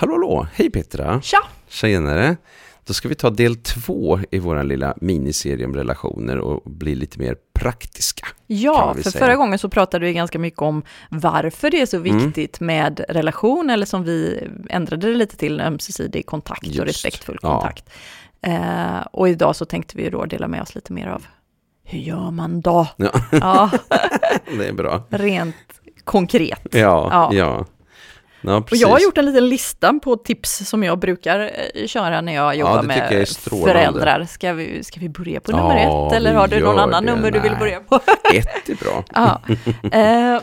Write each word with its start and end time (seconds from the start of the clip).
Hallå, 0.00 0.12
hallå! 0.14 0.46
Hej 0.54 0.70
Petra! 0.70 1.20
Tja! 1.22 1.38
Tjenare! 1.68 2.36
Då 2.86 2.92
ska 2.94 3.08
vi 3.08 3.14
ta 3.14 3.30
del 3.30 3.56
två 3.56 4.20
i 4.30 4.38
vår 4.38 4.62
lilla 4.62 4.94
miniserie 5.00 5.66
om 5.66 5.74
relationer 5.76 6.38
och 6.38 6.70
bli 6.70 6.94
lite 6.94 7.18
mer 7.18 7.36
praktiska. 7.54 8.26
Ja, 8.46 8.94
för 8.94 9.10
säga. 9.10 9.24
förra 9.24 9.36
gången 9.36 9.58
så 9.58 9.68
pratade 9.68 10.04
vi 10.06 10.12
ganska 10.12 10.38
mycket 10.38 10.62
om 10.62 10.82
varför 11.10 11.70
det 11.70 11.80
är 11.80 11.86
så 11.86 11.96
Mm. 11.96 12.18
viktigt 12.18 12.60
med 12.60 13.04
relation, 13.08 13.70
eller 13.70 13.86
som 13.86 14.04
vi 14.04 14.48
ändrade 14.70 15.06
det 15.06 15.14
lite 15.14 15.36
till 15.36 15.60
ömsesidig 15.60 16.26
kontakt 16.26 16.66
Just, 16.66 16.80
och 16.80 16.86
respektfull 16.86 17.38
ja. 17.42 17.52
kontakt. 17.60 17.90
Eh, 18.42 19.00
och 19.12 19.28
idag 19.28 19.56
så 19.56 19.64
tänkte 19.64 19.96
vi 19.96 20.10
då 20.10 20.24
dela 20.24 20.48
med 20.48 20.62
oss 20.62 20.74
lite 20.74 20.92
mer 20.92 21.06
av 21.08 21.26
hur 21.84 21.98
gör 21.98 22.30
man 22.30 22.60
då? 22.60 22.86
Ja, 22.96 23.10
Ja, 23.32 23.70
det 24.58 24.68
är 24.68 24.72
bra. 24.72 25.02
rent 25.10 25.56
konkret. 26.04 26.60
Ja, 26.70 27.08
Ja. 27.10 27.30
ja. 27.34 27.66
Ja. 28.40 28.56
Och 28.56 28.76
jag 28.76 28.88
har 28.88 28.98
gjort 28.98 29.18
en 29.18 29.24
liten 29.26 29.48
lista 29.48 29.92
på 30.04 30.16
tips 30.16 30.68
som 30.68 30.82
jag 30.82 30.98
brukar 30.98 31.40
eh, 31.74 31.86
köra 31.86 32.20
när 32.20 32.34
jag 32.34 32.56
jobbar 32.56 32.78
är 32.78 32.82
med 32.82 33.28
föräldrar. 33.64 34.24
Ska 34.24 34.52
vi, 34.52 34.84
ska 34.84 35.00
vi 35.00 35.08
börja 35.08 35.40
på 35.40 35.52
Ja, 35.52 35.56
nummer 35.56 35.76
ett 36.06 36.12
eller 36.16 36.34
har 36.34 36.48
du 36.48 36.60
någon 36.60 36.78
annan 36.78 37.04
det. 37.04 37.12
nummer 37.14 37.30
du 37.30 37.40
vill 37.40 37.50
Nej. 37.50 37.60
börja 37.60 37.80
på? 37.80 37.94
Ett 38.34 38.68
är 38.68 38.84
bra. 38.84 39.04
Ja. 39.14 39.40
Eh, 39.98 40.40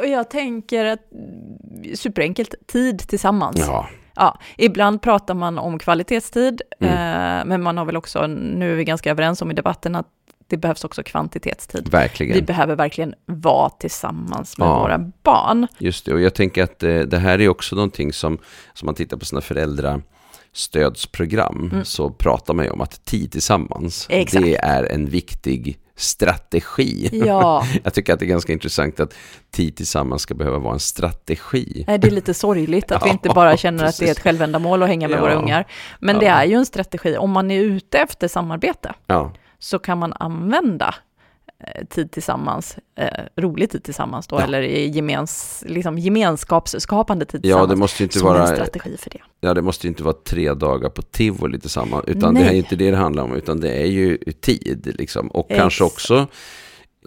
och 0.00 0.06
jag 0.06 0.30
tänker 0.30 0.84
att 0.84 1.12
mm, 1.12 1.96
superenkelt, 1.96 2.54
tid 2.66 2.98
tillsammans. 3.08 3.58
Ja, 3.66 3.86
Ja, 4.14 4.38
ibland 4.56 5.02
pratar 5.02 5.34
man 5.34 5.58
om 5.58 5.78
kvalitetstid, 5.78 6.62
Mm. 6.80 6.92
eh, 6.92 7.44
men 7.46 7.62
man 7.62 7.78
har 7.78 7.84
väl 7.84 7.96
också, 7.96 8.26
nu 8.26 8.72
är 8.72 8.76
vi 8.76 8.84
ganska 8.84 9.10
överens 9.10 9.42
om 9.42 9.50
i 9.50 9.54
debatten 9.54 9.94
att 9.96 10.06
det 10.50 10.56
behövs 10.56 10.84
också 10.84 11.02
kvantitetstid. 11.02 11.84
Vi 11.84 11.90
verkligen. 11.90 12.44
behöver 12.44 12.76
verkligen 12.76 13.14
vara 13.26 13.70
tillsammans 13.70 14.58
med 14.58 14.68
Ja. 14.68 14.78
våra 14.82 14.98
barn. 15.22 15.66
Just 15.78 16.06
det, 16.06 16.12
och 16.12 16.20
jag 16.20 16.34
tänker 16.34 16.62
att 16.62 16.82
eh, 16.82 16.98
det 16.98 17.18
här 17.18 17.40
är 17.40 17.48
också 17.48 17.76
någonting 17.76 18.12
som, 18.12 18.38
som 18.74 18.86
man 18.86 18.94
tittar 18.94 19.16
på 19.16 19.24
sina 19.24 19.40
föräldrastödsprogram, 19.40 21.70
Mm. 21.72 21.84
så 21.84 22.10
pratar 22.10 22.54
man 22.54 22.64
ju 22.64 22.70
om 22.70 22.80
att 22.80 23.04
tid 23.04 23.32
tillsammans, 23.32 24.06
Exakt. 24.10 24.44
det 24.44 24.56
är 24.56 24.84
en 24.92 25.06
viktig 25.06 25.78
strategi. 25.96 27.22
Ja, 27.26 27.66
Jag 27.84 27.94
tycker 27.94 28.12
att 28.12 28.18
det 28.18 28.24
är 28.24 28.28
ganska 28.28 28.52
intressant 28.52 29.00
att 29.00 29.14
tid 29.50 29.76
tillsammans 29.76 30.22
ska 30.22 30.34
behöva 30.34 30.58
vara 30.58 30.74
en 30.74 30.80
strategi. 30.80 31.84
det 31.86 31.92
är 32.04 32.10
lite 32.10 32.34
sorgligt 32.34 32.92
att 32.92 33.02
vi 33.02 33.06
Ja, 33.08 33.12
inte 33.12 33.28
bara 33.28 33.56
känner 33.56 33.84
att 33.84 33.98
det 33.98 34.04
är 34.04 34.06
precis. 34.06 34.18
ett 34.18 34.22
självändamål 34.24 34.82
att 34.82 34.88
hänga 34.88 35.08
med 35.08 35.16
Ja. 35.16 35.20
våra 35.20 35.34
ungar. 35.34 35.66
Men 36.00 36.18
det 36.18 36.26
är 36.26 36.44
ju 36.44 36.54
en 36.54 36.66
strategi. 36.66 37.16
Om 37.16 37.30
man 37.30 37.50
är 37.50 37.60
ute 37.60 37.98
efter 37.98 38.28
samarbete 38.28 38.94
Ja, 39.06 39.32
så 39.60 39.78
kan 39.78 39.98
man 39.98 40.12
använda 40.12 40.94
eh, 41.58 41.84
tid 41.86 42.10
tillsammans, 42.12 42.78
eh, 42.96 43.24
rolig 43.36 43.70
tid 43.70 43.84
tillsammans 43.84 44.26
då, 44.26 44.36
Ja. 44.36 44.42
eller 44.42 44.60
gemens, 44.62 45.64
liksom 45.66 45.98
gemenskapsskapande 45.98 47.24
tid 47.24 47.38
ja 47.38 47.42
tillsammans. 47.42 47.70
det 47.70 47.76
måste 47.76 48.02
ju 48.02 48.04
inte 48.04 48.18
som 48.18 48.28
en 48.28 48.34
vara 48.34 48.46
strategi 48.46 48.96
för 48.96 49.10
det. 49.10 49.20
Ja, 49.40 49.54
det 49.54 49.62
måste 49.62 49.86
ju 49.86 49.88
inte 49.88 50.02
vara 50.02 50.16
tre 50.24 50.54
dagar 50.54 50.90
på 50.90 51.02
tivoli 51.02 51.60
tillsammans, 51.60 52.04
utan 52.06 52.34
det 52.34 52.40
Nej. 52.40 52.48
är 52.48 52.58
inte 52.58 52.76
det 52.76 52.90
det 52.90 52.96
handlar 52.96 53.22
om, 53.22 53.34
utan 53.34 53.60
det 53.60 53.72
är 53.82 53.86
ju 53.86 54.18
tid 54.40 54.94
liksom. 54.98 55.28
Och 55.28 55.48
kanske 55.48 55.84
Exakt. 55.84 55.92
också 55.92 56.26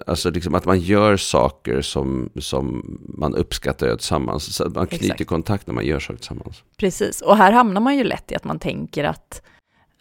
Alltså 0.08 0.30
liksom 0.30 0.56
att 0.56 0.66
man 0.66 0.80
gör 0.80 1.18
saker 1.18 1.82
som, 1.82 2.30
som 2.40 2.98
man 3.18 3.36
uppskattar 3.36 3.96
tillsammans. 3.96 4.56
Så 4.56 4.70
man 4.70 4.88
knyter 4.88 5.06
Exakt. 5.06 5.30
kontakt 5.30 5.68
när 5.68 5.74
man 5.74 5.86
gör 5.86 6.00
saker 6.00 6.18
tillsammans. 6.18 6.64
Precis, 6.78 7.22
och 7.22 7.38
här 7.38 7.52
hamnar 7.52 7.82
man 7.82 7.98
ju 7.98 8.04
lätt 8.04 8.32
i 8.32 8.36
att 8.36 8.44
man 8.44 8.60
tänker 8.60 9.04
att 9.04 9.42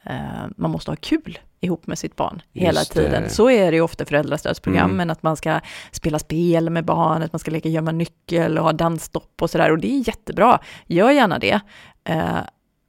eh, 0.06 0.47
man 0.56 0.70
måste 0.70 0.91
ha 0.91 0.97
kul 0.97 1.39
ihop 1.63 1.87
med 1.87 1.99
sitt 1.99 2.17
barn 2.17 2.43
hela 2.53 2.81
Just 2.81 2.95
det. 2.95 3.03
tiden. 3.05 3.31
Så 3.31 3.51
är 3.51 3.71
det 3.71 3.77
ju 3.77 3.81
ofta 3.83 4.05
föräldrastödsprogrammen, 4.05 4.95
Mm. 5.01 5.11
att 5.11 5.23
man 5.23 5.37
ska 5.37 5.61
spela 5.93 6.19
spel 6.19 6.71
med 6.71 6.85
barnet, 6.85 7.33
man 7.33 7.39
ska 7.41 7.51
leka 7.51 7.69
gömma 7.69 7.93
nyckel 7.93 8.59
och 8.59 8.65
ha 8.65 8.73
dansstopp 8.73 9.43
och 9.43 9.51
sådär. 9.51 9.71
Och 9.71 9.79
det 9.79 9.89
är 9.95 10.09
jättebra, 10.09 10.59
gör 10.87 11.11
gärna 11.11 11.39
det. 11.39 11.61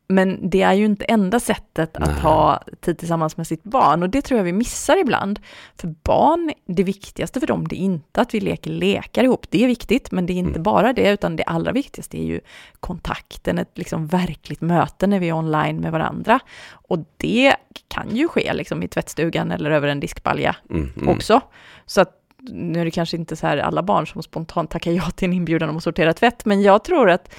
Men 0.08 0.50
det 0.50 0.62
är 0.62 0.74
ju 0.74 0.86
inte 0.86 1.06
enda 1.06 1.40
sättet 1.40 1.98
att 1.98 2.08
Nej. 2.08 2.22
ha 2.22 2.64
tid 2.82 2.98
tillsammans 2.98 3.38
med 3.38 3.48
sitt 3.48 3.64
barn 3.64 4.04
och 4.04 4.10
det 4.10 4.22
tror 4.22 4.38
jag 4.38 4.46
vi 4.46 4.54
missar 4.54 4.98
ibland. 4.98 5.40
För 5.76 5.88
barn, 6.04 6.52
det 6.66 6.84
viktigaste 6.84 7.40
för 7.40 7.48
dem, 7.48 7.68
det 7.68 7.76
är 7.76 7.84
inte 7.86 8.22
att 8.22 8.34
vi 8.34 8.40
leker 8.40 8.72
lekar 8.72 9.24
ihop. 9.24 9.46
Det 9.50 9.64
är 9.64 9.68
viktigt, 9.68 10.12
men 10.12 10.26
det 10.26 10.34
är 10.34 10.38
inte 10.38 10.50
Mm. 10.52 10.64
bara 10.64 10.94
det, 10.94 11.10
utan 11.12 11.36
det 11.36 11.44
allra 11.44 11.72
viktigaste 11.72 12.18
är 12.22 12.24
ju 12.26 12.40
kontakten, 12.80 13.58
ett 13.60 13.78
liksom 13.78 14.08
verkligt 14.08 14.62
möte 14.62 15.08
när 15.08 15.20
vi 15.20 15.30
är 15.30 15.34
online 15.34 15.78
med 15.78 15.92
varandra. 15.92 16.40
Och 16.72 17.00
det 17.18 17.56
kan 17.88 18.16
ju 18.16 18.28
ske 18.28 18.54
liksom 18.54 18.84
i 18.84 18.88
tvättstugan 18.88 19.52
eller 19.52 19.72
över 19.72 19.88
en 19.88 20.00
diskbalja 20.00 20.56
Mm, 20.70 20.92
mm. 20.98 21.10
också. 21.10 21.42
Så 21.86 22.02
att 22.02 22.20
nu 22.50 22.82
är 22.82 22.86
det 22.86 22.92
kanske 22.92 23.18
inte 23.18 23.36
så 23.36 23.48
här 23.48 23.58
alla 23.58 23.84
barn 23.84 24.08
som 24.08 24.24
spontant 24.24 24.70
tackar 24.70 24.92
ja 24.92 25.10
till 25.16 25.28
en 25.28 25.34
inbjudan 25.34 25.70
om 25.70 25.78
att 25.78 25.84
sortera 25.84 26.14
tvätt, 26.14 26.46
men 26.46 26.62
jag 26.62 26.84
tror 26.84 27.10
att 27.10 27.36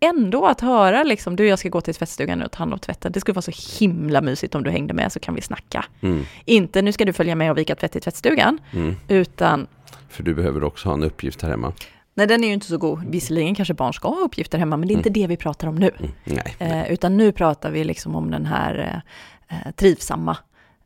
ändå 0.00 0.46
att 0.46 0.60
höra 0.60 1.02
liksom, 1.02 1.36
du 1.36 1.46
jag 1.46 1.58
ska 1.58 1.68
gå 1.68 1.80
till 1.80 1.94
tvättstugan 1.94 2.38
nu 2.38 2.44
och 2.44 2.50
ta 2.50 2.58
hand 2.58 2.72
om 2.72 2.78
tvätten, 2.78 3.12
det 3.12 3.20
skulle 3.20 3.34
vara 3.34 3.42
så 3.42 3.78
himla 3.84 4.20
mysigt 4.20 4.54
om 4.54 4.62
du 4.62 4.70
hängde 4.70 4.94
med 4.94 5.12
så 5.12 5.20
kan 5.20 5.34
vi 5.34 5.40
snacka. 5.40 5.84
Mm, 6.00 6.24
Inte 6.44 6.82
nu 6.82 6.92
ska 6.92 7.04
du 7.04 7.12
följa 7.12 7.34
med 7.34 7.50
och 7.50 7.58
vika 7.58 7.74
tvätt 7.74 7.96
i 7.96 8.00
tvättstugan, 8.00 8.58
mm. 8.72 8.96
utan 9.08 9.66
För 10.08 10.22
du 10.22 10.34
behöver 10.34 10.64
också 10.64 10.88
ha 10.88 10.94
en 10.94 11.02
uppgift 11.02 11.42
här 11.42 11.50
hemma. 11.50 11.72
nej 12.14 12.26
den 12.26 12.44
är 12.44 12.48
ju 12.48 12.54
inte 12.54 12.66
så 12.66 12.78
god. 12.78 13.04
Visserligen 13.08 13.54
kanske 13.54 13.74
barn 13.74 13.92
ska 13.92 14.08
ha 14.08 14.20
uppgifter 14.20 14.58
hemma, 14.58 14.76
men 14.76 14.88
det 14.88 14.94
är 14.94 14.96
inte 14.96 15.10
det 15.10 15.26
vi 15.26 15.36
pratar 15.36 15.68
om 15.68 15.74
nu. 15.76 15.90
Mm. 15.98 16.10
Nej. 16.24 16.56
Eh, 16.58 16.92
utan 16.92 17.16
nu 17.16 17.32
pratar 17.32 17.70
vi 17.70 17.84
liksom 17.84 18.14
om 18.16 18.30
den 18.30 18.46
här 18.46 19.02
eh, 19.48 19.58
eh, 19.58 19.72
trivsamma 19.72 20.36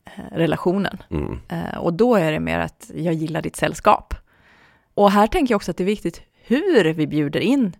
eh, 0.04 0.36
relationen. 0.36 0.96
Mm. 1.10 1.38
Eh, 1.48 1.78
och 1.78 1.92
då 1.92 2.16
är 2.16 2.32
det 2.32 2.40
mer 2.40 2.58
att 2.58 2.90
jag 2.94 3.14
gillar 3.14 3.42
ditt 3.42 3.56
sällskap. 3.56 4.14
Och 4.94 5.10
här 5.10 5.26
tänker 5.26 5.52
jag 5.52 5.56
också 5.56 5.70
att 5.70 5.76
det 5.76 5.84
är 5.84 5.86
viktigt 5.86 6.22
hur 6.44 6.84
vi 6.92 7.06
bjuder 7.06 7.40
in 7.40 7.72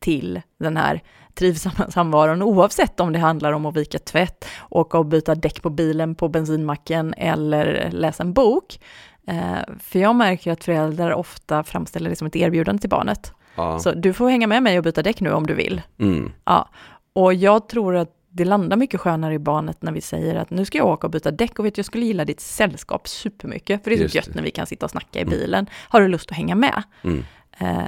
till 0.00 0.40
den 0.60 0.76
här 0.76 1.02
trivsamma 1.34 1.90
samvaron, 1.90 2.42
oavsett 2.42 3.00
om 3.00 3.12
det 3.12 3.18
handlar 3.18 3.52
om 3.52 3.66
att 3.66 3.76
vika 3.76 3.98
tvätt, 3.98 4.44
åka 4.70 4.98
och 4.98 5.06
byta 5.06 5.34
däck 5.34 5.62
på 5.62 5.70
bilen 5.70 6.14
på 6.14 6.28
bensinmacken 6.28 7.14
eller 7.16 7.90
läsa 7.90 8.22
en 8.22 8.32
bok. 8.32 8.80
Eh, 9.26 9.74
för 9.80 9.98
jag 9.98 10.16
märker 10.16 10.52
att 10.52 10.64
föräldrar 10.64 11.10
ofta 11.12 11.64
framställer 11.64 12.10
det 12.10 12.16
som 12.16 12.26
ett 12.26 12.36
erbjudande 12.36 12.80
till 12.80 12.90
barnet. 12.90 13.32
Ja. 13.54 13.78
Så 13.78 13.92
du 13.92 14.12
får 14.12 14.28
hänga 14.28 14.46
med 14.46 14.62
mig 14.62 14.78
och 14.78 14.84
byta 14.84 15.02
däck 15.02 15.20
nu 15.20 15.32
om 15.32 15.46
du 15.46 15.54
vill. 15.54 15.82
Mm. 15.98 16.32
Ja, 16.44 16.68
och 17.12 17.34
jag 17.34 17.68
tror 17.68 17.96
att 17.96 18.14
det 18.30 18.44
landar 18.44 18.76
mycket 18.76 19.00
skönare 19.00 19.34
i 19.34 19.38
barnet 19.38 19.82
när 19.82 19.92
vi 19.92 20.00
säger 20.00 20.34
att 20.34 20.50
nu 20.50 20.64
ska 20.64 20.78
jag 20.78 20.86
åka 20.86 21.06
och 21.06 21.10
byta 21.10 21.30
däck 21.30 21.58
och 21.58 21.64
vet 21.64 21.76
jag 21.76 21.86
skulle 21.86 22.04
gilla 22.06 22.24
ditt 22.24 22.40
sällskap 22.40 23.08
supermycket, 23.08 23.84
för 23.84 23.90
det 23.90 23.96
är 23.96 24.00
Just 24.00 24.12
så 24.12 24.16
gött 24.18 24.26
det. 24.26 24.34
när 24.34 24.42
vi 24.42 24.50
kan 24.50 24.66
sitta 24.66 24.86
och 24.86 24.90
snacka 24.90 25.18
i 25.18 25.22
Mm. 25.22 25.30
bilen. 25.30 25.66
Har 25.88 26.00
du 26.00 26.08
lust 26.08 26.30
att 26.30 26.36
hänga 26.36 26.54
med? 26.54 26.82
Mm. 27.04 27.24
Eh, 27.58 27.82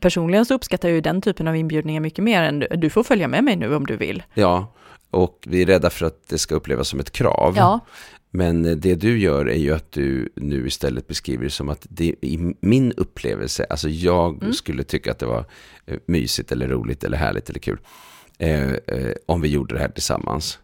personligen 0.00 0.44
så 0.46 0.54
uppskattar 0.54 0.88
jag 0.88 0.94
ju 0.94 1.00
den 1.00 1.20
typen 1.20 1.48
av 1.48 1.56
inbjudningar 1.56 2.00
mycket 2.00 2.24
mer 2.24 2.42
än 2.42 2.58
du, 2.58 2.66
du 2.76 2.90
får 2.90 3.02
följa 3.04 3.28
med 3.28 3.44
mig 3.44 3.56
nu 3.56 3.74
om 3.74 3.86
du 3.86 3.96
vill. 3.96 4.22
Ja, 4.34 4.74
och 5.10 5.44
vi 5.46 5.62
är 5.62 5.66
rädda 5.66 5.90
för 5.90 6.06
att 6.06 6.28
det 6.28 6.38
ska 6.38 6.54
upplevas 6.54 6.88
som 6.88 7.00
ett 7.00 7.10
krav. 7.10 7.54
Ja, 7.56 7.80
Men 8.30 8.64
eh, 8.64 8.76
det 8.76 8.94
du 8.94 9.18
gör 9.18 9.46
är 9.48 9.56
ju 9.58 9.74
att 9.74 9.92
du 9.92 10.32
nu 10.36 10.66
istället 10.66 11.06
beskriver 11.06 11.44
det 11.44 11.50
som 11.50 11.68
att 11.68 11.86
det 11.90 12.14
i 12.20 12.54
min 12.60 12.92
upplevelse, 12.92 13.66
alltså 13.70 13.88
jag 13.88 14.42
Mm. 14.42 14.52
skulle 14.52 14.82
tycka 14.84 15.10
att 15.10 15.18
det 15.18 15.26
var 15.26 15.44
eh, 15.86 15.98
mysigt 16.06 16.52
eller 16.52 16.68
roligt 16.68 17.04
eller 17.04 17.16
härligt 17.16 17.50
eller 17.50 17.60
kul. 17.60 17.78
Eh, 18.38 18.72
eh, 18.72 19.12
om 19.26 19.40
vi 19.40 19.48
gjorde 19.48 19.74
det 19.74 19.80
här 19.80 19.88
tillsammans. 19.88 20.58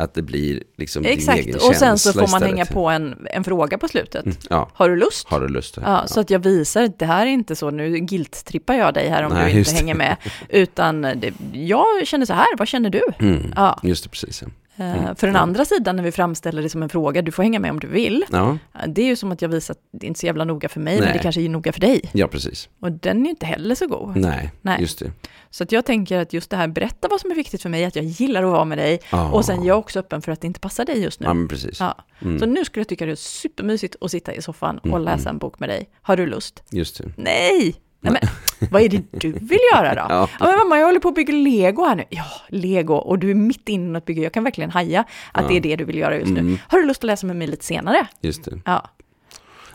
Att 0.00 0.14
det 0.14 0.22
blir 0.22 0.62
liksom 0.76 1.02
din 1.02 1.12
egen 1.12 1.18
exakt. 1.38 1.68
Och 1.68 1.76
sen 1.76 1.98
så 1.98 2.12
får 2.12 2.20
man 2.20 2.26
istället. 2.26 2.48
hänga 2.48 2.66
på 2.66 2.88
en, 2.88 3.26
en 3.30 3.44
fråga 3.44 3.78
på 3.78 3.88
slutet. 3.88 4.24
Mm, 4.26 4.36
ja, 4.50 4.70
Har 4.74 4.88
du 4.88 4.96
lust? 4.96 5.28
har 5.28 5.40
du 5.40 5.48
lust? 5.48 5.78
Ja, 5.84 6.06
så 6.06 6.20
att 6.20 6.30
jag 6.30 6.38
visar 6.38 6.82
att 6.82 6.98
det 6.98 7.06
här 7.06 7.26
är 7.26 7.30
inte 7.30 7.56
så, 7.56 7.70
nu 7.70 7.98
guilt-trippar 7.98 8.74
jag 8.74 8.94
dig 8.94 9.08
här 9.08 9.22
om 9.22 9.32
Nej, 9.32 9.52
du 9.52 9.58
inte 9.58 9.70
hänger 9.70 9.94
med, 9.94 10.16
utan 10.48 11.02
det, 11.02 11.32
jag 11.52 12.06
känner 12.06 12.26
så 12.26 12.32
här, 12.32 12.56
vad 12.58 12.68
känner 12.68 12.90
du? 12.90 13.02
Mm, 13.18 13.52
Ja. 13.56 13.80
Just 13.82 14.04
det, 14.04 14.10
precis. 14.10 14.42
Eh, 14.80 15.02
Mm, 15.02 15.16
För 15.16 15.26
den 15.26 15.36
andra 15.36 15.64
sidan 15.64 15.96
när 15.96 16.02
vi 16.02 16.12
framställer 16.12 16.62
det 16.62 16.68
som 16.68 16.82
en 16.82 16.88
fråga, 16.88 17.22
du 17.22 17.32
får 17.32 17.42
hänga 17.42 17.58
med 17.58 17.70
om 17.70 17.80
du 17.80 17.86
vill, 17.86 18.24
Ja, 18.32 18.58
eh, 18.74 18.88
det 18.88 19.02
är 19.02 19.06
ju 19.06 19.16
som 19.16 19.32
att 19.32 19.42
jag 19.42 19.48
visar 19.48 19.72
att 19.74 19.78
det 19.92 20.06
är 20.06 20.08
inte 20.08 20.20
så 20.20 20.26
jävla 20.26 20.44
noga 20.44 20.68
för 20.68 20.80
mig, 20.80 20.94
men 20.94 21.04
Nej. 21.04 21.12
det 21.12 21.18
kanske 21.22 21.40
är 21.42 21.48
noga 21.48 21.72
för 21.72 21.80
dig. 21.80 22.00
ja, 22.12 22.28
precis. 22.28 22.68
Och 22.80 22.92
den 22.92 23.20
är 23.20 23.24
ju 23.24 23.30
inte 23.30 23.46
heller 23.46 23.74
så 23.74 23.86
god. 23.86 24.16
Nej, 24.16 24.50
Nej. 24.62 24.80
just 24.80 24.98
det. 24.98 25.12
Så 25.50 25.62
att 25.64 25.72
jag 25.72 25.84
tänker 25.86 26.18
att 26.18 26.32
just 26.32 26.50
det 26.50 26.56
här, 26.56 26.68
berätta 26.68 27.08
vad 27.08 27.20
som 27.20 27.30
är 27.30 27.34
viktigt 27.34 27.62
för 27.62 27.68
mig, 27.68 27.84
att 27.84 27.96
jag 27.96 28.04
gillar 28.04 28.42
att 28.42 28.50
vara 28.52 28.64
med 28.64 28.78
dig, 28.78 29.00
Ja. 29.12 29.30
och 29.30 29.44
sen 29.44 29.64
jag 29.64 29.74
är 29.74 29.78
också 29.78 29.98
öppen 29.98 30.22
för 30.22 30.32
att 30.32 30.40
det 30.40 30.46
inte 30.46 30.60
passar 30.60 30.84
dig 30.84 31.02
just 31.02 31.20
nu. 31.20 31.26
Ja, 31.26 31.34
men 31.34 31.48
precis. 31.48 31.80
Ja. 31.80 31.94
Mm, 32.22 32.38
Så 32.38 32.46
nu 32.46 32.64
skulle 32.64 32.80
jag 32.80 32.88
tycka 32.88 33.06
det 33.06 33.12
är 33.12 33.16
supermysigt 33.16 33.96
att 34.00 34.10
sitta 34.10 34.34
i 34.34 34.42
soffan 34.42 34.78
och 34.78 34.86
Mm, 34.86 35.02
läsa 35.02 35.20
mm. 35.28 35.28
en 35.34 35.38
bok 35.38 35.60
med 35.60 35.68
dig. 35.68 35.88
Har 36.02 36.16
du 36.16 36.26
lust? 36.26 36.62
Just 36.70 36.98
det. 36.98 37.12
Nej! 37.16 37.74
Nej 38.00 38.12
men, 38.12 38.68
vad 38.70 38.82
är 38.82 38.88
det 38.88 39.02
du 39.10 39.32
vill 39.32 39.58
göra 39.74 39.94
då? 39.94 40.00
Ja. 40.08 40.28
Ja, 40.40 40.46
men 40.46 40.58
mamma, 40.58 40.78
jag 40.78 40.86
håller 40.86 41.00
på 41.00 41.08
att 41.08 41.14
bygga 41.14 41.32
lego 41.34 41.84
här 41.84 41.96
nu. 41.96 42.04
Ja, 42.10 42.24
lego, 42.48 42.94
och 42.94 43.18
du 43.18 43.30
är 43.30 43.34
mitt 43.34 43.68
inne 43.68 43.94
i 43.94 43.96
att 43.96 44.04
bygga. 44.04 44.22
Jag 44.22 44.32
kan 44.32 44.44
verkligen 44.44 44.70
haja 44.70 45.00
att 45.32 45.42
Ja. 45.42 45.48
det 45.48 45.56
är 45.56 45.60
det 45.60 45.76
du 45.76 45.84
vill 45.84 45.98
göra 45.98 46.16
just 46.18 46.32
nu. 46.32 46.40
Mm. 46.40 46.58
Har 46.68 46.78
du 46.78 46.86
lust 46.86 47.00
att 47.00 47.06
läsa 47.06 47.26
med 47.26 47.36
mig 47.36 47.46
lite 47.46 47.64
senare? 47.64 48.06
Just 48.20 48.44
det. 48.44 48.60
Ja, 48.64 48.90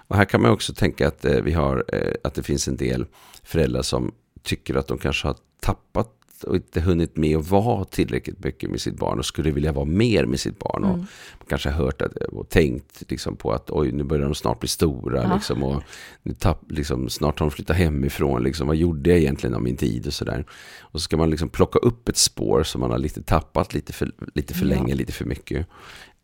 Och 0.08 0.16
här 0.16 0.26
kan 0.26 0.42
man 0.42 0.52
också 0.52 0.74
tänka 0.74 1.08
att, 1.08 1.26
eh, 1.26 1.32
vi 1.42 1.54
har, 1.54 1.84
eh, 1.94 2.14
att 2.24 2.34
det 2.34 2.44
finns 2.44 2.68
en 2.68 2.78
del 2.78 3.06
föräldrar 3.44 3.82
som 3.82 4.12
tycker 4.44 4.76
att 4.76 4.88
de 4.88 4.98
kanske 4.98 5.28
har 5.28 5.36
tappat 5.62 6.10
och 6.44 6.56
inte 6.56 6.82
hunnit 6.82 7.18
med 7.18 7.38
att 7.38 7.50
vara 7.50 7.84
tillräckligt 7.86 8.44
mycket 8.44 8.70
med 8.70 8.82
sitt 8.82 8.96
barn 8.98 9.20
och 9.20 9.26
skulle 9.26 9.52
vilja 9.52 9.72
vara 9.72 9.86
mer 9.86 10.26
med 10.26 10.40
sitt 10.40 10.60
barn. 10.60 10.84
Mm. 10.84 11.06
Och 11.40 11.50
kanske 11.50 11.70
har 11.70 11.86
hört 11.86 12.02
att, 12.02 12.16
och 12.16 12.50
tänkt 12.50 13.04
liksom 13.12 13.36
på 13.36 13.52
att 13.52 13.72
oj, 13.72 13.92
nu 13.92 14.04
börjar 14.04 14.26
de 14.26 14.36
snart 14.36 14.60
bli 14.60 14.70
stora. 14.70 15.24
Ja. 15.24 15.36
Liksom, 15.36 15.64
och 15.64 15.84
nu 16.24 16.34
tapp, 16.34 16.72
liksom, 16.72 17.10
snart 17.10 17.40
har 17.40 17.46
de 17.48 17.52
flyttat 17.52 17.78
hemifrån. 17.78 18.44
Liksom, 18.44 18.68
vad 18.68 18.76
gjorde 18.76 19.10
jag 19.10 19.20
egentligen 19.20 19.56
av 19.56 19.62
min 19.62 19.78
tid 19.78 20.08
och 20.08 20.14
sådär. 20.14 20.46
Och 20.82 21.00
så 21.00 21.04
ska 21.04 21.18
man 21.18 21.30
liksom 21.30 21.50
plocka 21.50 21.80
upp 21.80 22.10
ett 22.10 22.18
spår 22.18 22.64
som 22.64 22.82
man 22.82 22.92
har 22.92 22.98
lite 22.98 23.24
tappat 23.24 23.74
lite 23.74 23.94
för, 23.94 24.12
lite 24.34 24.54
för 24.54 24.66
Ja. 24.66 24.70
länge, 24.76 24.96
lite 24.96 25.14
för 25.14 25.26
mycket. 25.26 25.68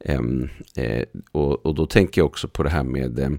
Ehm, 0.06 0.50
eh, 0.76 1.04
och, 1.32 1.66
och 1.66 1.76
då 1.76 1.86
tänker 1.86 2.22
jag 2.22 2.26
också 2.26 2.48
på 2.48 2.64
det 2.64 2.70
här 2.70 2.84
med 2.84 3.20
eh, 3.20 3.30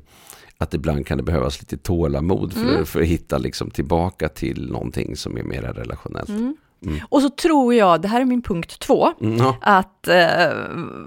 att 0.58 0.74
ibland 0.74 1.06
kan 1.06 1.16
det 1.18 1.24
behövas 1.24 1.60
lite 1.60 1.76
tålamod 1.76 2.52
för, 2.52 2.68
Mm. 2.72 2.86
för 2.86 3.00
att 3.00 3.06
hitta 3.06 3.38
liksom 3.38 3.70
tillbaka 3.70 4.28
till 4.28 4.70
någonting 4.70 5.16
som 5.16 5.36
är 5.36 5.42
mer 5.42 5.62
relationellt. 5.62 6.28
Mm. 6.28 6.56
Mm. 6.82 7.00
Och 7.08 7.22
så 7.22 7.30
tror 7.30 7.74
jag, 7.74 8.02
det 8.02 8.08
här 8.08 8.20
är 8.20 8.24
min 8.24 8.42
punkt 8.42 8.78
två, 8.78 9.12
Mm, 9.20 9.52
att 9.60 10.08
eh, 10.08 10.52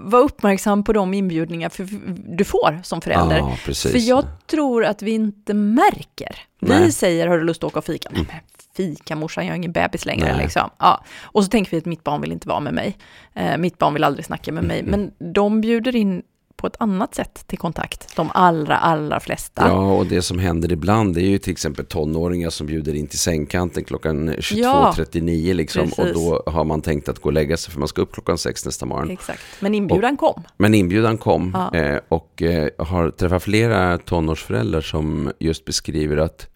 vara 0.00 0.22
uppmärksam 0.22 0.84
på 0.84 0.92
de 0.92 1.14
inbjudningar 1.14 1.68
för, 1.68 1.88
du 2.36 2.44
får 2.44 2.80
som 2.82 3.00
förälder. 3.00 3.60
Precis. 3.64 3.92
För 3.92 3.98
jag 3.98 4.24
tror 4.46 4.84
att 4.84 5.02
vi 5.02 5.10
inte 5.10 5.54
märker. 5.54 6.38
Vi 6.60 6.68
Nej. 6.68 6.92
säger, 6.92 7.26
har 7.28 7.38
du 7.38 7.44
lust 7.44 7.64
att 7.64 7.68
åka 7.68 7.78
och 7.78 7.84
fika? 7.84 8.08
Nej, 8.12 8.24
men 8.28 8.36
fika 8.76 9.16
morsan, 9.16 9.46
jag 9.46 9.52
är 9.52 9.56
ingen 9.56 9.72
bebis 9.72 10.06
längre. 10.06 10.32
Nej. 10.32 10.42
Liksom. 10.42 10.70
Ja. 10.78 11.04
Och 11.22 11.44
så 11.44 11.50
tänker 11.50 11.70
vi 11.70 11.76
att 11.78 11.84
mitt 11.84 12.04
barn 12.04 12.20
vill 12.20 12.32
inte 12.32 12.48
vara 12.48 12.60
med 12.60 12.74
mig. 12.74 12.96
Eh, 13.34 13.58
mitt 13.58 13.78
barn 13.78 13.94
vill 13.94 14.04
aldrig 14.04 14.24
snacka 14.24 14.52
med 14.52 14.64
mig. 14.64 14.80
Mm. 14.80 14.90
Men 14.90 15.32
de 15.32 15.60
bjuder 15.60 15.96
in 15.96 16.22
på 16.56 16.66
ett 16.66 16.76
annat 16.78 17.14
sätt 17.14 17.44
till 17.46 17.58
kontakt. 17.58 18.16
De 18.16 18.30
allra, 18.34 18.76
allra 18.76 19.20
flesta. 19.20 19.68
Ja, 19.68 19.92
och 19.92 20.06
det 20.06 20.22
som 20.22 20.38
händer 20.38 20.72
ibland 20.72 21.14
det 21.14 21.20
är 21.22 21.28
ju 21.28 21.38
till 21.38 21.52
exempel 21.52 21.86
tonåringar 21.86 22.50
som 22.50 22.66
bjuder 22.66 22.94
in 22.94 23.06
till 23.06 23.18
sängkanten 23.18 23.84
klockan 23.84 24.30
22.39 24.30 25.54
liksom. 25.54 25.90
Och 25.98 26.06
då 26.14 26.42
har 26.46 26.64
man 26.64 26.82
tänkt 26.82 27.08
att 27.08 27.18
gå 27.18 27.28
och 27.28 27.32
lägga 27.32 27.56
sig 27.56 27.72
för 27.72 27.78
man 27.78 27.88
ska 27.88 28.02
upp 28.02 28.12
klockan 28.12 28.38
sex 28.38 28.64
nästa 28.66 28.86
morgon. 28.86 29.10
Exakt. 29.10 29.40
Men 29.60 29.74
inbjudan 29.74 30.16
kom. 30.16 30.42
Men 30.56 30.74
inbjudan 30.74 31.18
kom 31.18 31.56
Ja. 31.72 31.78
eh, 31.78 32.00
och 32.08 32.42
eh, 32.42 32.68
jag 32.78 32.84
har 32.84 33.10
träffat 33.10 33.42
flera 33.42 33.98
tonårsföräldrar 33.98 34.80
som 34.80 35.32
just 35.38 35.64
beskriver 35.64 36.16
att 36.16 36.48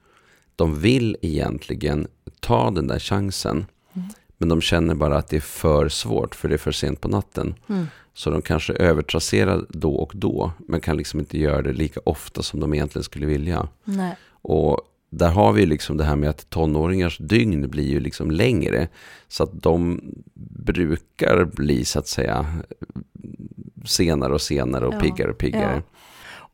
de 0.56 0.80
vill 0.80 1.16
egentligen 1.22 2.06
ta 2.40 2.70
den 2.70 2.86
där 2.86 2.98
chansen. 2.98 3.66
Mm. 3.96 4.08
Men 4.38 4.48
de 4.48 4.60
känner 4.60 4.94
bara 4.94 5.16
att 5.18 5.28
det 5.28 5.36
är 5.36 5.40
för 5.40 5.88
svårt 5.88 6.34
för 6.34 6.48
det 6.48 6.54
är 6.54 6.58
för 6.58 6.72
sent 6.72 7.00
på 7.00 7.08
natten. 7.08 7.54
Mm. 7.68 7.86
Så 8.14 8.30
de 8.30 8.42
kanske 8.42 8.72
övertrasserar 8.72 9.66
då 9.68 9.94
och 9.94 10.12
då 10.14 10.52
men 10.58 10.80
kan 10.80 10.96
liksom 10.96 11.20
inte 11.20 11.38
göra 11.38 11.62
det 11.62 11.72
lika 11.72 12.00
ofta 12.04 12.42
som 12.42 12.60
de 12.60 12.74
egentligen 12.74 13.04
skulle 13.04 13.26
vilja. 13.26 13.68
Nej. 13.84 14.16
Och 14.30 14.80
där 15.10 15.28
har 15.28 15.52
vi 15.52 15.66
liksom 15.66 15.96
det 15.96 16.04
här 16.04 16.16
med 16.16 16.30
att 16.30 16.50
tonåringars 16.50 17.18
dygn 17.18 17.70
blir 17.70 17.88
ju 17.88 18.00
liksom 18.00 18.30
längre. 18.30 18.88
Så 19.28 19.42
att 19.42 19.62
de 19.62 20.00
brukar 20.64 21.44
bli 21.44 21.84
så 21.84 21.98
att 21.98 22.08
säga 22.08 22.46
senare 23.84 24.32
och 24.32 24.40
senare 24.40 24.86
och 24.86 24.94
Ja, 24.94 25.00
piggare 25.00 25.30
och 25.30 25.38
piggare. 25.38 25.74
ja. 25.74 25.96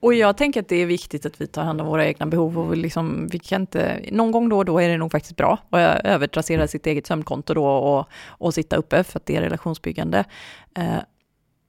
Och 0.00 0.14
jag 0.14 0.36
tänker 0.36 0.60
att 0.60 0.68
det 0.68 0.76
är 0.76 0.86
viktigt 0.86 1.26
att 1.26 1.40
vi 1.40 1.46
tar 1.46 1.62
hand 1.62 1.80
om 1.80 1.86
våra 1.86 2.06
egna 2.06 2.26
behov 2.26 2.58
och 2.58 2.76
liksom, 2.76 3.28
vi 3.32 3.38
kan 3.38 3.60
inte, 3.60 4.00
någon 4.12 4.30
gång 4.30 4.48
då 4.48 4.56
och 4.58 4.64
då 4.64 4.78
är 4.78 4.88
det 4.88 4.96
nog 4.96 5.12
faktiskt 5.12 5.36
bra 5.36 5.58
att 5.70 6.04
övertrassera 6.04 6.68
sitt 6.68 6.86
eget 6.86 7.06
sömnkonto 7.06 7.54
då 7.54 7.66
och, 7.66 8.06
och 8.28 8.54
sitta 8.54 8.76
uppe 8.76 9.04
för 9.04 9.18
att 9.18 9.26
det 9.26 9.36
är 9.36 9.40
relationsbyggande. 9.40 10.24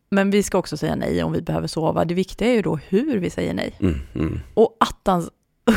Men 0.10 0.30
vi 0.32 0.44
ska 0.44 0.58
också 0.58 0.78
säga 0.78 0.96
nej 0.96 1.24
om 1.24 1.32
vi 1.32 1.42
behöver 1.42 1.68
sova. 1.68 2.06
Det 2.06 2.14
viktiga 2.14 2.48
är 2.48 2.54
ju 2.54 2.62
då 2.62 2.80
hur 2.90 3.18
vi 3.20 3.30
säger 3.30 3.54
nej. 3.54 3.74
Mm, 3.80 4.00
mm. 4.16 4.40
Och 4.54 4.78
attans 4.80 5.30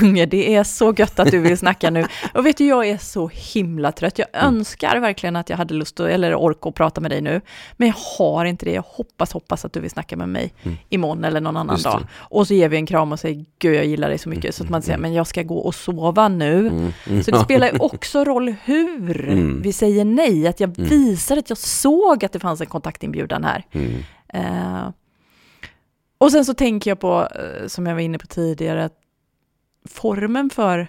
unge, 0.03 0.27
det 0.27 0.55
är 0.55 0.65
så 0.65 0.95
gött 0.99 1.19
att 1.19 1.31
du 1.31 1.39
vill 1.39 1.59
snacka 1.59 1.91
nu. 1.91 2.07
Och 2.35 2.47
vet 2.47 2.57
du, 2.57 2.67
jag 2.67 2.89
är 2.89 2.99
så 2.99 3.31
himla 3.55 3.93
trött. 3.93 4.19
Jag 4.19 4.29
Mm. 4.33 4.55
önskar 4.57 4.97
verkligen 5.01 5.37
att 5.37 5.51
jag 5.51 5.57
hade 5.57 5.75
lust 5.75 6.01
att, 6.01 6.09
eller 6.09 6.35
ork 6.35 6.59
att 6.61 6.75
prata 6.75 7.01
med 7.01 7.11
dig 7.11 7.21
nu. 7.21 7.41
Men 7.77 7.89
jag 7.89 7.95
har 8.19 8.45
inte 8.45 8.65
det. 8.65 8.73
Jag 8.73 8.85
hoppas, 8.87 9.33
hoppas 9.33 9.65
att 9.65 9.73
du 9.73 9.81
vill 9.81 9.91
snacka 9.91 10.17
med 10.17 10.29
mig 10.29 10.55
Mm. 10.63 10.77
imorgon 10.89 11.25
eller 11.25 11.41
någon 11.41 11.57
annan 11.57 11.83
dag. 11.83 12.01
Och 12.17 12.47
så 12.47 12.55
ger 12.55 12.69
vi 12.69 12.77
en 12.77 12.87
kram 12.87 13.13
och 13.13 13.21
säger, 13.21 13.45
gud 13.59 13.75
jag 13.75 13.85
gillar 13.87 14.09
dig 14.09 14.19
så 14.19 14.29
mycket. 14.29 14.55
Så 14.55 14.65
att 14.65 14.71
man 14.71 14.83
säger, 14.83 14.99
men 14.99 15.15
jag 15.15 15.27
ska 15.27 15.43
gå 15.43 15.59
och 15.59 15.75
sova 15.75 16.29
nu. 16.29 16.59
Mm, 16.69 16.93
mm. 17.07 17.23
Så 17.23 17.31
det 17.31 17.39
spelar 17.41 17.71
ju 17.73 17.79
också 17.81 18.25
roll 18.25 18.55
hur 18.65 19.29
Mm. 19.29 19.63
vi 19.63 19.73
säger 19.73 20.05
nej. 20.05 20.47
Att 20.49 20.61
jag 20.61 20.79
Mm. 20.79 20.91
visar 20.91 21.37
att 21.37 21.49
jag 21.49 21.59
såg 21.59 22.25
att 22.25 22.33
det 22.33 22.39
fanns 22.41 22.61
en 22.61 22.67
kontaktinbjudan 22.67 23.45
här. 23.45 23.65
Mm. 24.33 24.75
Eh, 24.77 24.89
och 26.19 26.33
sen 26.33 26.45
så 26.45 26.55
tänker 26.55 26.91
jag 26.91 27.01
på, 27.01 27.29
eh, 27.35 27.67
som 27.67 27.87
jag 27.87 27.95
var 27.95 28.01
inne 28.03 28.19
på 28.19 28.27
tidigare, 28.27 28.85
att 28.85 28.97
formen 29.89 30.51
för, 30.51 30.89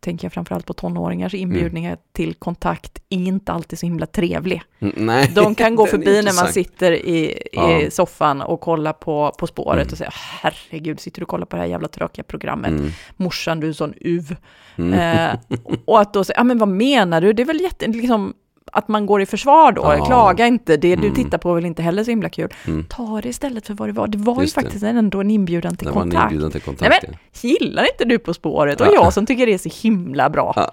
tänker 0.00 0.24
jag 0.24 0.32
framförallt 0.32 0.66
på 0.66 0.72
tonåringars 0.72 1.34
inbjudningar 1.34 1.96
till 2.12 2.34
kontakt, 2.34 2.98
är 3.08 3.16
inte 3.18 3.52
alltid 3.52 3.78
så 3.78 3.86
himla 3.86 4.06
trevlig. 4.06 4.62
Mm, 4.78 4.94
Nej, 4.96 5.32
De 5.34 5.54
kan 5.54 5.76
gå 5.76 5.86
förbi 5.96 6.22
när 6.22 6.42
man 6.42 6.52
sitter 6.52 6.92
i, 6.92 7.18
i 7.32 7.48
Ja. 7.52 7.90
soffan 7.90 8.42
och 8.42 8.60
kollar 8.60 8.92
på 8.92 9.32
På 9.38 9.46
spåret 9.46 9.82
Mm. 9.82 9.92
och 9.92 9.98
säger 9.98 10.14
herregud, 10.42 11.00
sitter 11.00 11.20
du 11.20 11.24
och 11.24 11.28
kollar 11.28 11.46
på 11.46 11.56
det 11.56 11.62
här 11.62 11.68
jävla 11.68 11.88
tråkiga 11.88 12.24
programmet? 12.24 12.70
Mm, 12.70 12.90
Morsan, 13.16 13.60
du 13.60 13.68
är 13.68 13.72
sån 13.72 13.94
uv. 14.00 14.36
mm. 14.76 14.92
Eh, 14.92 15.58
och 15.84 16.00
att 16.00 16.12
då 16.12 16.24
säga, 16.24 16.36
ja 16.38 16.44
men 16.44 16.58
vad 16.58 16.68
menar 16.68 17.20
du? 17.20 17.32
Det 17.32 17.42
är 17.42 17.46
väl 17.46 17.60
jätte, 17.60 17.86
liksom, 17.86 18.34
att 18.76 18.88
man 18.88 19.06
går 19.06 19.22
i 19.22 19.26
försvar 19.26 19.72
då, 19.72 19.82
Ja. 19.82 20.06
klaga 20.06 20.46
inte, 20.46 20.76
det 20.76 20.96
du 20.96 21.02
Mm. 21.02 21.14
tittar 21.14 21.38
på 21.38 21.50
är 21.50 21.54
väl 21.54 21.66
inte 21.66 21.82
heller 21.82 22.04
så 22.04 22.10
himla 22.10 22.28
kul. 22.28 22.48
Mm. 22.66 22.84
Ta 22.88 23.20
det 23.20 23.28
istället 23.28 23.66
för 23.66 23.74
vad 23.74 23.88
det 23.88 23.92
var. 23.92 24.06
Det 24.06 24.18
var 24.18 24.42
Just 24.42 24.56
ju 24.56 24.60
det. 24.60 24.64
faktiskt 24.66 24.84
ändå 24.84 25.20
en 25.20 25.30
inbjudan 25.30 25.76
till 25.76 25.86
När 25.86 25.94
man 25.94 26.08
är 26.08 26.10
kontakt. 26.10 26.32
inbjuden 26.32 26.50
till 26.52 26.60
kontakt. 26.60 26.90
Nej, 27.02 27.18
Gillar 27.42 27.84
inte 27.92 28.04
du 28.04 28.18
På 28.18 28.34
spåret? 28.34 28.80
Och 28.80 28.86
Ja. 28.86 28.92
jag 28.94 29.12
som 29.12 29.26
tycker 29.26 29.46
det 29.46 29.54
är 29.54 29.58
så 29.58 29.70
himla 29.88 30.30
bra. 30.30 30.68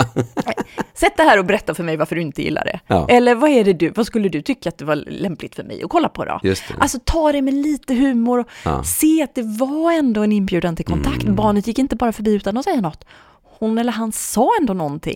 Sätt 0.94 1.14
det 1.18 1.24
här 1.24 1.40
och 1.40 1.46
berätta 1.46 1.74
för 1.74 1.84
mig 1.84 1.98
varför 1.98 2.16
du 2.16 2.22
inte 2.22 2.42
gillar 2.44 2.64
det. 2.66 2.80
ja. 2.88 3.06
Eller 3.10 3.36
vad 3.36 3.50
är 3.50 3.64
det 3.64 3.74
du, 3.74 3.90
vad 3.90 4.06
skulle 4.06 4.30
du 4.30 4.42
tycka 4.42 4.70
att 4.70 4.78
det 4.78 4.86
var 4.86 4.96
lämpligt 4.96 5.56
för 5.56 5.64
mig 5.64 5.84
att 5.84 5.90
kolla 5.90 6.10
på 6.10 6.26
då? 6.26 6.40
Just 6.44 6.64
det. 6.68 6.74
Alltså 6.80 7.00
ta 7.06 7.32
det 7.32 7.42
med 7.42 7.54
lite 7.54 7.94
humor 7.96 8.40
och 8.40 8.48
Ja. 8.66 8.84
se 8.84 9.24
att 9.24 9.36
det 9.36 9.44
var 9.60 9.92
ändå 9.92 10.22
en 10.24 10.32
inbjudan 10.32 10.76
till 10.76 10.86
kontakt. 10.86 11.24
Mm. 11.24 11.36
Barnet 11.36 11.68
gick 11.68 11.80
inte 11.80 11.96
bara 11.96 12.12
förbi 12.12 12.34
utan 12.34 12.58
att 12.58 12.64
säga 12.64 12.82
något. 12.82 13.06
Hon 13.60 13.78
eller 13.78 13.92
han 13.92 14.12
sa 14.12 14.50
ändå 14.60 14.74
någonting. 14.74 15.16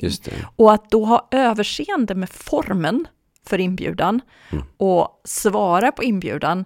Och 0.56 0.74
att 0.74 0.92
då 0.92 1.06
ha 1.06 1.28
överseende 1.32 2.16
med 2.16 2.30
formen 2.30 3.08
för 3.46 3.60
inbjudan 3.60 4.22
Mm. 4.50 4.64
och 4.78 5.22
svara 5.24 5.92
på 5.92 6.04
inbjudan, 6.04 6.66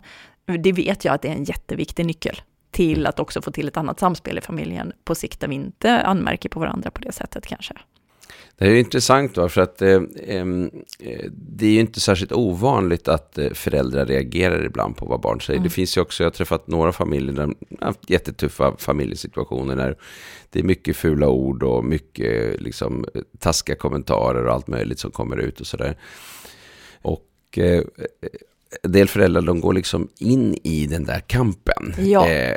det 0.60 0.72
vet 0.72 1.06
jag 1.06 1.14
att 1.14 1.22
det 1.22 1.28
är 1.28 1.34
en 1.36 1.44
jätteviktig 1.44 2.06
nyckel 2.06 2.42
till 2.72 3.08
att 3.08 3.20
också 3.20 3.42
få 3.42 3.52
till 3.52 3.68
ett 3.68 3.78
annat 3.78 4.00
samspel 4.00 4.38
i 4.38 4.42
familjen 4.42 4.94
på 5.04 5.16
sikt 5.16 5.40
där 5.40 5.48
vi 5.48 5.56
inte 5.56 6.02
anmärker 6.02 6.50
på 6.50 6.60
varandra 6.60 6.92
på 6.92 7.02
det 7.02 7.12
sättet 7.12 7.48
kanske. 7.48 7.74
Det 8.62 8.68
är 8.68 8.76
intressant 8.76 9.36
då, 9.36 9.50
för 9.50 9.62
att 9.62 9.82
eh, 9.82 9.90
eh, 9.90 10.46
det 11.32 11.66
är 11.66 11.72
ju 11.72 11.80
inte 11.80 12.00
särskilt 12.00 12.32
ovanligt 12.32 13.08
att 13.08 13.38
eh, 13.38 13.50
föräldrar 13.54 14.06
reagerar 14.06 14.66
ibland 14.66 14.98
på 14.98 15.06
vad 15.06 15.22
barn 15.22 15.42
säger. 15.42 15.58
Mm. 15.58 15.64
Det 15.64 15.70
finns 15.70 15.98
ju 15.98 16.02
också, 16.02 16.24
jag 16.24 16.30
har 16.30 16.34
träffat 16.34 16.68
några 16.68 16.92
familjer 16.92 17.34
där 17.34 17.54
haft 17.86 18.10
jättetuffa 18.10 18.76
familjesituationer 18.78 19.76
där 19.76 19.96
det 20.50 20.60
är 20.60 20.64
mycket 20.64 20.98
fula 20.98 21.30
ord 21.30 21.64
och 21.64 21.86
mycket 21.86 22.62
liksom, 22.62 23.06
taskiga 23.40 23.76
kommentarer 23.76 24.46
och 24.46 24.54
allt 24.54 24.68
möjligt 24.68 25.00
som 25.00 25.12
kommer 25.12 25.38
ut 25.38 25.60
och 25.60 25.68
sådär. 25.68 25.98
Och 27.02 27.58
eh, 27.58 27.84
en 28.84 28.92
del 28.92 29.08
föräldrar 29.08 29.42
de 29.42 29.62
går 29.62 29.74
liksom 29.74 30.08
in 30.20 30.56
i 30.64 30.88
den 30.88 31.04
där 31.06 31.20
kampen. 31.20 31.94
Ja. 31.98 32.28
Eh, 32.28 32.50
eh, 32.52 32.56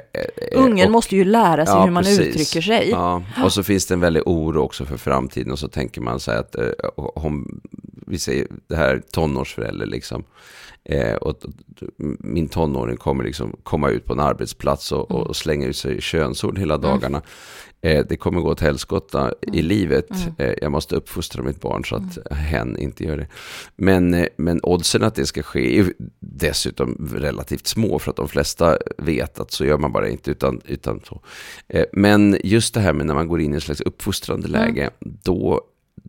Ungen 0.53 0.87
och- 0.87 0.93
måste 0.93 1.17
ju 1.17 1.25
lära 1.25 1.67
sig 1.67 1.75
Ja, 1.75 1.85
hur 1.85 1.91
man 1.91 2.03
precis. 2.03 2.21
uttrycker 2.21 2.61
sig. 2.61 2.89
Ja, 2.91 3.23
och 3.45 3.53
så 3.53 3.63
finns 3.63 3.87
det 3.87 3.95
en 3.95 4.01
väldig 4.01 4.23
oro 4.27 4.61
också 4.63 4.85
för 4.85 4.97
framtiden 4.97 5.53
och 5.53 5.59
så 5.59 5.69
tänker 5.69 6.01
man 6.01 6.21
sig 6.21 6.37
att 6.37 6.55
eh, 6.55 6.69
om, 6.97 7.61
vi 8.07 8.19
säger 8.19 8.47
det 8.69 8.77
här 8.77 9.03
tonårsförälder 9.13 9.87
liksom, 9.87 10.25
eh, 10.85 11.15
och, 11.15 11.39
min 12.19 12.49
tonåring 12.49 12.97
kommer 12.97 13.25
liksom 13.25 13.57
komma 13.63 13.91
ut 13.91 14.05
på 14.05 14.13
en 14.13 14.21
arbetsplats 14.21 14.93
och, 14.93 15.11
Mm. 15.11 15.23
och 15.23 15.37
slänga 15.37 15.67
ut 15.67 15.77
sig 15.77 16.01
könsord 16.01 16.59
hela 16.59 16.79
dagarna. 16.79 17.23
Eh, 17.81 18.07
det 18.09 18.17
kommer 18.17 18.41
gå 18.41 18.51
åt 18.51 18.61
helskotta 18.61 19.33
i 19.43 19.49
Mm. 19.49 19.65
livet. 19.67 20.07
Eh, 20.39 20.53
jag 20.63 20.73
måste 20.73 20.97
uppfostra 20.97 21.43
mitt 21.43 21.61
barn 21.61 21.85
så 21.85 21.97
att 21.97 22.33
hen 22.33 22.77
inte 22.79 23.05
gör 23.05 23.17
det. 23.17 23.27
Men, 23.77 24.15
eh, 24.15 24.27
men 24.37 24.61
oddsen 24.63 25.03
att 25.03 25.15
det 25.15 25.27
ska 25.27 25.43
ske 25.43 25.79
är 25.79 25.93
dessutom 26.21 27.09
relativt 27.15 27.67
små 27.67 27.99
för 27.99 28.11
att 28.11 28.17
de 28.17 28.29
flesta 28.29 28.79
vet 28.99 29.41
att 29.41 29.51
så 29.51 29.65
gör 29.65 29.79
man 29.79 29.93
bara 29.93 30.09
inte 30.09 30.31
utan, 30.31 30.61
utan 30.67 31.01
så. 31.09 31.21
Eh, 31.69 31.85
Men 31.93 32.37
just 32.45 32.75
det 32.75 32.81
här 32.81 32.93
med 32.93 33.07
när 33.07 33.15
man 33.15 33.29
går 33.29 33.41
in 33.41 33.53
i 33.53 33.55
en 33.55 33.61
slags 33.61 33.81
uppfostrande 33.81 34.49
Mm. 34.49 34.61
läge, 34.61 34.91
då, 35.01 35.61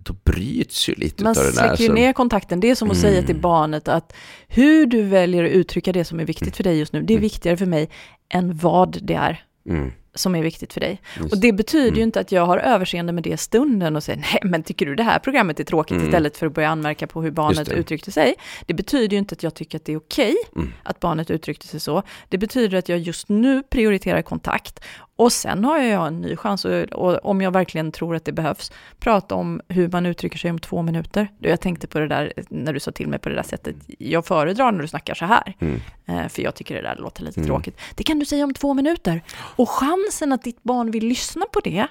då 0.05 0.13
bryts 0.23 0.89
ju 0.89 0.93
lite 0.93 1.23
Man 1.23 1.29
av 1.29 1.35
det 1.43 1.43
där. 1.43 1.51
släcker 1.75 1.83
ju 1.83 1.93
ner 1.93 2.13
kontakten. 2.13 2.59
Det 2.59 2.69
är 2.69 2.75
som 2.75 2.91
att 2.91 2.97
säga 2.97 3.13
Mm. 3.17 3.25
till 3.25 3.35
barnet 3.41 3.87
att 3.87 4.13
hur 4.47 4.85
du 4.85 5.01
väljer 5.01 5.43
att 5.43 5.51
uttrycka 5.51 5.91
det 5.91 6.05
som 6.05 6.19
är 6.19 6.25
viktigt 6.25 6.55
för 6.57 6.63
dig 6.63 6.79
just 6.79 6.93
nu, 6.93 7.01
det 7.01 7.13
är 7.13 7.19
viktigare 7.19 7.57
för 7.57 7.65
mig 7.65 7.89
än 8.29 8.57
vad 8.57 8.97
det 9.01 9.13
är 9.13 9.43
Mm, 9.69 9.91
som 10.15 10.35
är 10.35 10.41
viktigt 10.43 10.73
för 10.73 10.79
dig. 10.81 11.01
just. 11.19 11.33
Och 11.33 11.39
det 11.39 11.51
betyder 11.53 11.85
ju 11.85 11.89
Mm. 11.91 12.01
inte 12.03 12.19
att 12.19 12.31
jag 12.31 12.45
har 12.45 12.57
överseende 12.57 13.13
med 13.13 13.23
det 13.23 13.37
stunden 13.37 13.95
och 13.95 14.03
säger 14.03 14.19
nej 14.19 14.39
men 14.43 14.63
tycker 14.63 14.85
du 14.85 14.95
det 14.95 15.03
här 15.03 15.19
programmet 15.19 15.59
är 15.59 15.63
tråkigt 15.63 15.91
Mm. 15.95 16.05
istället 16.05 16.37
för 16.37 16.47
att 16.47 16.53
börja 16.53 16.69
anmärka 16.69 17.07
på 17.07 17.21
hur 17.21 17.31
barnet 17.31 17.69
uttryckte 17.69 18.11
sig. 18.11 18.35
Det 18.65 18.73
betyder 18.73 19.11
ju 19.15 19.17
inte 19.17 19.33
att 19.35 19.43
jag 19.43 19.53
tycker 19.53 19.77
att 19.77 19.85
det 19.85 19.93
är 19.93 19.97
okej 19.97 20.35
Mm. 20.55 20.73
att 20.83 20.99
barnet 20.99 21.31
uttryckte 21.31 21.67
sig 21.67 21.79
så. 21.79 22.03
Det 22.29 22.37
betyder 22.37 22.77
att 22.77 22.89
jag 22.89 22.99
just 22.99 23.29
nu 23.29 23.63
prioriterar 23.63 24.21
kontakt 24.21 24.79
Och 25.17 25.31
sen 25.31 25.63
har 25.65 25.77
jag 25.77 26.07
en 26.07 26.21
ny 26.21 26.35
chans, 26.35 26.65
och, 26.91 27.25
om 27.25 27.41
jag 27.41 27.51
verkligen 27.51 27.91
tror 27.91 28.15
att 28.15 28.25
det 28.25 28.31
behövs, 28.31 28.71
prata 28.99 29.35
om 29.35 29.61
hur 29.67 29.89
man 29.89 30.05
uttrycker 30.05 30.37
sig 30.37 30.51
om 30.51 30.59
två 30.59 30.81
minuter. 30.81 31.27
Jag 31.39 31.61
tänkte 31.61 31.87
på 31.87 31.99
det 31.99 32.07
där 32.07 32.33
när 32.49 32.73
du 32.73 32.79
sa 32.79 32.91
till 32.91 33.07
mig 33.07 33.19
på 33.19 33.29
det 33.29 33.35
där 33.35 33.43
sättet. 33.43 33.75
Jag 33.99 34.25
föredrar 34.25 34.71
när 34.71 34.81
du 34.81 34.87
snackar 34.87 35.13
så 35.13 35.25
här, 35.25 35.53
Mm. 35.59 35.81
eh, 36.05 36.27
för 36.27 36.41
jag 36.41 36.55
tycker 36.55 36.75
det 36.75 36.81
där 36.81 36.95
låter 36.95 37.23
lite 37.23 37.39
Mm. 37.39 37.47
tråkigt. 37.47 37.79
Det 37.95 38.03
kan 38.03 38.19
du 38.19 38.25
säga 38.25 38.43
om 38.43 38.53
två 38.53 38.73
minuter. 38.73 39.21
Och 39.55 39.69
chansen 39.69 40.31
att 40.33 40.43
ditt 40.43 40.63
barn 40.63 40.91
vill 40.91 41.07
lyssna 41.07 41.45
på 41.53 41.59
det 41.59 41.87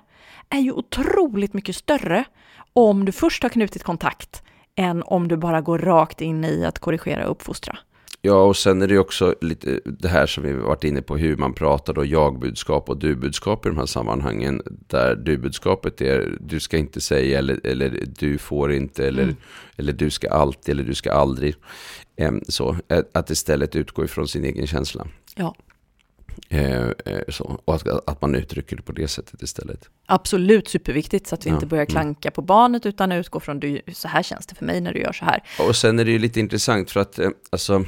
är 0.50 0.58
ju 0.58 0.72
otroligt 0.72 1.52
mycket 1.54 1.76
större 1.76 2.24
om 2.72 3.04
du 3.04 3.12
först 3.12 3.42
har 3.42 3.50
knutit 3.50 3.82
kontakt 3.82 4.42
än 4.76 5.02
om 5.02 5.28
du 5.28 5.36
bara 5.36 5.60
går 5.60 5.78
rakt 5.78 6.20
in 6.20 6.44
i 6.44 6.64
att 6.64 6.78
korrigera 6.78 7.24
och 7.24 7.30
uppfostra. 7.30 7.78
Ja, 8.26 8.42
och 8.44 8.56
sen 8.56 8.82
är 8.82 8.88
det 8.88 8.98
också 8.98 9.34
lite 9.40 9.80
det 9.84 10.08
här 10.08 10.26
som 10.26 10.42
vi 10.44 10.52
varit 10.52 10.84
inne 10.84 11.02
på, 11.02 11.16
hur 11.16 11.36
man 11.36 11.54
pratar 11.54 11.92
då, 11.94 12.04
jag-budskap 12.04 12.88
och 12.88 12.96
du-budskap 12.98 13.66
i 13.66 13.68
de 13.68 13.78
här 13.78 13.86
sammanhangen. 13.86 14.62
Där 14.86 15.16
du-budskapet 15.16 16.00
är, 16.00 16.36
du 16.40 16.60
ska 16.60 16.76
inte 16.76 17.00
säga, 17.00 17.38
eller, 17.38 17.66
eller 17.66 18.04
du 18.18 18.38
får 18.38 18.72
inte, 18.72 19.06
eller, 19.06 19.22
Mm. 19.22 19.36
eller 19.76 19.92
du 19.92 20.10
ska 20.10 20.30
alltid, 20.30 20.72
eller 20.72 20.84
du 20.84 20.94
ska 20.94 21.12
aldrig. 21.12 21.54
Så, 22.48 22.76
att- 23.12 23.30
istället 23.30 23.76
utgå 23.76 24.04
ifrån 24.04 24.28
sin 24.28 24.44
egen 24.44 24.66
känsla. 24.66 25.06
Ja. 25.36 25.54
Eh, 26.48 26.82
eh, 26.84 27.20
så, 27.28 27.60
och 27.64 27.74
att, 27.74 28.08
att 28.08 28.20
man 28.22 28.34
uttrycker 28.34 28.76
det 28.76 28.82
på 28.82 28.92
det 28.92 29.08
sättet 29.08 29.42
istället. 29.42 29.88
Absolut 30.06 30.68
superviktigt 30.68 31.26
så 31.26 31.34
att 31.34 31.46
vi 31.46 31.50
Ja, 31.50 31.54
inte 31.56 31.66
börjar 31.66 31.82
mm. 31.84 31.90
klanka 31.90 32.30
på 32.30 32.42
barnet 32.42 32.86
utan 32.86 33.12
utgår 33.12 33.40
från 33.40 33.60
du, 33.60 33.80
så 33.92 34.08
här 34.08 34.22
känns 34.22 34.46
det 34.46 34.54
för 34.54 34.64
mig 34.64 34.80
när 34.80 34.92
du 34.92 35.00
gör 35.00 35.12
så 35.12 35.24
här. 35.24 35.42
Och 35.68 35.76
sen 35.76 35.98
är 35.98 36.04
det 36.04 36.10
ju 36.10 36.18
lite 36.18 36.40
intressant 36.40 36.90
för 36.90 37.00
att 37.00 37.18
eh, 37.18 37.28
alltså, 37.50 37.84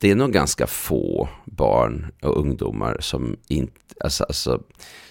det 0.00 0.10
är 0.10 0.14
nog 0.14 0.32
ganska 0.32 0.66
få 0.66 1.28
barn 1.44 2.06
och 2.22 2.36
ungdomar 2.40 2.96
som 3.00 3.36
inte, 3.48 3.72
alltså, 4.00 4.24
alltså 4.24 4.62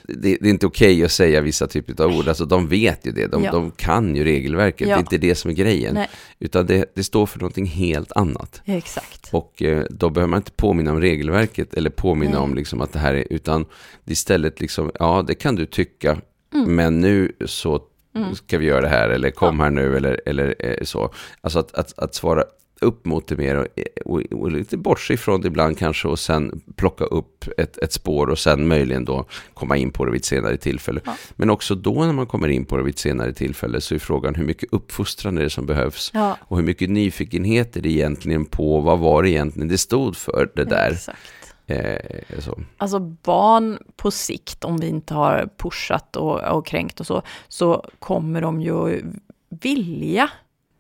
det, 0.03 0.37
det 0.41 0.47
är 0.47 0.49
inte 0.49 0.65
okej 0.67 1.03
att 1.05 1.11
säga 1.11 1.41
vissa 1.41 1.67
typer 1.67 2.03
av 2.03 2.11
ord, 2.17 2.27
alltså 2.27 2.45
de 2.45 2.67
vet 2.67 3.05
ju 3.07 3.11
det, 3.11 3.27
de, 3.27 3.43
Ja. 3.43 3.51
de 3.51 3.71
kan 3.71 4.15
ju 4.15 4.23
regelverket, 4.23 4.87
Ja. 4.87 4.95
det 4.95 4.99
är 4.99 4.99
inte 4.99 5.17
det 5.17 5.35
som 5.35 5.51
är 5.51 5.55
grejen, 5.55 5.93
Nej. 5.93 6.09
utan 6.39 6.65
det, 6.65 6.91
det 6.95 7.03
står 7.03 7.25
för 7.25 7.39
någonting 7.39 7.65
helt 7.65 8.11
annat. 8.11 8.61
Exakt. 8.65 9.29
Och 9.31 9.61
eh, 9.61 9.83
då 9.89 10.09
behöver 10.09 10.29
man 10.29 10.37
inte 10.39 10.51
påminna 10.51 10.91
om 10.91 11.01
regelverket 11.01 11.73
eller 11.73 11.89
påminna 11.89 12.31
Nej. 12.31 12.39
om 12.41 12.55
liksom 12.55 12.81
att 12.81 12.93
det 12.93 12.99
här 12.99 13.13
är, 13.13 13.27
utan 13.29 13.65
istället 14.05 14.61
liksom, 14.61 14.91
ja 14.99 15.23
det 15.27 15.35
kan 15.35 15.55
du 15.55 15.65
tycka, 15.65 16.17
Mm. 16.53 16.75
men 16.75 16.99
nu 17.01 17.31
så 17.45 17.81
Mm. 18.15 18.35
ska 18.35 18.57
vi 18.57 18.65
göra 18.65 18.81
det 18.81 18.87
här, 18.87 19.09
eller 19.09 19.29
kom 19.31 19.59
här 19.59 19.69
nu, 19.69 19.97
eller, 19.97 20.21
eller 20.25 20.55
eh, 20.59 20.83
så. 20.83 21.13
Alltså 21.41 21.59
att, 21.59 21.73
att, 21.75 21.99
att 21.99 22.15
svara 22.15 22.43
upp 22.81 23.05
mot 23.05 23.27
det 23.27 23.37
mer 23.37 23.55
och, 23.55 23.67
och, 24.05 24.21
och 24.31 24.51
lite 24.51 24.77
bortse 24.77 25.13
ifrån 25.13 25.41
det 25.41 25.47
ibland 25.47 25.77
kanske 25.77 26.07
och 26.07 26.19
sen 26.19 26.61
plocka 26.75 27.03
upp 27.03 27.45
ett, 27.57 27.77
ett 27.77 27.93
spår 27.93 28.29
och 28.29 28.39
sen 28.39 28.67
möjligen 28.67 29.05
då 29.05 29.25
komma 29.53 29.77
in 29.77 29.91
på 29.91 30.05
det 30.05 30.11
vid 30.11 30.19
ett 30.19 30.25
senare 30.25 30.57
tillfälle. 30.57 31.01
Ja. 31.05 31.15
Men 31.35 31.49
också 31.49 31.75
då 31.75 32.05
när 32.05 32.13
man 32.13 32.27
kommer 32.27 32.47
in 32.47 32.65
på 32.65 32.77
det 32.77 32.83
vid 32.83 32.93
ett 32.93 32.99
senare 32.99 33.33
tillfälle 33.33 33.81
så 33.81 33.95
är 33.95 33.99
frågan 33.99 34.35
hur 34.35 34.45
mycket 34.45 34.73
uppfostran 34.73 35.37
är 35.37 35.43
det 35.43 35.49
som 35.49 35.65
behövs 35.65 36.11
Ja, 36.13 36.37
och 36.41 36.57
hur 36.57 36.63
mycket 36.63 36.89
nyfikenhet 36.89 37.77
är 37.77 37.81
det 37.81 37.89
egentligen 37.89 38.45
på 38.45 38.79
vad 38.79 38.99
var 38.99 39.23
det 39.23 39.29
egentligen 39.29 39.67
det 39.67 39.77
stod 39.77 40.17
för 40.17 40.51
det 40.55 40.63
där. 40.63 40.91
exakt. 40.91 41.19
Eh, 41.67 42.39
så. 42.39 42.59
Alltså 42.77 42.99
barn 42.99 43.77
på 43.95 44.11
sikt, 44.11 44.63
om 44.63 44.77
vi 44.77 44.87
inte 44.87 45.13
har 45.13 45.49
pushat 45.57 46.15
och, 46.15 46.57
och 46.57 46.65
kränkt 46.65 46.99
och 46.99 47.07
så, 47.07 47.21
så 47.47 47.89
kommer 47.99 48.41
de 48.41 48.61
ju 48.61 49.03
vilja 49.49 50.29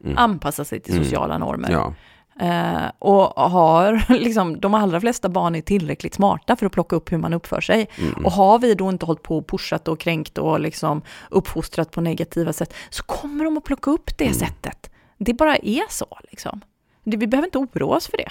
Mm. 0.03 0.17
anpassa 0.17 0.65
sig 0.65 0.79
till 0.79 0.93
Mm. 0.93 1.03
sociala 1.03 1.37
normer. 1.37 1.71
Ja. 1.71 1.93
Eh, 2.39 2.91
och 2.99 3.49
har, 3.51 4.05
liksom, 4.19 4.59
de 4.59 4.73
allra 4.73 5.01
flesta 5.01 5.29
barn 5.29 5.55
är 5.55 5.61
tillräckligt 5.61 6.13
smarta 6.13 6.55
för 6.55 6.65
att 6.65 6.71
plocka 6.71 6.95
upp 6.95 7.11
hur 7.11 7.17
man 7.17 7.33
uppför 7.33 7.61
sig. 7.61 7.87
Mm. 7.99 8.25
Och 8.25 8.31
har 8.31 8.59
vi 8.59 8.73
då 8.73 8.89
inte 8.89 9.05
hållit 9.05 9.23
på 9.23 9.37
och 9.37 9.47
pushat 9.47 9.87
och 9.87 9.99
kränkt 9.99 10.37
och 10.37 10.59
liksom 10.59 11.01
uppfostrat 11.29 11.91
på 11.91 12.01
negativa 12.01 12.53
sätt, 12.53 12.73
så 12.89 13.03
kommer 13.03 13.43
de 13.43 13.57
att 13.57 13.63
plocka 13.63 13.91
upp 13.91 14.17
det 14.17 14.25
Mm. 14.25 14.37
sättet. 14.37 14.89
Det 15.17 15.33
bara 15.33 15.55
är 15.57 15.83
så 15.89 16.19
liksom. 16.31 16.61
Det, 17.03 17.17
vi 17.17 17.27
behöver 17.27 17.47
inte 17.47 17.57
oroa 17.57 17.95
oss 17.97 18.07
för 18.07 18.17
det. 18.17 18.29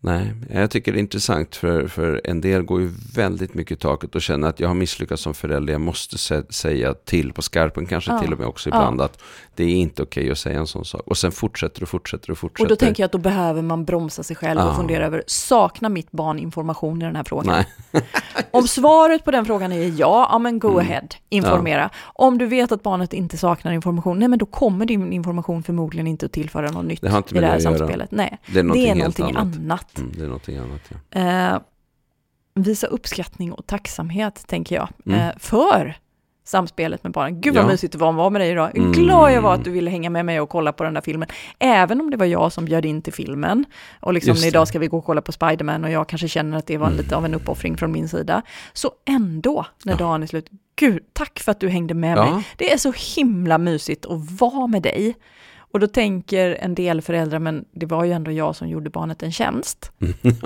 Nej, 0.00 0.32
jag 0.50 0.70
tycker 0.70 0.92
det 0.92 0.98
är 0.98 1.00
intressant 1.00 1.56
för, 1.56 1.88
för 1.88 2.20
en 2.24 2.40
del 2.40 2.62
går 2.62 2.80
ju 2.80 2.90
väldigt 3.14 3.54
mycket 3.54 3.76
i 3.78 3.80
taket 3.80 4.14
och 4.14 4.22
känner 4.22 4.48
att 4.48 4.60
jag 4.60 4.68
har 4.68 4.74
misslyckats 4.74 5.22
som 5.22 5.34
förälder. 5.34 5.72
Jag 5.72 5.80
måste 5.80 6.16
sä- 6.16 6.52
säga 6.52 6.94
till 6.94 7.32
på 7.32 7.42
skarpen, 7.42 7.86
kanske 7.86 8.10
Ja. 8.12 8.18
till 8.18 8.32
och 8.32 8.38
med 8.38 8.48
också 8.48 8.70
Ja. 8.70 8.76
ibland, 8.76 9.00
att 9.00 9.22
det 9.54 9.64
är 9.64 9.68
inte 9.74 10.02
okej 10.02 10.30
att 10.30 10.38
säga 10.38 10.58
en 10.58 10.66
sån 10.66 10.84
sak. 10.84 11.00
Och 11.06 11.16
sen 11.18 11.32
fortsätter 11.32 11.82
och 11.82 11.88
fortsätter 11.88 12.30
och 12.30 12.38
fortsätter. 12.38 12.64
Och 12.64 12.68
då 12.68 12.76
tänker 12.76 13.02
jag 13.02 13.06
att 13.06 13.12
då 13.12 13.18
behöver 13.18 13.62
man 13.62 13.84
bromsa 13.84 14.22
sig 14.22 14.36
själv 14.36 14.60
och 14.60 14.66
Ja. 14.68 14.74
fundera 14.74 15.06
över, 15.06 15.22
saknar 15.26 15.88
mitt 15.88 16.10
barn 16.10 16.38
information 16.38 17.02
i 17.02 17.04
den 17.04 17.16
här 17.16 17.24
frågan? 17.24 17.64
Om 18.50 18.68
svaret 18.68 19.24
på 19.24 19.30
den 19.30 19.44
frågan 19.44 19.72
är 19.72 20.00
ja, 20.00 20.28
ja 20.32 20.38
men 20.38 20.58
go 20.58 20.68
Mm. 20.68 20.78
ahead, 20.80 21.06
informera. 21.28 21.90
Om 22.14 22.38
du 22.38 22.46
vet 22.46 22.72
att 22.72 22.82
barnet 22.82 23.12
inte 23.12 23.36
saknar 23.36 23.72
information, 23.72 24.18
nej 24.18 24.28
men 24.28 24.38
då 24.38 24.46
kommer 24.46 24.86
din 24.86 25.12
information 25.12 25.62
förmodligen 25.62 26.06
inte 26.06 26.26
att 26.26 26.32
tillföra 26.32 26.70
något 26.70 26.84
nytt 26.84 27.00
Det 27.00 27.08
i 27.08 27.10
med 27.34 27.42
det 27.42 27.46
här 27.46 27.58
samspelet. 27.58 28.10
Nej, 28.10 28.38
Det 28.52 28.58
är 28.58 28.62
någonting, 28.62 28.84
det 28.84 28.90
är 28.90 28.94
någonting 28.94 29.24
annat. 29.36 29.56
annat. 29.56 29.86
Mm, 29.98 30.12
det 30.16 30.20
är 30.22 30.26
någonting 30.26 30.56
annat, 30.56 30.80
ja. 31.10 31.20
Eh, 31.54 31.60
visa 32.54 32.86
uppskattning 32.86 33.52
och 33.52 33.66
tacksamhet, 33.66 34.44
tänker 34.46 34.76
jag, 34.76 34.88
Mm. 35.06 35.20
eh, 35.20 35.34
för 35.38 35.96
samspelet 36.44 37.02
med 37.04 37.12
barnen. 37.12 37.40
Gud 37.40 37.54
vad 37.54 37.64
Ja. 37.64 37.68
mysigt 37.68 37.92
det 37.92 37.98
var 37.98 38.08
att 38.10 38.14
vara 38.14 38.30
med 38.30 38.40
dig 38.40 38.50
idag. 38.50 38.76
Mm. 38.78 38.92
Glad 38.92 39.32
jag 39.32 39.42
var 39.42 39.54
att 39.54 39.64
du 39.64 39.70
ville 39.70 39.90
hänga 39.90 40.10
med 40.10 40.24
mig 40.26 40.40
och 40.40 40.48
kolla 40.48 40.72
på 40.72 40.84
den 40.84 40.94
där 40.94 41.00
filmen. 41.00 41.28
Även 41.58 42.00
om 42.00 42.10
det 42.10 42.16
var 42.16 42.26
jag 42.26 42.52
som 42.52 42.64
bjöd 42.64 42.84
in 42.84 43.02
till 43.02 43.12
filmen. 43.12 43.64
Och 44.00 44.14
liksom 44.14 44.36
idag 44.36 44.68
ska 44.68 44.78
vi 44.78 44.86
gå 44.86 44.98
och 44.98 45.04
kolla 45.04 45.20
på 45.20 45.32
Spiderman 45.32 45.84
och 45.84 45.90
jag 45.90 46.08
kanske 46.08 46.28
känner 46.28 46.58
att 46.58 46.66
det 46.66 46.76
var 46.76 46.86
Mm. 46.86 46.98
lite 46.98 47.16
av 47.16 47.24
en 47.24 47.34
uppoffring 47.34 47.76
från 47.76 47.92
min 47.92 48.08
sida. 48.08 48.42
Så 48.72 48.92
ändå, 49.04 49.66
när 49.84 49.92
Ja. 49.92 49.96
dagen 49.98 50.22
är 50.22 50.26
slut, 50.26 50.46
gud, 50.76 51.02
tack 51.12 51.38
för 51.38 51.52
att 51.52 51.60
du 51.60 51.68
hängde 51.68 51.94
med 51.94 52.18
Ja. 52.18 52.34
mig. 52.34 52.44
Det 52.56 52.72
är 52.72 52.78
så 52.78 52.92
himla 53.16 53.58
mysigt 53.58 54.06
att 54.06 54.30
vara 54.40 54.66
med 54.66 54.82
dig. 54.82 55.14
Och 55.70 55.80
då 55.80 55.86
tänker 55.86 56.50
en 56.60 56.74
del 56.74 57.02
föräldrar, 57.02 57.38
men 57.38 57.64
det 57.72 57.86
var 57.86 58.04
ju 58.04 58.12
ändå 58.12 58.30
jag 58.32 58.56
som 58.56 58.68
gjorde 58.68 58.90
barnet 58.90 59.22
en 59.22 59.32
tjänst. 59.32 59.92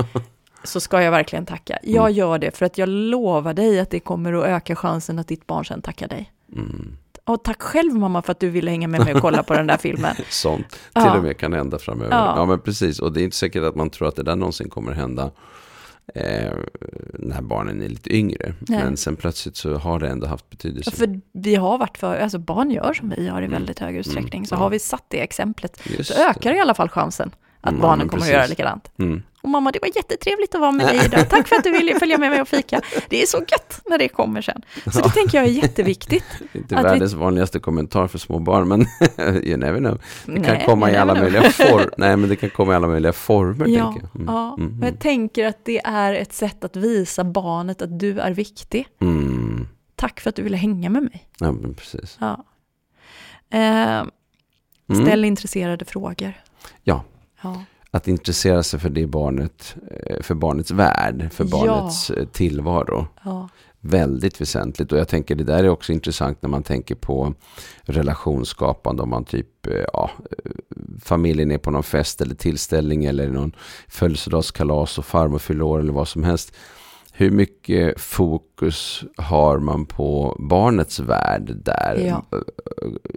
så 0.64 0.80
ska 0.80 1.02
jag 1.02 1.10
verkligen 1.10 1.46
tacka. 1.46 1.78
Jag 1.82 2.04
Mm. 2.04 2.12
gör 2.16 2.38
det 2.38 2.56
för 2.56 2.66
att 2.66 2.78
jag 2.78 2.88
lovar 2.88 3.54
dig 3.54 3.80
att 3.80 3.90
det 3.90 4.00
kommer 4.00 4.32
att 4.32 4.44
öka 4.44 4.76
chansen 4.76 5.18
att 5.18 5.28
ditt 5.28 5.46
barn 5.46 5.64
sen 5.64 5.82
tackar 5.82 6.08
dig. 6.08 6.32
Mm. 6.56 6.96
Och 7.24 7.44
tack 7.44 7.62
själv 7.62 7.94
mamma 7.94 8.22
för 8.22 8.32
att 8.32 8.40
du 8.40 8.50
ville 8.50 8.70
hänga 8.70 8.88
med 8.88 9.04
mig 9.04 9.14
och 9.14 9.20
kolla 9.20 9.42
på 9.42 9.54
den 9.54 9.66
där 9.66 9.76
filmen. 9.76 10.14
Sånt 10.28 10.68
till 10.70 10.78
Ja. 10.94 11.16
och 11.16 11.22
med 11.22 11.38
kan 11.38 11.52
hända 11.52 11.78
framöver. 11.78 12.10
Ja. 12.16 12.34
Ja. 12.36 12.44
men 12.44 12.60
precis. 12.60 12.98
Och 12.98 13.12
det 13.12 13.20
är 13.20 13.24
inte 13.24 13.36
säkert 13.36 13.62
att 13.62 13.74
man 13.74 13.90
tror 13.90 14.08
att 14.08 14.16
det 14.16 14.22
där 14.22 14.36
någonsin 14.36 14.70
kommer 14.70 14.92
hända 14.92 15.30
eh, 16.14 16.52
när 17.18 17.42
barnen 17.42 17.82
är 17.82 17.88
lite 17.88 18.16
yngre. 18.16 18.54
Nej. 18.60 18.84
Men 18.84 18.96
sen 18.96 19.16
plötsligt 19.16 19.56
så 19.56 19.74
har 19.74 20.00
det 20.00 20.08
ändå 20.08 20.26
haft 20.26 20.50
betydelse. 20.50 20.90
För 20.90 21.20
vi 21.32 21.54
har 21.54 21.78
varit 21.78 21.98
för, 21.98 22.16
alltså 22.18 22.38
barn 22.38 22.70
gör 22.70 22.92
som 22.94 23.08
vi 23.16 23.26
gör 23.26 23.42
i 23.42 23.44
Mm. 23.44 23.50
väldigt 23.50 23.78
hög 23.78 23.96
utsträckning. 23.96 24.38
Mm, 24.40 24.46
Så 24.46 24.54
ja. 24.54 24.58
har 24.58 24.70
vi 24.70 24.78
satt 24.78 25.04
det 25.08 25.20
exemplet 25.20 25.80
Just 25.98 26.14
så 26.14 26.22
ökar 26.30 26.54
i 26.56 26.60
alla 26.60 26.74
fall 26.74 26.88
chansen 26.88 27.30
att 27.60 27.70
Mm, 27.70 27.82
barnen 27.82 28.08
kommer 28.08 28.20
precis. 28.20 28.34
att 28.34 28.38
göra 28.38 28.46
likadant. 28.46 28.90
det. 28.96 29.02
Mm. 29.04 29.22
Och 29.42 29.48
mamma, 29.48 29.70
det 29.72 29.78
var 29.82 29.88
jättetrevligt 29.96 30.54
att 30.54 30.60
vara 30.60 30.72
med 30.72 30.86
dig 30.86 31.04
idag. 31.06 31.28
Tack 31.30 31.48
för 31.48 31.56
att 31.56 31.64
du 31.64 31.70
ville 31.70 31.98
följa 31.98 32.18
med 32.18 32.30
mig 32.30 32.40
och 32.40 32.48
fika. 32.48 32.80
Det 33.08 33.22
är 33.22 33.26
så 33.26 33.38
gött 33.38 33.80
när 33.86 33.98
det 33.98 34.08
kommer 34.08 34.42
sen. 34.42 34.62
Så 34.92 35.00
det 35.00 35.08
tänker 35.10 35.38
jag 35.38 35.46
är 35.46 35.50
jätteviktigt. 35.50 36.24
Det 36.52 36.58
är 36.58 36.62
inte 36.62 36.76
Att 36.76 36.84
vi- 36.84 36.88
världens 36.88 37.12
vanligaste 37.12 37.58
kommentar 37.58 38.06
för 38.08 38.18
små 38.18 38.38
barn, 38.38 38.68
men 38.68 38.80
you 39.44 39.56
never 39.56 39.78
know. 39.78 40.00
Det 40.26 40.32
kan 40.32 40.42
Nej, 40.54 40.62
komma 40.66 40.90
i 40.90 40.96
alla 40.96 41.14
möjliga 41.14 41.42
former. 41.50 41.90
Nej, 41.96 42.16
men 42.16 42.28
det 42.28 42.36
kan 42.36 42.50
komma 42.50 42.72
i 42.72 42.76
alla 42.76 42.86
möjliga 42.88 43.12
former, 43.12 43.66
Ja, 43.68 43.84
tänker 43.92 44.08
jag. 44.12 44.20
Mm. 44.22 44.34
ja. 44.34 44.54
Mm. 44.58 44.78
men 44.78 44.88
jag 44.88 44.98
tänker 45.00 45.46
att 45.46 45.64
det 45.64 45.80
är 45.84 46.14
ett 46.14 46.32
sätt 46.32 46.64
att 46.64 46.76
visa 46.76 47.24
barnet 47.24 47.82
att 47.82 47.98
du 47.98 48.20
är 48.20 48.30
viktig. 48.30 48.86
Mm. 49.00 49.66
Tack 49.96 50.20
för 50.20 50.28
att 50.30 50.36
du 50.36 50.42
ville 50.42 50.56
hänga 50.56 50.90
med 50.90 51.02
mig. 51.02 51.28
Ja, 51.38 51.52
men 51.52 51.74
precis. 51.74 52.16
Ja. 52.20 52.44
Eh, 53.50 54.04
Mm. 54.88 55.06
ställ 55.06 55.24
intresserade 55.24 55.84
frågor. 55.84 56.32
Ja. 56.82 57.04
Ja. 57.42 57.64
Att 57.94 58.08
intressera 58.08 58.62
sig 58.62 58.80
för 58.80 58.88
det 58.90 59.06
barnet, 59.06 59.76
eh, 59.90 60.22
för 60.22 60.34
barnets 60.34 60.70
värld, 60.70 61.28
för 61.32 61.44
Ja. 61.44 61.50
barnets 61.50 62.10
eh, 62.10 62.26
tillvaro. 62.26 63.06
ja. 63.24 63.48
Väldigt 63.84 64.40
väsentligt 64.40 64.92
och 64.92 64.98
jag 64.98 65.08
tänker 65.08 65.34
det 65.34 65.44
där 65.44 65.64
är 65.64 65.68
också 65.68 65.92
intressant 65.92 66.42
när 66.42 66.48
man 66.50 66.62
tänker 66.62 66.94
på 66.94 67.34
relationsskapande 67.82 69.02
om 69.02 69.10
man 69.10 69.24
typ, 69.24 69.66
eh, 69.66 69.84
ja, 69.92 70.10
familjen 71.02 71.50
är 71.50 71.58
på 71.58 71.70
någon 71.70 71.82
fest 71.82 72.20
eller 72.20 72.34
tillställning 72.34 73.04
eller 73.04 73.28
någon 73.28 73.52
födelsedagskalas 73.88 74.98
och 74.98 75.04
farmor 75.04 75.38
fyller 75.38 75.62
år 75.62 75.80
eller 75.80 75.92
vad 75.92 76.08
som 76.08 76.24
helst. 76.24 76.52
Hur 77.14 77.30
mycket 77.30 78.00
fokus 78.00 79.04
har 79.16 79.58
man 79.58 79.86
på 79.86 80.36
barnets 80.38 81.00
värld 81.00 81.56
där? 81.64 82.04
Ja. 82.06 82.24
Eh, 82.32 82.38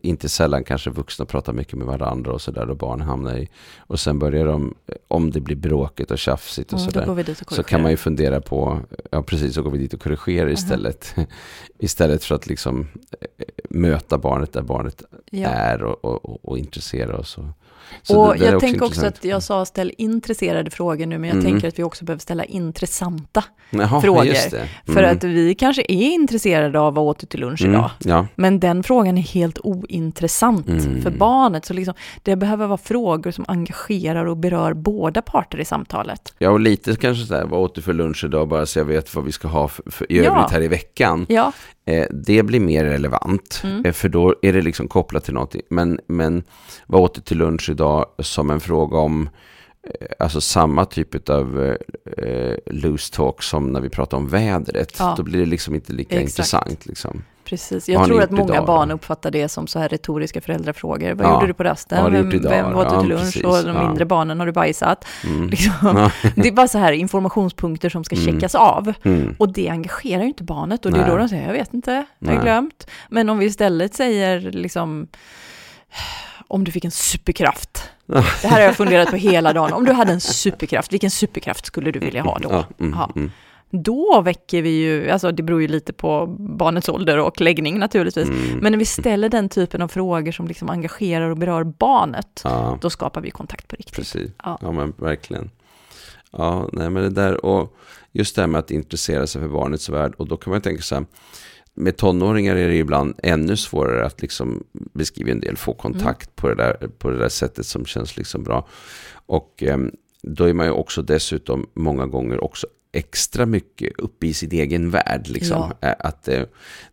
Inte 0.04 0.30
sällan 0.30 0.64
kanske 0.64 0.90
vuxna 0.90 1.26
pratar 1.26 1.54
mycket 1.54 1.74
med 1.78 1.88
varandra 1.88 2.32
och 2.32 2.42
sådär 2.42 2.70
och 2.70 2.78
barn 2.78 3.02
hamnar 3.02 3.38
i. 3.38 3.50
Och 3.78 4.00
sen 4.00 4.20
börjar 4.20 4.46
de, 4.46 4.76
om 5.08 5.32
det 5.32 5.40
blir 5.40 5.56
bråkigt 5.56 6.12
och 6.12 6.18
tjafsigt 6.20 6.74
och 6.74 6.80
Mm, 6.80 6.92
sådär. 6.92 7.36
Så 7.56 7.64
kan 7.64 7.82
man 7.82 7.92
ju 7.92 7.98
fundera 7.98 8.42
på, 8.42 8.80
ja 9.12 9.24
precis, 9.24 9.54
så 9.56 9.62
går 9.62 9.72
vi 9.72 9.78
dit 9.78 9.94
och 9.94 10.02
korrigerar 10.02 10.50
istället. 10.50 11.16
Istället 11.80 12.24
för 12.24 12.36
att 12.36 12.48
liksom 12.48 12.88
eh, 13.12 13.46
möta 13.70 14.18
barnet 14.18 14.54
där 14.54 14.62
barnet 14.62 15.04
Ja. 15.32 15.48
är 15.48 15.84
och, 15.84 16.06
och, 16.06 16.46
och, 16.50 16.58
intresserar 16.58 17.14
oss. 17.14 17.38
Och, 17.38 17.46
så 18.04 18.22
och 18.22 18.38
det- 18.38 18.46
jag 18.46 18.60
tänker 18.60 18.84
också 18.86 19.06
att 19.06 19.24
jag 19.26 19.44
sa 19.44 19.66
ställ 19.66 19.92
intresserade 19.98 20.72
frågor 20.72 21.06
nu, 21.06 21.18
men 21.18 21.30
jag 21.30 21.38
Mm. 21.40 21.52
tänker 21.52 21.68
att 21.68 21.80
vi 21.80 21.84
också 21.84 22.06
behöver 22.06 22.22
ställa 22.22 22.44
intressanta. 22.44 23.44
Jaha, 23.70 24.02
frågor. 24.02 24.24
Det. 24.52 24.70
För 24.86 25.04
Mm. 25.04 25.18
att 25.18 25.24
vi 25.24 25.56
kanske 25.56 25.82
är 25.82 26.12
intresserade 26.14 26.80
av 26.80 26.94
vad 26.94 27.06
åt 27.06 27.20
du 27.20 27.28
till 27.28 27.40
lunch 27.40 27.62
Mm, 27.62 27.74
idag. 27.74 27.90
Ja, 28.00 28.28
Men 28.36 28.60
den 28.60 28.84
frågan 28.84 29.18
är 29.18 29.22
helt 29.22 29.60
ointressant 29.64 30.68
Mm. 30.70 31.02
för 31.02 31.12
barnet. 31.12 31.66
Så 31.66 31.74
liksom, 31.74 31.94
det 32.24 32.36
behöver 32.36 32.68
vara 32.68 32.78
frågor 32.78 33.32
som 33.32 33.46
engagerar 33.48 34.26
och 34.26 34.38
berör 34.38 34.74
båda 34.74 35.22
parter 35.22 35.60
i 35.60 35.66
samtalet. 35.66 36.34
ja, 36.38 36.50
och 36.50 36.60
lite 36.60 36.96
kanske 36.96 37.26
så 37.26 37.36
här, 37.36 37.46
vad 37.46 37.60
åt 37.60 37.76
du 37.76 37.82
för 37.82 37.94
lunch 37.94 38.24
idag, 38.24 38.48
bara 38.48 38.66
så 38.66 38.80
jag 38.80 38.86
vet 38.86 39.16
vad 39.16 39.26
vi 39.26 39.32
ska 39.32 39.48
ha 39.48 39.68
för, 39.68 39.92
för 39.92 40.12
i 40.12 40.18
Ja. 40.18 40.24
övrigt 40.38 40.52
här 40.52 40.62
i 40.62 40.68
veckan. 40.68 41.26
Ja, 41.30 41.52
Eh, 41.88 42.06
det 42.12 42.44
blir 42.44 42.60
mer 42.60 42.86
relevant, 42.86 43.62
Mm. 43.64 43.86
eh, 43.86 43.92
för 43.92 44.10
då 44.10 44.36
är 44.42 44.54
det 44.54 44.62
liksom 44.62 44.88
kopplat 44.88 45.24
till 45.24 45.34
någonting. 45.34 45.62
Men, 45.70 46.00
men 46.08 46.44
vad 46.88 47.02
åt 47.02 47.16
du 47.16 47.22
till 47.22 47.38
lunch 47.38 47.70
idag 47.76 48.06
som 48.20 48.50
en 48.50 48.60
fråga 48.60 48.98
om 48.98 49.30
eh, 49.84 50.08
Alltså 50.20 50.42
samma 50.42 50.86
typ 50.86 51.30
av 51.30 51.76
eh, 52.18 52.56
loose 52.66 53.14
talk 53.14 53.44
som 53.44 53.68
när 53.74 53.82
vi 53.82 53.90
pratar 53.90 54.18
om 54.18 54.28
vädret. 54.28 54.96
Ja. 55.00 55.14
Då 55.18 55.24
blir 55.24 55.40
det 55.40 55.46
liksom 55.46 55.76
inte 55.76 55.94
lika 55.94 56.16
Exakt. 56.16 56.30
intressant. 56.30 56.86
Liksom. 56.86 57.24
precis. 57.46 57.90
Jag 57.90 58.06
tror 58.06 58.22
att 58.22 58.32
många 58.32 58.54
idag 58.54 58.66
barn 58.66 58.90
då? 58.90 58.96
uppfattar 58.96 59.32
det 59.32 59.50
som 59.50 59.68
så 59.68 59.80
här 59.80 59.90
retoriska 59.90 60.42
föräldrafrågor. 60.42 61.14
Vad 61.14 61.28
Ja. 61.28 61.34
gjorde 61.34 61.48
du 61.48 61.54
på 61.54 61.64
rasten? 61.64 62.12
Vem, 62.12 62.32
idag? 62.32 62.50
vem 62.50 62.76
åt 62.76 62.90
du 62.90 62.96
Ja, 62.96 63.00
till 63.02 63.10
lunch? 63.10 63.22
precis. 63.24 63.44
Och 63.44 63.64
de 63.64 63.76
Ja. 63.76 63.88
mindre 63.88 64.06
barnen, 64.06 64.40
har 64.40 64.46
du 64.46 64.52
bajsat? 64.52 65.06
Mm. 65.26 65.50
Liksom. 65.50 65.72
Ja. 65.82 66.12
Det 66.36 66.48
är 66.48 66.52
bara 66.52 66.68
så 66.68 66.78
här 66.78 66.92
informationspunkter 66.92 67.90
som 67.90 68.04
ska 68.04 68.16
Mm. 68.16 68.26
checkas 68.34 68.56
av. 68.56 68.94
Mm. 69.04 69.36
Och 69.40 69.54
det 69.54 69.70
engagerar 69.70 70.22
ju 70.22 70.28
inte 70.28 70.44
barnet 70.44 70.86
och 70.86 70.92
det 70.92 70.98
är 70.98 71.02
Nej. 71.02 71.12
då 71.12 71.18
de 71.18 71.30
säger, 71.30 71.46
jag 71.48 71.54
vet 71.54 71.74
inte, 71.74 72.06
jag 72.20 72.32
har 72.36 72.42
glömt. 72.42 72.88
Men 73.10 73.30
om 73.30 73.38
vi 73.38 73.46
istället 73.46 73.94
säger 73.96 74.40
liksom, 74.52 75.08
om 76.48 76.64
du 76.64 76.72
fick 76.72 76.86
en 76.86 76.92
superkraft. 76.92 77.90
Det 78.06 78.48
här 78.48 78.52
har 78.52 78.60
jag 78.60 78.76
funderat 78.76 79.10
på 79.10 79.16
hela 79.16 79.54
dagen. 79.54 79.74
Om 79.74 79.86
du 79.86 79.92
hade 79.92 80.12
en 80.14 80.22
superkraft, 80.22 80.94
vilken 80.94 81.12
superkraft 81.12 81.66
skulle 81.66 81.92
du 81.92 82.00
vilja 82.00 82.22
ha 82.22 82.40
då? 82.40 82.50
Ja, 82.52 82.66
mm, 82.80 83.00
mm. 83.16 83.32
Då 83.70 84.22
väcker 84.22 84.62
vi 84.62 84.70
ju, 84.70 85.10
alltså 85.10 85.32
det 85.32 85.44
beror 85.44 85.62
ju 85.62 85.68
lite 85.68 85.94
på 85.94 86.28
barnets 86.40 86.90
ålder 86.90 87.18
och 87.20 87.42
läggning 87.42 87.80
naturligtvis. 87.80 88.28
Mm. 88.28 88.60
Men 88.62 88.72
när 88.72 88.80
vi 88.80 88.86
ställer 88.86 89.30
den 89.30 89.50
typen 89.50 89.82
av 89.82 89.88
frågor 89.88 90.32
som 90.32 90.48
liksom 90.48 90.70
engagerar 90.70 91.30
och 91.30 91.38
berör 91.38 91.64
barnet, 91.64 92.42
Ja, 92.44 92.78
då 92.82 92.90
skapar 92.90 93.22
vi 93.22 93.32
kontakt 93.32 93.68
på 93.68 93.76
riktigt. 93.76 93.96
precis. 93.96 94.32
Ja. 94.44 94.58
Ja. 94.62 94.72
men 94.72 94.94
verkligen. 94.98 95.50
Ja, 96.32 96.70
nej 96.74 96.90
men 96.90 97.04
det 97.04 97.10
där 97.10 97.46
och 97.46 97.76
just 98.12 98.36
det 98.36 98.42
här 98.42 98.48
med 98.48 98.60
att 98.60 98.72
intressera 98.72 99.28
sig 99.28 99.42
för 99.42 99.48
barnets 99.50 99.90
värld. 99.90 100.14
Och 100.18 100.28
då 100.28 100.38
kan 100.38 100.52
man 100.52 100.62
tänka 100.62 100.82
så 100.82 100.96
här, 100.96 101.06
med 101.76 101.98
tonåringar 101.98 102.56
är 102.56 102.68
det 102.68 102.76
ibland 102.78 103.16
ännu 103.24 103.58
svårare 103.58 104.06
att 104.06 104.22
liksom 104.22 104.64
beskriva 104.74 105.32
en 105.32 105.40
del, 105.40 105.58
få 105.58 105.74
kontakt 105.74 106.36
på, 106.36 106.48
det 106.50 106.56
där, 106.56 106.74
på 106.98 107.10
det 107.10 107.18
där 107.18 107.30
sättet 107.30 107.66
som 107.66 107.86
känns 107.86 108.18
liksom 108.18 108.44
bra. 108.44 108.68
Och 109.26 109.64
em, 109.64 109.92
då 110.22 110.44
är 110.46 110.54
man 110.54 110.66
ju 110.66 110.72
också 110.72 111.02
dessutom 111.02 111.70
många 111.74 112.06
gånger 112.06 112.44
också 112.44 112.68
extra 112.92 113.46
mycket 113.46 114.00
uppe 114.00 114.28
i 114.28 114.34
sin 114.34 114.52
egen 114.52 114.90
värld. 114.92 115.28
Liksom. 115.28 115.72
Eh, 115.82 115.94
Att 116.00 116.28
eh, 116.28 116.42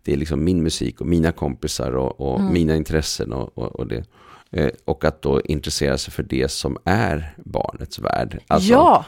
det 0.03 0.13
är 0.13 0.17
liksom 0.17 0.45
min 0.45 0.63
musik 0.63 1.01
och 1.01 1.07
mina 1.07 1.33
kompisar 1.33 1.93
och, 1.97 2.21
och 2.21 2.41
Mm. 2.41 2.53
mina 2.53 2.77
intressen 2.77 3.33
och, 3.33 3.59
och, 3.59 3.77
och 3.77 3.87
det. 3.87 4.05
Eh, 4.51 4.71
Och 4.85 5.05
att 5.05 5.23
då 5.23 5.41
intressera 5.41 5.99
sig 5.99 6.13
för 6.13 6.23
det 6.23 6.51
som 6.51 6.79
är 6.85 7.35
barnets 7.45 7.99
värld. 7.99 8.41
Alltså, 8.47 8.73
ja, 8.73 9.05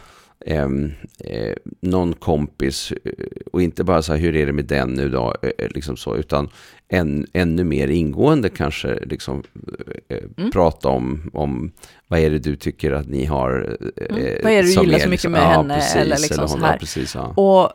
ehm, 0.47 0.93
eh, 1.19 1.55
någon 1.81 2.13
kompis 2.13 2.93
eh, 3.05 3.13
och 3.53 3.63
inte 3.63 3.85
bara 3.85 4.03
så 4.03 4.13
här, 4.13 4.21
hur 4.21 4.37
är 4.37 4.47
det 4.47 4.53
med 4.53 4.65
den 4.65 4.89
nu 4.95 5.09
då, 5.09 5.35
eh, 5.43 5.51
eh, 5.59 5.69
liksom 5.75 5.97
så, 5.97 6.17
utan 6.17 6.49
än, 6.89 7.27
ännu 7.33 7.65
mer 7.65 7.89
ingående 7.89 8.49
kanske 8.49 8.99
liksom 9.05 9.43
eh, 10.09 10.19
Mm. 10.39 10.51
prata 10.51 10.89
om, 10.89 11.31
om 11.33 11.73
vad 12.09 12.21
är 12.21 12.31
det 12.31 12.39
du 12.39 12.57
tycker 12.57 12.93
att 12.93 13.09
ni 13.09 13.25
har. 13.25 13.77
eh, 13.97 14.07
Mm. 14.17 14.35
Vad 14.43 14.53
är 14.53 14.63
det 14.63 14.75
du 14.75 14.81
gillar 14.83 14.99
så 14.99 15.09
mycket 15.09 15.31
med 15.31 15.41
henne, 15.43 15.83
eller 15.97 16.17
liksom 16.19 16.49
så 16.49 16.55
hon, 16.55 16.61
ja, 16.63 16.67
här. 16.67 16.79
precis, 16.79 17.15
ja. 17.15 17.27
Och 17.27 17.73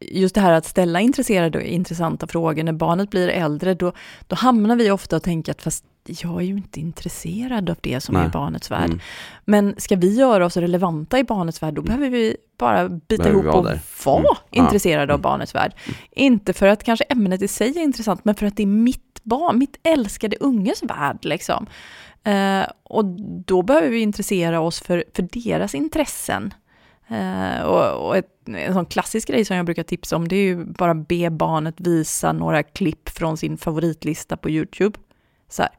just 0.00 0.34
det 0.34 0.40
här 0.40 0.52
att 0.52 0.64
ställa 0.66 1.00
intresserade 1.00 1.58
och 1.58 1.64
intressanta 1.64 2.26
frågor 2.26 2.62
när 2.62 2.72
barnet 2.72 3.10
blir 3.10 3.28
äldre, 3.28 3.74
då, 3.74 3.92
då 4.26 4.36
hamnar 4.36 4.76
vi 4.76 4.90
ofta 4.90 5.16
och 5.16 5.22
tänker 5.22 5.52
att 5.52 5.62
fast 5.62 5.84
jag 6.08 6.36
är 6.36 6.46
ju 6.46 6.56
inte 6.56 6.80
intresserad 6.80 7.70
av 7.70 7.76
det 7.80 8.00
som 8.00 8.14
Nej. 8.14 8.24
är 8.24 8.28
barnets 8.28 8.70
värld. 8.70 8.86
Mm. 8.86 9.00
Men 9.44 9.74
ska 9.78 9.96
vi 9.96 10.14
göra 10.14 10.46
oss 10.46 10.56
relevanta 10.56 11.18
i 11.18 11.24
barnets 11.24 11.62
värld, 11.62 11.74
då 11.74 11.82
behöver 11.82 12.10
vi 12.10 12.36
bara 12.58 12.88
bita 12.88 13.22
Behöver 13.22 13.42
ihop 13.42 13.54
och 13.54 13.64
vara 13.64 14.18
Mm. 14.18 14.24
Ja. 14.26 14.36
intresserade 14.50 15.12
av 15.12 15.18
Mm. 15.18 15.22
barnets 15.22 15.54
värld. 15.54 15.72
Inte 16.10 16.52
för 16.52 16.66
att 16.66 16.84
kanske 16.84 17.04
ämnet 17.04 17.42
i 17.42 17.48
sig 17.48 17.78
är 17.78 17.82
intressant, 17.82 18.24
men 18.24 18.34
för 18.34 18.46
att 18.46 18.56
det 18.56 18.62
är 18.62 18.66
mitt 18.66 19.20
barn, 19.22 19.58
mitt 19.58 19.76
älskade 19.82 20.36
unges 20.40 20.82
värld. 20.82 21.18
Liksom. 21.24 21.66
Eh, 22.24 22.66
och 22.82 23.04
då 23.46 23.62
behöver 23.62 23.88
vi 23.88 24.00
intressera 24.00 24.60
oss 24.60 24.80
för, 24.80 25.04
för 25.14 25.22
deras 25.22 25.74
intressen. 25.74 26.54
Eh, 27.08 27.62
och 27.62 28.06
och 28.06 28.16
ett, 28.16 28.28
en 28.46 28.72
sån 28.74 28.86
klassisk 28.86 29.28
grej 29.28 29.44
som 29.44 29.56
jag 29.56 29.66
brukar 29.66 29.82
tipsa 29.82 30.16
om, 30.16 30.28
det 30.28 30.36
är 30.36 30.42
ju 30.44 30.64
bara 30.64 30.94
be 30.94 31.30
barnet 31.30 31.74
visa 31.78 32.32
några 32.32 32.62
klipp 32.62 33.08
från 33.08 33.36
sin 33.36 33.56
favoritlista 33.56 34.36
på 34.36 34.50
YouTube. 34.50 34.98
Så 35.48 35.62
här. 35.62 35.70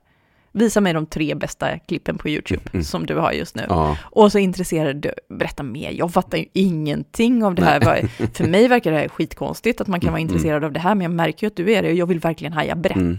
Visa 0.51 0.81
mig 0.81 0.93
de 0.93 1.05
tre 1.05 1.35
bästa 1.35 1.79
klippen 1.79 2.17
på 2.17 2.29
YouTube 2.29 2.61
Mm. 2.73 2.83
som 2.83 3.05
du 3.05 3.15
har 3.15 3.31
just 3.31 3.55
nu. 3.55 3.65
Ja, 3.69 3.97
Och 4.03 4.31
så 4.31 4.37
intresserad 4.39 4.95
du, 4.95 5.11
berätta 5.29 5.63
mer. 5.63 5.91
Jag 5.91 6.13
fattar 6.13 6.37
ju 6.37 6.45
ingenting 6.53 7.43
av 7.43 7.55
det 7.55 7.63
här. 7.65 7.81
Vad- 7.81 8.29
För 8.35 8.43
mig 8.47 8.67
verkar 8.67 8.91
det 8.91 8.97
här 8.97 9.07
skitkonstigt 9.07 9.81
att 9.81 9.87
man 9.87 9.99
kan 9.99 10.11
vara 10.11 10.21
Mm, 10.21 10.29
intresserad 10.33 10.63
av 10.63 10.71
det 10.71 10.79
här, 10.79 10.95
men 10.95 11.01
jag 11.01 11.11
märker 11.11 11.43
ju 11.43 11.47
att 11.47 11.55
du 11.55 11.71
är 11.73 11.83
det 11.83 11.89
och 11.89 11.95
jag 11.95 12.05
vill 12.05 12.19
verkligen 12.19 12.53
haja, 12.53 12.75
berätta. 12.75 12.99
Mm. 12.99 13.17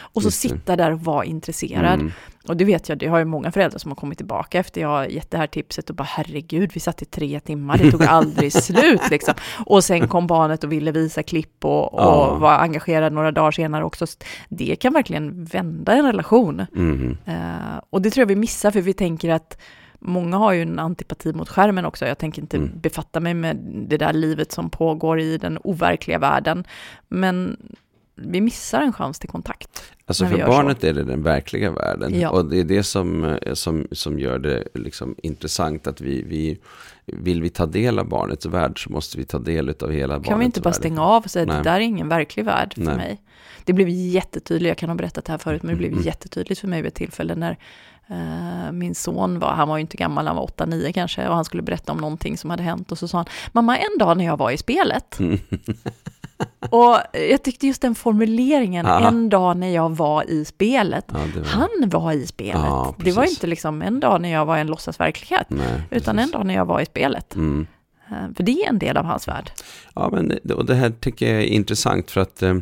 Och 0.00 0.22
så 0.22 0.30
sitta 0.30 0.76
där 0.76 0.92
och 0.92 1.00
vara 1.00 1.24
intresserad. 1.24 2.00
Och 2.48 2.56
det 2.56 2.64
vet 2.64 2.88
jag, 2.88 2.98
det 2.98 3.06
har 3.06 3.18
ju 3.18 3.24
många 3.24 3.52
föräldrar 3.52 3.78
som 3.78 3.90
har 3.90 3.96
kommit 3.96 4.18
tillbaka 4.18 4.58
efter 4.58 4.80
jag 4.80 4.88
har 4.88 5.04
gett 5.04 5.30
det 5.30 5.38
här 5.38 5.46
tipset 5.46 5.90
och 5.90 5.96
bara 5.96 6.04
herregud, 6.04 6.70
vi 6.74 6.80
satt 6.80 7.02
i 7.02 7.04
tre 7.04 7.40
timmar, 7.40 7.78
det 7.78 7.90
tog 7.90 8.02
aldrig 8.04 8.52
slut 8.62 9.10
liksom. 9.10 9.34
Och 9.66 9.84
sen 9.84 10.08
kom 10.08 10.26
barnet 10.26 10.64
och 10.64 10.72
ville 10.72 10.92
visa 10.92 11.22
klipp 11.22 11.64
och, 11.64 11.94
och 11.94 12.00
Ja. 12.00 12.34
var 12.34 12.52
engagerad 12.58 13.12
några 13.12 13.32
dagar 13.32 13.50
senare 13.50 13.84
också. 13.84 14.06
Det 14.48 14.76
kan 14.76 14.92
verkligen 14.92 15.44
vända 15.44 15.92
en 15.92 16.06
relation. 16.06 16.66
mm, 16.76 17.16
Eh, 17.24 17.80
och 17.90 18.02
det 18.02 18.10
tror 18.10 18.22
jag 18.22 18.26
vi 18.28 18.36
missar, 18.36 18.70
för 18.70 18.80
vi 18.80 18.92
tänker 18.94 19.30
att 19.30 19.58
många 19.98 20.36
har 20.36 20.52
ju 20.52 20.62
en 20.62 20.78
antipati 20.78 21.32
mot 21.32 21.48
skärmen 21.48 21.84
också. 21.84 22.06
Jag 22.06 22.18
tänker 22.18 22.42
inte 22.42 22.56
Mm. 22.56 22.70
befatta 22.74 23.20
mig 23.20 23.34
med 23.34 23.56
det 23.88 23.96
där 23.96 24.12
livet 24.12 24.52
som 24.52 24.70
pågår 24.70 25.20
i 25.20 25.38
den 25.38 25.58
overkliga 25.64 26.18
världen. 26.18 26.64
Men 27.08 27.56
vi 28.26 28.40
missar 28.40 28.82
en 28.82 28.92
chans 28.92 29.18
till 29.18 29.28
kontakt. 29.28 29.82
Alltså 30.06 30.26
för 30.26 30.36
gör 30.38 30.46
så. 30.46 30.52
barnet 30.52 30.84
är 30.84 30.92
det 30.92 31.04
den 31.04 31.22
verkliga 31.22 31.70
världen. 31.70 32.20
Ja. 32.20 32.30
Och 32.30 32.44
det 32.46 32.60
är 32.60 32.64
det 32.64 32.82
som, 32.82 33.24
eh, 33.24 33.54
som, 33.54 33.86
som 33.92 34.18
gör 34.18 34.38
det 34.38 34.64
liksom 34.74 35.14
intressant. 35.22 35.86
Att 35.86 36.00
vi, 36.00 36.22
vi, 36.22 36.58
vill 37.06 37.42
vi 37.42 37.48
ta 37.50 37.66
del 37.66 37.98
av 37.98 38.08
barnets 38.08 38.46
värld 38.46 38.84
så 38.84 38.92
måste 38.92 39.18
vi 39.18 39.24
ta 39.24 39.38
del 39.38 39.68
av 39.80 39.90
hela 39.90 40.14
barnets 40.14 40.28
Kan 40.28 40.38
vi 40.38 40.44
inte 40.44 40.60
bara 40.60 40.70
värld. 40.70 40.74
stänga 40.76 41.02
av 41.02 41.22
och 41.22 41.30
säga 41.30 41.52
att 41.52 41.64
det 41.64 41.70
där 41.70 41.76
är 41.76 41.80
ingen 41.80 42.08
verklig 42.08 42.44
värld 42.44 42.74
för 42.74 42.82
Nej. 42.82 42.96
mig? 42.96 43.22
Det 43.64 43.72
blev 43.72 43.88
jättetydligt, 43.88 44.68
jag 44.68 44.78
kan 44.78 44.88
ha 44.88 44.96
berättat 44.96 45.24
det 45.24 45.32
här 45.32 45.38
förut, 45.38 45.62
men 45.62 45.70
det 45.74 45.76
blev 45.78 45.92
Mm. 45.92 46.04
jättetydligt 46.04 46.60
för 46.60 46.68
mig 46.68 46.82
vid 46.82 46.88
ett 46.88 46.94
tillfälle 46.94 47.34
när 47.34 47.58
eh, 48.06 48.72
min 48.72 48.94
son 48.94 49.38
var, 49.38 49.48
han 49.52 49.68
var 49.68 49.76
ju 49.76 49.80
inte 49.80 49.96
gammal, 49.96 50.26
han 50.26 50.36
var 50.36 50.46
8-9 50.46 50.92
kanske, 50.92 51.28
och 51.28 51.34
han 51.34 51.44
skulle 51.44 51.62
berätta 51.62 51.92
om 51.92 51.98
någonting 51.98 52.38
som 52.38 52.50
hade 52.50 52.62
hänt 52.62 52.92
och 52.92 52.98
så 52.98 53.08
sa 53.08 53.18
han, 53.18 53.26
mamma 53.52 53.78
en 53.78 53.98
dag 53.98 54.16
när 54.16 54.24
jag 54.24 54.36
var 54.36 54.50
i 54.50 54.56
spelet, 54.56 55.18
Mm. 55.20 55.38
och 56.70 56.96
jag 57.30 57.42
tyckte 57.42 57.66
just 57.66 57.82
den 57.82 57.94
formuleringen, 57.94 58.86
Ja. 58.86 59.08
en 59.08 59.28
dag 59.28 59.56
när 59.56 59.68
jag 59.74 59.96
var 59.96 60.30
i 60.30 60.44
spelet, 60.44 61.04
Ja, 61.08 61.18
var, 61.36 61.44
han 61.44 61.68
var 61.86 62.12
i 62.12 62.26
spelet. 62.26 62.62
Ja, 62.64 62.94
det 62.98 63.12
var 63.12 63.24
inte 63.24 63.46
liksom 63.46 63.82
en 63.82 64.00
dag 64.00 64.20
när 64.20 64.32
jag 64.32 64.44
var 64.46 64.56
i 64.58 64.60
en 64.60 64.66
låtsasverklighet, 64.66 65.46
nej, 65.48 65.82
utan 65.90 66.18
en 66.18 66.30
dag 66.30 66.46
när 66.46 66.54
jag 66.54 66.64
var 66.64 66.80
i 66.80 66.86
spelet. 66.86 67.34
Mm. 67.34 67.66
Eh, 68.10 68.34
För 68.36 68.42
det 68.42 68.52
är 68.52 68.68
en 68.68 68.78
del 68.78 68.96
av 68.96 69.04
hans 69.04 69.28
värld. 69.28 69.50
Ja, 69.94 70.08
men 70.12 70.32
det, 70.42 70.54
och 70.54 70.66
det 70.66 70.74
här 70.74 70.90
tycker 71.00 71.32
jag 71.34 71.42
är 71.42 71.46
intressant 71.46 72.10
för 72.10 72.20
att 72.20 72.42
eh, 72.42 72.54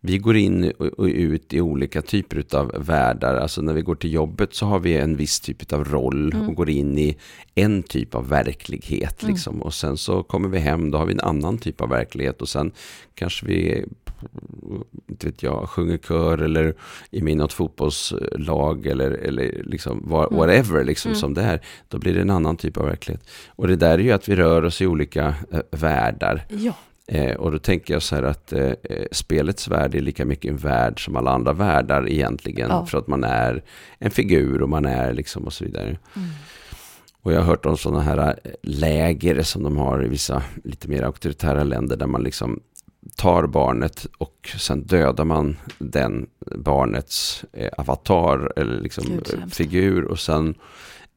vi 0.00 0.18
går 0.18 0.36
in 0.36 0.72
och, 0.78 1.04
ut 1.04 1.54
i 1.54 1.60
olika 1.60 2.02
typer 2.02 2.44
av 2.56 2.72
världar. 2.86 3.34
Alltså 3.34 3.62
när 3.62 3.72
vi 3.72 3.82
går 3.82 3.94
till 3.94 4.12
jobbet 4.12 4.54
så 4.54 4.66
har 4.66 4.78
vi 4.78 4.96
en 4.96 5.16
viss 5.16 5.40
typ 5.40 5.72
av 5.72 5.84
roll 5.84 6.32
Mm. 6.34 6.48
och 6.48 6.54
går 6.54 6.70
in 6.70 6.98
i 6.98 7.16
en 7.54 7.82
typ 7.82 8.14
av 8.14 8.28
verklighet. 8.28 9.22
Mm. 9.22 9.34
Liksom. 9.34 9.62
Och 9.62 9.74
sen 9.74 9.96
så 9.96 10.22
kommer 10.22 10.48
vi 10.48 10.58
hem, 10.58 10.90
då 10.90 10.98
har 10.98 11.06
vi 11.06 11.12
en 11.12 11.20
annan 11.20 11.58
typ 11.58 11.80
av 11.80 11.88
verklighet. 11.88 12.42
Och 12.42 12.48
sen 12.48 12.72
kanske 13.14 13.46
vi, 13.46 13.84
inte 15.08 15.26
vet 15.26 15.42
jag, 15.42 15.68
sjunger 15.68 15.98
kör 15.98 16.38
eller 16.38 16.74
är 17.10 17.22
med 17.22 17.32
i 17.32 17.36
något 17.36 17.52
fotbollslag 17.52 18.86
eller, 18.86 19.10
eller 19.10 19.62
liksom 19.64 19.98
Mm. 19.98 20.08
whatever 20.38 20.84
liksom 20.84 21.08
Mm. 21.10 21.20
som 21.20 21.34
det 21.34 21.42
är. 21.42 21.60
Då 21.88 21.98
blir 21.98 22.14
det 22.14 22.20
en 22.20 22.30
annan 22.30 22.56
typ 22.56 22.76
av 22.76 22.84
verklighet. 22.86 23.22
Och 23.48 23.68
det 23.68 23.76
där 23.76 23.98
är 23.98 24.02
ju 24.02 24.10
att 24.12 24.28
vi 24.28 24.36
rör 24.36 24.64
oss 24.64 24.82
i 24.82 24.86
olika 24.86 25.34
eh, 25.52 25.60
världar. 25.70 26.44
Ja. 26.48 26.72
Eh, 27.08 27.34
och 27.34 27.52
då 27.52 27.58
tänker 27.58 27.94
jag 27.94 28.02
så 28.02 28.14
här 28.14 28.22
att 28.22 28.52
eh, 28.52 28.72
eh, 28.82 29.06
spelets 29.12 29.68
värld 29.68 29.94
är 29.94 30.00
lika 30.00 30.24
mycket 30.24 30.50
en 30.50 30.56
värld 30.56 31.04
som 31.04 31.16
alla 31.16 31.30
andra 31.30 31.52
världar 31.52 32.08
egentligen. 32.08 32.70
Ja. 32.70 32.86
För 32.86 32.98
att 32.98 33.06
man 33.06 33.24
är 33.24 33.62
en 33.98 34.10
figur 34.10 34.62
och 34.62 34.68
man 34.68 34.86
är 34.86 35.12
liksom 35.12 35.44
och 35.44 35.52
så 35.52 35.64
vidare. 35.64 35.86
Mm. 35.86 36.28
Och 37.22 37.32
jag 37.32 37.38
har 37.38 37.46
hört 37.46 37.66
om 37.66 37.76
sådana 37.76 38.00
här 38.00 38.18
eh, 38.18 38.50
läger 38.62 39.42
som 39.42 39.62
de 39.62 39.76
har 39.76 40.04
i 40.04 40.08
vissa 40.08 40.42
lite 40.64 40.88
mer 40.88 41.02
auktoritära 41.02 41.64
länder 41.64 41.96
där 41.96 42.06
man 42.06 42.22
liksom 42.22 42.60
tar 43.16 43.46
barnet 43.46 44.06
och 44.18 44.50
sen 44.58 44.82
dödar 44.82 45.24
man 45.24 45.56
den 45.78 46.26
barnets 46.56 47.44
eh, 47.52 47.70
avatar 47.78 48.52
eller 48.56 48.80
liksom 48.80 49.20
figur 49.50 50.04
och 50.04 50.18
sen 50.18 50.54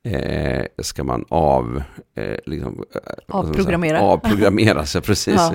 eh, 0.03 0.65
ska 0.81 1.03
man 1.03 1.25
av, 1.29 1.83
eh, 2.15 2.35
liksom, 2.45 2.83
eh? 2.95 3.01
Avprogrammera. 3.27 4.01
avprogrammera 4.01 4.85
sig, 4.85 5.01
precis. 5.05 5.35
Ja. 5.35 5.53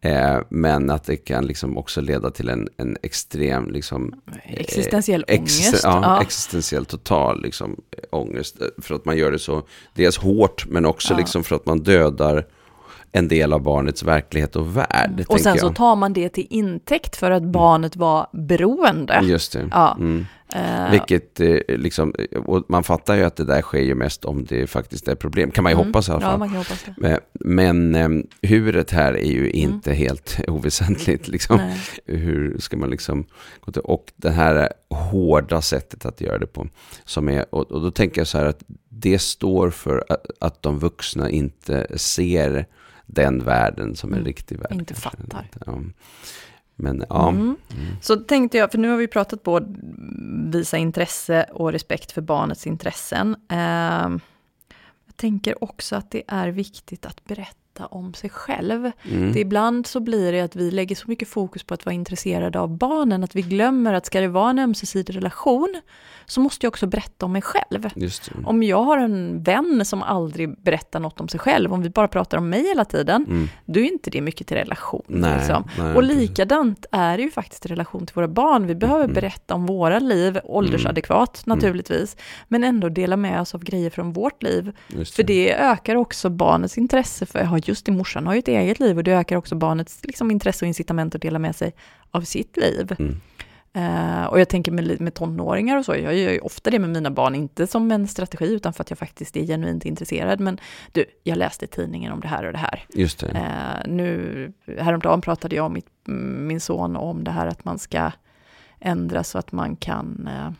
Eh, 0.00 0.40
men 0.48 0.90
att 0.90 1.04
det 1.04 1.16
kan 1.16 1.46
liksom 1.46 1.78
också 1.78 2.00
leda 2.00 2.30
till 2.30 2.48
en, 2.48 2.68
en 2.76 2.96
extrem 3.02 3.70
liksom, 3.70 4.20
Existentiell 4.44 5.24
eh, 5.28 5.40
ångest. 5.40 5.80
ja, 5.84 6.00
Ja. 6.02 6.22
existentiell 6.22 6.84
total 6.84 7.42
liksom, 7.42 7.76
eh, 7.90 8.04
ångest. 8.18 8.60
eh, 8.60 8.66
För 8.82 8.94
att 8.94 9.04
man 9.04 9.16
gör 9.16 9.32
det 9.32 9.38
så, 9.38 9.62
dels 9.94 10.18
hårt 10.18 10.66
men 10.68 10.84
också 10.86 11.12
Ja. 11.14 11.18
liksom 11.18 11.44
för 11.44 11.56
att 11.56 11.66
man 11.66 11.78
dödar 11.80 12.46
en 13.12 13.28
del 13.28 13.52
av 13.52 13.62
barnets 13.62 14.02
verklighet 14.02 14.56
och 14.56 14.76
värld. 14.76 15.10
Och 15.10 15.16
tänker 15.16 15.38
sen 15.38 15.58
så 15.58 15.66
jag. 15.66 15.76
tar 15.76 15.96
man 15.96 16.12
det 16.12 16.28
till 16.28 16.46
intäkt 16.50 17.16
för 17.16 17.30
att 17.30 17.42
barnet 17.42 17.96
var 17.96 18.26
beroende. 18.32 19.20
Just 19.22 19.52
det. 19.52 19.68
Ja. 19.70 19.96
Mm. 19.98 20.26
Eh, 20.52 20.90
Vilket 20.90 21.40
eh, 21.40 21.58
liksom, 21.68 22.14
och 22.46 22.64
man 22.68 22.84
fattar 22.84 23.14
ju 23.14 23.22
att 23.24 23.36
det 23.36 23.44
där 23.44 23.62
sker 23.62 23.80
ju 23.80 23.94
mest 23.94 24.24
om 24.24 24.44
det 24.44 24.66
faktiskt 24.66 25.08
är 25.08 25.14
problem. 25.14 25.50
Kan 25.50 25.64
man 25.64 25.72
ju 25.72 25.74
mm. 25.74 25.86
hoppas 25.86 26.08
i 26.08 26.12
alla 26.12 26.22
Ja, 26.22 26.30
fall. 26.30 26.38
man 26.38 26.48
kan 26.48 26.56
hoppas 26.56 26.84
det. 26.84 26.94
Men, 26.96 27.20
men 27.32 27.94
eh, 27.94 28.08
huret 28.48 28.90
här 28.90 29.12
är 29.12 29.30
ju 29.30 29.50
inte 29.50 29.92
helt 29.92 30.40
oväsentligt. 30.48 31.28
Liksom. 31.28 31.60
Hur 32.06 32.58
ska 32.58 32.76
man 32.76 32.90
liksom 32.90 33.26
gå 33.60 33.72
till, 33.72 33.82
och 33.82 34.12
det 34.16 34.30
här 34.30 34.68
hårda 34.90 35.60
sättet 35.60 36.06
att 36.06 36.20
göra 36.20 36.38
det 36.38 36.46
på. 36.46 36.68
Som 37.04 37.28
är, 37.28 37.54
och, 37.54 37.72
och 37.72 37.80
då 37.80 37.90
tänker 37.90 38.20
jag 38.20 38.28
så 38.28 38.38
här 38.38 38.46
att 38.46 38.62
det 38.88 39.18
står 39.18 39.70
för 39.70 40.04
att, 40.08 40.26
att 40.40 40.62
de 40.62 40.78
vuxna 40.78 41.30
inte 41.30 41.86
ser 41.98 42.66
den 43.10 43.44
världen 43.44 43.96
som 43.96 44.10
en 44.10 44.14
Mm. 44.18 44.26
riktig 44.26 44.58
värld. 44.58 44.72
Inte 44.72 44.94
kanske. 44.94 45.10
fattar. 45.10 45.46
Ja. 45.66 45.78
Men 46.80 47.04
ja, 47.08 47.28
Mm. 47.28 47.56
Så 48.02 48.16
tänkte 48.16 48.58
jag, 48.58 48.70
för 48.70 48.78
nu 48.78 48.88
har 48.88 48.96
vi 48.96 49.06
pratat 49.08 49.42
på 49.42 49.60
visa 50.52 50.76
intresse 50.76 51.44
och 51.52 51.72
respekt 51.72 52.12
för 52.12 52.20
barnets 52.22 52.66
intressen. 52.66 53.36
Eh, 53.50 53.58
jag 55.06 55.16
tänker 55.16 55.64
också 55.64 55.96
att 55.96 56.10
det 56.10 56.22
är 56.28 56.48
viktigt 56.48 57.06
att 57.06 57.24
berätta 57.24 57.54
om 57.86 58.14
sig 58.14 58.30
själv. 58.30 58.90
mm. 59.10 59.32
Det 59.32 59.40
ibland 59.40 59.86
så 59.86 60.00
blir 60.00 60.32
det 60.32 60.40
att 60.40 60.56
vi 60.56 60.70
lägger 60.70 60.96
så 60.96 61.04
mycket 61.08 61.28
fokus 61.28 61.62
på 61.64 61.74
att 61.74 61.84
vara 61.86 61.94
intresserade 61.94 62.60
av 62.60 62.76
barnen 62.78 63.24
att 63.24 63.36
vi 63.36 63.42
glömmer 63.42 63.94
att 63.94 64.06
ska 64.06 64.20
det 64.20 64.28
vara 64.28 64.50
en 64.50 64.58
ömsesidig 64.58 65.16
relation 65.16 65.80
så 66.26 66.40
måste 66.40 66.66
jag 66.66 66.70
också 66.70 66.86
berätta 66.86 67.26
om 67.26 67.32
mig 67.32 67.42
själv. 67.42 67.88
det. 67.94 68.44
Om 68.44 68.62
jag 68.62 68.82
har 68.82 68.98
en 68.98 69.42
vän 69.42 69.84
som 69.84 70.02
aldrig 70.02 70.62
berättar 70.62 71.00
något 71.00 71.20
om 71.20 71.28
sig 71.28 71.40
själv, 71.40 71.72
om 71.72 71.82
vi 71.82 71.90
bara 71.90 72.08
pratar 72.08 72.38
om 72.38 72.48
mig 72.48 72.66
hela 72.68 72.84
tiden, 72.84 73.24
Mm. 73.28 73.48
då 73.66 73.80
är 73.80 73.84
inte 73.84 74.10
det 74.10 74.20
mycket 74.20 74.46
till 74.46 74.56
relation. 74.56 75.02
Nej, 75.06 75.38
liksom. 75.38 75.64
nej, 75.78 75.94
Och 75.94 76.02
likadant 76.02 76.86
är 76.92 77.16
det 77.16 77.22
ju 77.22 77.30
faktiskt 77.30 77.66
i 77.66 77.68
relation 77.68 78.06
till 78.06 78.14
våra 78.14 78.28
barn. 78.28 78.66
Vi 78.66 78.74
behöver 78.74 79.04
Mm. 79.04 79.14
berätta 79.14 79.54
om 79.54 79.66
våra 79.66 79.98
liv, 79.98 80.38
åldersadekvat 80.44 81.42
Mm. 81.46 81.56
naturligtvis, 81.58 82.16
men 82.48 82.64
ändå 82.64 82.88
dela 82.88 83.16
med 83.16 83.40
oss 83.40 83.54
av 83.54 83.64
grejer 83.64 83.90
från 83.90 84.12
vårt 84.12 84.42
liv. 84.42 84.72
Just 84.88 85.14
För 85.14 85.22
det 85.22 85.54
ökar 85.54 85.96
också 85.96 86.30
barnets 86.30 86.78
intresse 86.78 87.26
för, 87.26 87.42
just 87.68 87.86
det, 87.86 87.92
morsan 87.92 88.26
har 88.26 88.34
ju 88.34 88.38
ett 88.38 88.48
eget 88.48 88.80
liv 88.80 88.96
och 88.96 89.04
det 89.04 89.12
ökar 89.12 89.36
också 89.36 89.54
barnets 89.54 90.00
liksom, 90.02 90.30
intresse 90.30 90.64
och 90.64 90.68
incitament 90.68 91.14
att 91.14 91.22
dela 91.22 91.38
med 91.38 91.56
sig 91.56 91.74
av 92.10 92.20
sitt 92.20 92.56
liv. 92.56 92.96
Mm. 92.98 93.20
Eh, 93.72 94.24
och 94.24 94.40
jag 94.40 94.48
tänker 94.48 94.72
med, 94.72 95.00
med 95.00 95.14
tonåringar 95.14 95.76
och 95.76 95.84
så, 95.84 95.92
jag 95.92 96.16
gör 96.16 96.32
ju 96.32 96.38
ofta 96.38 96.70
det 96.70 96.78
med 96.78 96.90
mina 96.90 97.10
barn, 97.10 97.34
inte 97.34 97.66
som 97.66 97.92
en 97.92 98.08
strategi 98.08 98.54
utan 98.54 98.72
för 98.72 98.82
att 98.82 98.90
jag 98.90 98.98
faktiskt 98.98 99.36
är 99.36 99.46
genuint 99.46 99.84
intresserad. 99.84 100.40
Men 100.40 100.58
du, 100.92 101.04
jag 101.22 101.38
läste 101.38 101.64
i 101.64 101.68
tidningen 101.68 102.12
om 102.12 102.20
det 102.20 102.28
här 102.28 102.44
och 102.44 102.52
det 102.52 102.58
här. 102.58 102.84
Just 102.94 103.20
det. 103.20 103.28
Eh, 103.28 103.90
nu, 103.90 104.52
häromdagen 104.78 105.20
pratade 105.20 105.56
jag 105.56 105.64
och 105.64 105.70
mitt, 105.70 105.86
min 106.38 106.60
son 106.60 106.96
om 106.96 107.24
det 107.24 107.30
här 107.30 107.46
att 107.46 107.64
man 107.64 107.78
ska 107.78 108.12
ändra 108.80 109.24
så 109.24 109.38
att 109.38 109.52
man 109.52 109.76
kan 109.76 110.28
eh, 110.28 110.50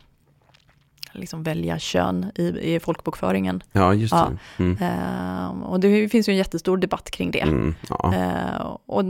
liksom 1.18 1.42
välja 1.42 1.78
kön 1.78 2.32
i, 2.34 2.74
i 2.74 2.80
folkbokföringen. 2.80 3.62
Ja, 3.72 3.94
just 3.94 4.12
ja. 4.14 4.30
det. 4.56 4.62
Mm. 4.64 4.76
Eh, 4.82 5.48
och 5.62 5.80
det 5.80 6.08
finns 6.08 6.28
ju 6.28 6.30
en 6.30 6.36
jättestor 6.36 6.76
debatt 6.76 7.10
kring 7.10 7.30
det. 7.30 7.40
Mm. 7.40 7.74
Ja. 7.88 8.14
Eh, 8.14 8.76
och 8.86 9.04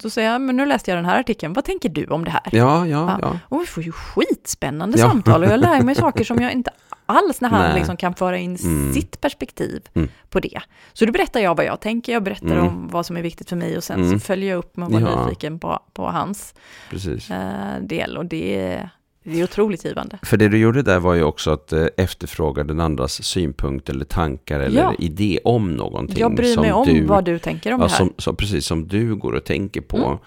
då 0.00 0.10
säger 0.10 0.32
jag, 0.32 0.40
men 0.40 0.56
nu 0.56 0.66
läste 0.66 0.90
jag 0.90 0.98
den 0.98 1.04
här 1.04 1.20
artikeln, 1.20 1.52
vad 1.52 1.64
tänker 1.64 1.88
du 1.88 2.06
om 2.06 2.24
det 2.24 2.30
här? 2.30 2.42
ja, 2.52 2.86
ja, 2.86 3.18
ja. 3.22 3.38
Och 3.48 3.60
vi 3.62 3.66
får 3.66 3.82
ju 3.82 3.92
skitspännande 3.92 4.98
Ja. 4.98 5.08
samtal 5.08 5.44
och 5.44 5.50
jag 5.50 5.60
lär 5.60 5.82
mig 5.82 5.94
saker 6.04 6.24
som 6.24 6.38
jag 6.42 6.52
inte 6.52 6.70
alls 7.06 7.40
när 7.40 7.48
han 7.48 7.74
liksom 7.74 7.96
kan 7.96 8.14
föra 8.14 8.38
in 8.38 8.56
Mm. 8.56 8.92
sitt 8.92 9.20
perspektiv 9.20 9.82
Mm. 9.94 10.08
på 10.30 10.40
det. 10.40 10.60
Så 10.92 11.04
då 11.06 11.12
berättar 11.12 11.40
jag 11.40 11.56
vad 11.56 11.66
jag 11.66 11.80
tänker, 11.80 12.12
jag 12.12 12.22
berättar 12.22 12.46
Mm. 12.46 12.66
om 12.66 12.88
vad 12.88 13.06
som 13.06 13.16
är 13.16 13.22
viktigt 13.22 13.48
för 13.48 13.56
mig 13.56 13.76
och 13.76 13.84
sen 13.84 14.00
Mm. 14.04 14.12
så 14.20 14.26
följer 14.26 14.50
jag 14.50 14.58
upp 14.58 14.76
med 14.76 14.86
att 14.86 14.92
vara 14.92 15.02
Ja. 15.12 15.24
nyfiken 15.26 15.58
på, 15.58 15.78
på 15.92 16.06
hans 16.06 16.54
Precis. 16.90 17.30
eh, 17.30 17.80
del 17.80 18.16
och 18.16 18.24
det, 18.26 18.88
det 19.24 19.40
är 19.40 19.44
otroligt 19.44 19.84
givande. 19.84 20.18
För 20.22 20.36
det 20.36 20.48
du 20.48 20.58
gjorde 20.58 20.82
där 20.82 20.98
var 20.98 21.14
ju 21.14 21.22
också 21.22 21.50
att 21.50 21.72
eh, 21.72 21.86
efterfråga 21.96 22.64
den 22.64 22.80
andras 22.80 23.22
synpunkt 23.24 23.88
eller 23.88 24.04
tankar 24.04 24.60
eller 24.60 24.80
Ja. 24.82 24.94
idé 24.98 25.38
om 25.44 25.74
någonting. 25.74 26.16
Jag 26.18 26.34
bryr 26.34 26.54
som 26.54 26.62
mig 26.62 26.72
om 26.72 26.86
du, 26.86 27.04
vad 27.04 27.24
du 27.24 27.38
tänker 27.38 27.72
om 27.72 27.80
ja, 27.80 27.86
det 27.86 27.90
här. 27.92 27.98
som, 27.98 28.12
som, 28.18 28.36
precis 28.36 28.66
som 28.66 28.88
du 28.88 29.14
går 29.16 29.32
och 29.32 29.44
tänker 29.44 29.80
på. 29.80 30.18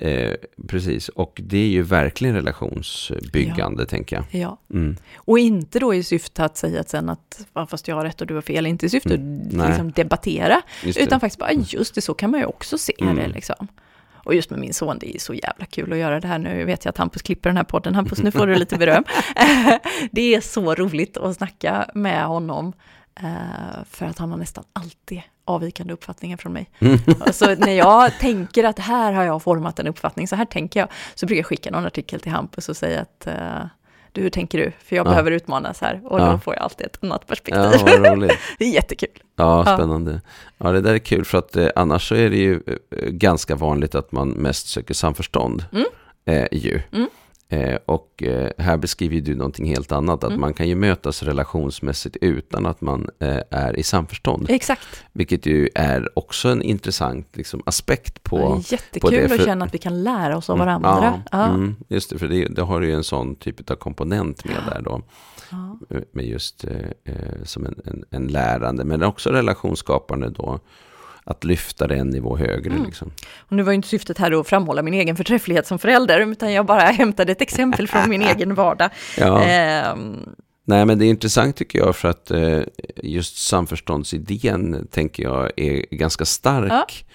Eh, 0.00 0.32
precis, 0.68 1.08
och 1.08 1.40
det 1.44 1.58
är 1.58 1.68
ju 1.68 1.82
verkligen 1.82 2.34
relationsbyggande 2.34 3.86
tänker 3.86 4.16
jag. 4.16 4.24
Ja. 4.42 4.58
Mm. 4.74 4.96
Och 5.16 5.38
inte 5.38 5.78
då 5.78 5.94
i 5.94 6.02
syfte 6.02 6.44
att 6.44 6.56
säga 6.56 6.80
att 6.80 6.88
sen 6.88 7.08
att, 7.08 7.46
ja, 7.54 7.66
fast 7.66 7.88
jag 7.88 7.96
har 7.96 8.04
rätt 8.04 8.20
och 8.20 8.26
du 8.26 8.34
har 8.34 8.42
fel, 8.42 8.66
inte 8.66 8.86
i 8.86 8.88
syfte 8.88 9.14
Mm. 9.14 9.60
att 9.60 9.68
liksom 9.68 9.90
debattera. 9.92 10.62
Utan 10.84 11.20
faktiskt 11.20 11.38
bara, 11.38 11.52
just 11.52 11.94
det, 11.94 12.00
så 12.00 12.14
kan 12.14 12.30
man 12.30 12.40
ju 12.40 12.46
också 12.46 12.78
se 12.78 12.92
Mm. 13.00 13.16
det 13.16 13.28
liksom. 13.28 13.68
Och 14.24 14.34
just 14.34 14.50
med 14.50 14.60
min 14.60 14.74
son, 14.74 14.98
det 14.98 15.14
är 15.16 15.18
så 15.18 15.34
jävla 15.34 15.66
kul 15.66 15.92
att 15.92 15.98
göra 15.98 16.20
det 16.20 16.28
här. 16.28 16.38
Nu 16.38 16.64
vet 16.64 16.84
jag 16.84 16.90
att 16.92 16.98
Hampus 16.98 17.22
klipper 17.22 17.48
den 17.50 17.56
här 17.56 17.64
podden. 17.64 17.94
Hampus, 17.94 18.18
nu 18.22 18.30
får 18.30 18.46
du 18.46 18.54
lite 18.54 18.76
beröm. 18.76 19.04
det 20.12 20.34
är 20.34 20.40
så 20.40 20.74
roligt 20.74 21.16
att 21.16 21.36
snacka 21.36 21.90
med 21.94 22.24
honom. 22.26 22.72
eh, 23.20 23.84
För 23.90 24.06
att 24.06 24.18
han 24.18 24.30
har 24.30 24.38
nästan 24.38 24.64
alltid 24.72 25.22
avvikande 25.44 25.92
uppfattningar 25.92 26.36
från 26.36 26.52
mig. 26.52 26.70
Så 27.32 27.54
när 27.54 27.72
jag 27.72 28.18
tänker 28.18 28.64
att 28.64 28.78
här 28.78 29.12
har 29.12 29.24
jag 29.24 29.42
format 29.42 29.78
en 29.78 29.86
uppfattning, 29.86 30.28
så 30.28 30.36
här 30.36 30.44
tänker 30.44 30.80
jag, 30.80 30.88
så 31.14 31.26
brukar 31.26 31.38
jag 31.38 31.46
skicka 31.46 31.70
någon 31.70 31.86
artikel 31.86 32.20
till 32.20 32.32
Hampus 32.32 32.68
och 32.68 32.76
säga 32.76 33.00
att 33.00 33.26
eh, 33.26 33.66
du, 34.12 34.20
hur 34.22 34.30
tänker 34.30 34.58
du? 34.58 34.72
För 34.84 34.96
jag 34.96 35.06
Ja. 35.06 35.10
behöver 35.10 35.30
utmanas 35.30 35.80
här. 35.80 36.00
Och 36.04 36.20
Ja. 36.20 36.32
då 36.32 36.38
får 36.38 36.54
jag 36.54 36.62
alltid 36.62 36.86
ett 36.86 36.98
annat 37.04 37.26
perspektiv. 37.26 37.62
Ja, 37.86 38.16
det 38.58 38.64
är 38.64 38.70
jättekul. 38.74 39.08
Ja, 39.36 39.62
Ja. 39.66 39.76
spännande. 39.76 40.20
Ja, 40.58 40.72
det 40.72 40.80
där 40.80 40.94
är 40.94 40.98
kul 40.98 41.24
för 41.24 41.38
att 41.38 41.56
eh, 41.56 41.68
annars 41.76 42.08
så 42.08 42.14
är 42.14 42.30
det 42.30 42.36
ju 42.36 42.54
eh, 42.66 42.74
ganska 43.08 43.54
vanligt 43.54 43.94
att 43.94 44.12
man 44.12 44.28
mest 44.30 44.68
söker 44.68 44.94
samförstånd. 44.94 45.64
Mm. 45.72 45.84
Eh, 46.24 46.46
ju. 46.52 46.80
Mm. 46.92 47.08
Eh, 47.52 47.78
och 47.86 48.22
eh, 48.22 48.50
här 48.58 48.76
beskriver 48.76 49.20
du 49.20 49.34
någonting 49.34 49.66
helt 49.66 49.92
annat, 49.92 50.24
att 50.24 50.30
Mm. 50.30 50.40
man 50.40 50.54
kan 50.54 50.68
ju 50.68 50.74
mötas 50.74 51.22
relationsmässigt 51.22 52.16
utan 52.20 52.66
att 52.66 52.80
man 52.80 53.10
eh, 53.18 53.38
är 53.50 53.76
i 53.78 53.82
samförstånd. 53.82 54.46
Exakt. 54.50 55.04
Vilket 55.12 55.46
ju 55.46 55.68
är 55.74 56.18
också 56.18 56.48
en 56.48 56.62
intressant 56.62 57.36
liksom, 57.36 57.62
aspekt 57.66 58.22
på... 58.22 58.36
det 58.38 58.44
är 58.44 58.48
på 58.48 58.62
jättekul 58.72 59.10
det, 59.10 59.24
att 59.24 59.30
för- 59.40 59.44
känna 59.44 59.64
att 59.64 59.74
vi 59.74 59.78
kan 59.78 60.02
lära 60.02 60.36
oss 60.36 60.50
av 60.50 60.56
Mm, 60.56 60.66
varandra. 60.66 61.22
Ja, 61.32 61.38
Ja, 61.38 61.48
Mm, 61.48 61.76
just 61.88 62.10
det, 62.10 62.18
för 62.18 62.28
det, 62.28 62.44
det 62.44 62.62
har 62.62 62.80
ju 62.80 62.92
en 62.94 63.04
sån 63.04 63.34
typ 63.34 63.70
av 63.70 63.74
komponent 63.74 64.44
med 64.44 64.56
där 64.74 64.82
då. 64.82 65.02
ja. 65.50 65.78
med 66.12 66.24
just 66.26 66.64
som 67.44 67.66
en, 67.66 67.74
en, 67.84 68.04
en 68.10 68.26
lärande, 68.26 68.84
men 68.84 69.02
också 69.02 69.30
relationsskapande 69.30 70.30
då. 70.30 70.60
Att 71.24 71.44
lyfta 71.44 71.86
det 71.86 71.96
en 71.96 72.08
nivå 72.10 72.36
högre 72.36 72.70
Mm. 72.70 72.84
liksom. 72.84 73.10
Och 73.38 73.52
nu 73.56 73.62
var 73.62 73.72
ju 73.72 73.76
inte 73.76 73.88
syftet 73.88 74.18
här 74.18 74.40
att 74.40 74.48
framhålla 74.48 74.82
min 74.82 74.94
egen 74.94 75.16
förträfflighet 75.16 75.66
som 75.66 75.78
förälder, 75.78 76.20
utan 76.20 76.52
jag 76.52 76.66
bara 76.66 76.80
hämtade 76.80 77.32
ett 77.32 77.40
exempel 77.42 77.88
från 77.88 78.10
min 78.10 78.22
egen 78.36 78.54
vardag. 78.54 78.90
Ja. 79.18 79.42
Ehm, 79.42 80.18
Nej, 80.64 80.86
men 80.86 80.98
det 80.98 81.04
är 81.04 81.08
intressant 81.10 81.56
tycker 81.56 81.78
jag 81.78 81.96
för 81.96 82.08
att 82.08 82.30
eh, 82.30 82.60
just 83.02 83.36
samförståndsidén 83.38 84.86
tänker 84.90 85.22
jag 85.22 85.50
är 85.56 85.86
ganska 85.94 86.24
stark 86.24 87.06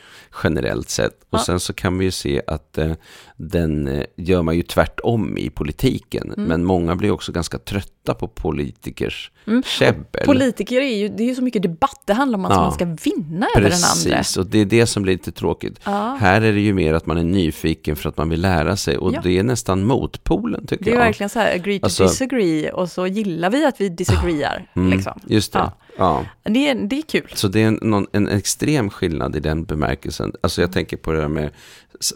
generellt 0.43 0.89
sett. 0.89 1.13
Och 1.29 1.39
Ja. 1.39 1.43
sen 1.45 1.59
så 1.59 1.73
kan 1.73 1.97
vi 1.97 2.05
ju 2.05 2.11
se 2.11 2.41
att 2.47 2.77
eh, 2.77 2.91
den 3.37 3.87
eh, 3.87 4.03
gör 4.17 4.41
man 4.41 4.55
ju 4.55 4.63
tvärtom 4.63 5.37
i 5.37 5.49
politiken. 5.49 6.33
Mm. 6.37 6.43
Men 6.49 6.65
många 6.65 6.95
blir 6.95 7.11
också 7.11 7.31
ganska 7.31 7.57
trötta 7.57 8.13
på 8.13 8.27
politikers 8.27 9.31
Mm. 9.47 9.63
käbbel. 9.63 10.25
politiker 10.25 10.81
är 10.81 10.97
ju, 10.97 11.07
det 11.09 11.23
är 11.23 11.27
ju 11.27 11.35
så 11.35 11.41
mycket 11.43 11.61
debatt, 11.61 12.01
det 12.05 12.13
handlar 12.13 12.37
om 12.39 12.45
att 12.45 12.51
Ja. 12.51 12.57
man 12.61 12.71
ska 12.71 12.85
vinna 12.85 13.47
över 13.55 13.69
den 13.69 13.79
andra. 13.83 14.17
Precis, 14.17 14.37
och 14.37 14.45
det 14.45 14.59
är 14.59 14.65
det 14.65 14.85
som 14.85 15.03
blir 15.03 15.13
lite 15.13 15.31
tråkigt. 15.31 15.79
Ja. 15.83 16.17
Här 16.19 16.41
är 16.41 16.53
det 16.53 16.59
ju 16.59 16.73
mer 16.73 16.93
att 16.93 17.05
man 17.05 17.17
är 17.17 17.23
nyfiken 17.23 17.95
för 17.95 18.09
att 18.09 18.17
man 18.17 18.29
vill 18.29 18.41
lära 18.41 18.75
sig. 18.77 18.97
Och 18.97 19.13
Ja. 19.13 19.19
det 19.23 19.37
är 19.39 19.43
nästan 19.43 19.85
motpolen 19.85 20.65
tycker 20.67 20.85
Det 20.85 20.91
är 20.91 20.95
jag. 20.95 20.99
verkligen 21.01 21.29
så 21.29 21.39
här, 21.39 21.55
agree 21.55 21.79
to 21.79 21.85
Alltså- 21.85 22.03
disagree, 22.03 22.71
och 22.71 22.91
så 22.91 23.07
gillar 23.07 23.36
vi 23.49 23.65
att 23.65 23.81
vi 23.81 23.89
disagreear. 23.89 24.69
Mm, 24.75 24.89
Liksom. 24.91 25.19
Just 25.27 25.53
det. 25.53 25.59
Ja. 25.59 25.73
Ja. 25.97 26.25
Det, 26.43 26.69
är, 26.69 26.75
det 26.75 26.97
är 26.97 27.01
kul. 27.01 27.31
Så 27.33 27.47
det 27.47 27.63
är 27.63 27.67
en, 27.67 27.79
någon, 27.81 28.07
en 28.11 28.27
extrem 28.27 28.89
skillnad 28.89 29.35
i 29.35 29.39
den 29.39 29.63
bemärkelsen. 29.63 30.33
Alltså 30.41 30.61
jag 30.61 30.71
tänker 30.71 30.97
på 30.97 31.11
det 31.11 31.21
här 31.21 31.27
med 31.27 31.51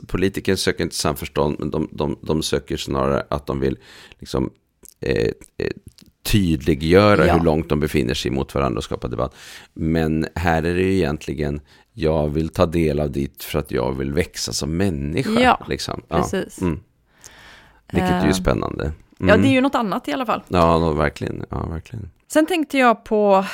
politiker 0.08 0.56
söker 0.56 0.84
inte 0.84 0.96
samförstånd, 0.96 1.56
men 1.60 1.72
de, 1.72 1.90
de, 1.92 2.18
de 2.22 2.44
söker 2.44 2.78
snarare 2.78 3.26
att 3.30 3.48
de 3.48 3.60
vill 3.60 3.78
liksom, 4.20 4.50
eh, 5.00 5.28
eh, 5.58 5.72
tydliggöra 6.24 7.28
Ja. 7.28 7.34
hur 7.34 7.44
långt 7.46 7.70
de 7.70 7.80
befinner 7.80 8.14
sig 8.14 8.32
mot 8.32 8.56
varandra 8.56 8.78
och 8.78 8.84
skapa 8.84 9.08
debatt. 9.08 9.36
Men 9.74 10.28
här 10.36 10.64
är 10.64 10.76
det 10.76 10.82
ju 10.82 10.94
egentligen, 10.96 11.62
jag 11.94 12.30
vill 12.30 12.50
ta 12.50 12.66
del 12.66 13.00
av 13.00 13.12
ditt 13.12 13.44
för 13.44 13.60
att 13.60 13.72
jag 13.72 13.92
vill 13.98 14.14
växa 14.14 14.54
som 14.54 14.78
människa. 14.78 15.40
Ja, 15.42 15.66
liksom. 15.70 16.02
Precis. 16.10 16.62
Mm. 16.62 16.80
Vilket 17.92 18.12
är 18.12 18.22
ju 18.24 18.28
Eh, 18.30 18.34
spännande. 18.34 18.92
Mm. 19.22 19.30
Ja, 19.30 19.38
det 19.42 19.48
är 19.48 19.52
ju 19.54 19.62
något 19.62 19.76
annat 19.76 20.08
i 20.08 20.14
alla 20.14 20.26
fall. 20.26 20.44
Ja, 20.48 20.80
då, 20.80 20.94
verkligen. 20.94 21.46
Ja, 21.50 21.66
verkligen. 21.66 22.10
Sen 22.28 22.46
tänkte 22.46 22.78
jag 22.78 23.04
på 23.04 23.46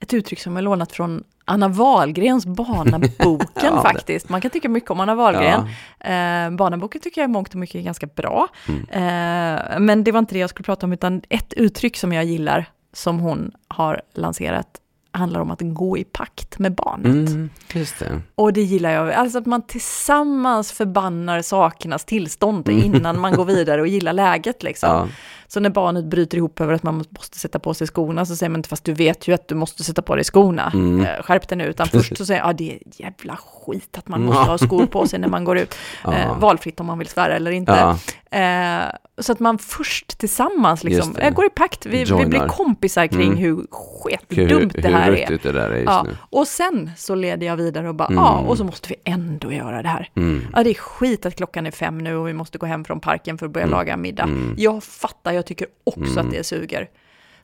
ett 0.00 0.14
uttryck 0.14 0.40
som 0.40 0.56
är 0.56 0.62
lånat 0.62 0.92
från 0.92 1.24
Anna 1.44 1.68
Wahlgrens 1.68 2.46
Barnaboken 2.46 3.48
Ja, 3.62 3.82
faktiskt. 3.82 4.28
Man 4.28 4.40
kan 4.40 4.50
tycka 4.50 4.68
mycket 4.68 4.90
om 4.90 5.00
Anna 5.00 5.14
Wahlgren. 5.14 5.60
Eh, 6.00 6.56
barnaboken 6.56 7.00
tycker 7.00 7.20
jag 7.20 7.28
i 7.28 7.32
mångt 7.32 7.48
och 7.48 7.56
mycket 7.56 7.74
är 7.74 7.82
ganska 7.82 8.06
bra. 8.06 8.48
Mm. 8.68 8.80
Eh, 8.90 9.78
men 9.80 10.04
det 10.04 10.12
var 10.12 10.18
inte 10.18 10.34
det 10.34 10.38
jag 10.38 10.50
skulle 10.50 10.64
prata 10.64 10.86
om, 10.86 10.92
utan 10.92 11.22
ett 11.28 11.52
uttryck 11.52 11.96
som 11.96 12.12
jag 12.12 12.24
gillar, 12.24 12.66
som 12.92 13.20
hon 13.20 13.52
har 13.68 14.02
lanserat, 14.14 14.79
handlar 15.12 15.40
om 15.40 15.50
att 15.50 15.60
gå 15.62 15.98
i 15.98 16.04
pakt 16.04 16.58
med 16.58 16.74
barnet. 16.74 17.06
Mm, 17.30 17.50
det. 17.98 18.22
Och 18.34 18.52
det 18.52 18.62
gillar 18.62 18.90
jag, 18.90 19.12
alltså 19.12 19.38
att 19.38 19.46
man 19.46 19.62
tillsammans 19.62 20.72
förbannar 20.72 21.42
sakernas 21.42 22.04
tillstånd 22.04 22.68
Mm. 22.68 22.84
innan 22.94 23.20
man 23.20 23.32
går 23.34 23.44
vidare 23.44 23.80
och 23.80 23.86
gillar 23.88 24.12
läget 24.12 24.62
liksom. 24.62 24.88
Ja, 24.90 25.08
Så 25.48 25.60
när 25.60 25.70
barnet 25.70 26.04
bryter 26.04 26.38
ihop 26.38 26.60
över 26.60 26.74
att 26.74 26.82
man 26.82 27.04
måste 27.10 27.38
sätta 27.38 27.58
på 27.58 27.74
sig 27.74 27.86
skorna 27.86 28.26
så 28.26 28.36
säger 28.36 28.50
man 28.50 28.58
inte 28.58 28.68
fast 28.68 28.84
du 28.84 28.92
vet 28.92 29.28
ju 29.28 29.34
att 29.34 29.48
du 29.48 29.54
måste 29.54 29.84
sätta 29.84 30.02
på 30.02 30.14
dig 30.14 30.24
skorna. 30.24 30.70
Mm. 30.74 31.00
Eh, 31.06 31.22
skärp 31.22 31.48
dig 31.48 31.58
nu. 31.58 31.64
Utan 31.64 31.86
först 31.88 32.16
så 32.16 32.26
säger 32.26 32.40
jag, 32.40 32.48
ja 32.48 32.52
det 32.52 32.72
är 32.72 32.78
jävla 32.96 33.36
skit 33.36 33.98
att 33.98 34.08
man 34.08 34.22
måste 34.24 34.50
ha 34.50 34.58
skor 34.58 34.86
på 34.86 35.06
sig 35.06 35.18
när 35.18 35.28
man 35.28 35.44
går 35.44 35.58
ut. 35.58 35.74
Ja. 36.04 36.14
Eh, 36.14 36.38
valfritt 36.38 36.80
om 36.80 36.86
man 36.86 36.98
vill 36.98 37.08
svära 37.08 37.36
eller 37.36 37.50
inte. 37.50 37.72
ja, 37.72 37.98
Eh, 38.38 38.84
så 39.20 39.32
att 39.32 39.40
man 39.40 39.58
först 39.58 40.18
tillsammans 40.18 40.84
liksom, 40.84 41.16
eh, 41.16 41.30
går 41.34 41.44
i 41.46 41.50
pakt. 41.50 41.86
Vi, 41.86 42.04
vi 42.04 42.26
blir 42.26 42.48
kompisar 42.48 43.06
kring 43.06 43.22
Mm. 43.22 43.36
hur 43.36 43.56
hur, 43.56 43.66
sketdumt 43.70 44.72
det 44.74 44.88
hur 44.88 44.94
här 44.94 45.12
är. 45.12 45.16
ruttigt 45.22 45.42
det 45.42 45.52
där 45.52 45.70
är 45.70 45.76
just 45.76 45.86
Ja, 45.86 46.02
nu. 46.02 46.16
och 46.30 46.46
sen 46.48 46.90
så 46.96 47.14
leder 47.14 47.46
jag 47.46 47.56
vidare 47.56 47.88
och 47.88 47.94
bara, 47.94 48.08
Mm. 48.08 48.18
ja, 48.18 48.38
och 48.38 48.58
så 48.58 48.64
måste 48.64 48.88
vi 48.88 48.94
ändå 49.04 49.52
göra 49.52 49.82
det 49.82 49.88
här. 49.88 50.08
Mm. 50.16 50.46
Ja, 50.54 50.62
det 50.64 50.70
är 50.70 50.74
skit 50.74 51.26
att 51.26 51.36
klockan 51.36 51.66
är 51.66 51.70
fem 51.70 51.98
nu 51.98 52.16
och 52.16 52.28
vi 52.28 52.32
måste 52.32 52.58
gå 52.58 52.66
hem 52.66 52.84
från 52.84 53.00
parken 53.00 53.38
för 53.38 53.46
att 53.46 53.52
börja 53.52 53.66
Mm. 53.66 53.76
laga 53.78 53.96
middag. 53.96 54.22
Mm. 54.24 54.54
Jag 54.58 54.84
fattar, 54.84 55.32
jag 55.32 55.46
tycker 55.46 55.66
också 55.84 56.12
Mm. 56.12 56.26
att 56.26 56.32
det 56.32 56.44
suger. 56.44 56.88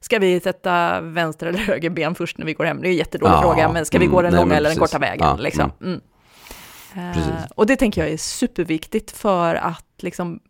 Ska 0.01 0.19
vi 0.19 0.41
sätta 0.41 1.01
vänster 1.01 1.47
eller 1.47 1.59
höger 1.59 1.91
ben 1.91 2.15
först 2.15 2.39
när 2.39 2.47
vi 2.47 2.53
går 2.55 2.65
hem? 2.65 2.81
Det 2.83 2.89
är 2.89 2.91
en 2.91 2.97
jättedålig 2.97 3.33
Ja, 3.35 3.43
fråga, 3.43 3.73
men 3.73 3.87
ska 3.87 3.99
vi 3.99 4.05
mm, 4.05 4.15
gå 4.15 4.23
den 4.23 4.35
långa 4.35 4.57
eller 4.57 4.69
den 4.71 4.79
korta 4.79 4.99
vägen? 4.99 5.27
Ja, 5.27 5.37
liksom. 5.37 5.73
Mm. 5.83 6.01
Eh, 6.95 7.23
och 7.55 7.67
det 7.67 7.77
tänker 7.77 8.01
jag 8.01 8.11
är 8.11 8.17
superviktigt 8.17 9.11
för 9.11 9.55
att 9.55 9.85
liksom 9.99 10.41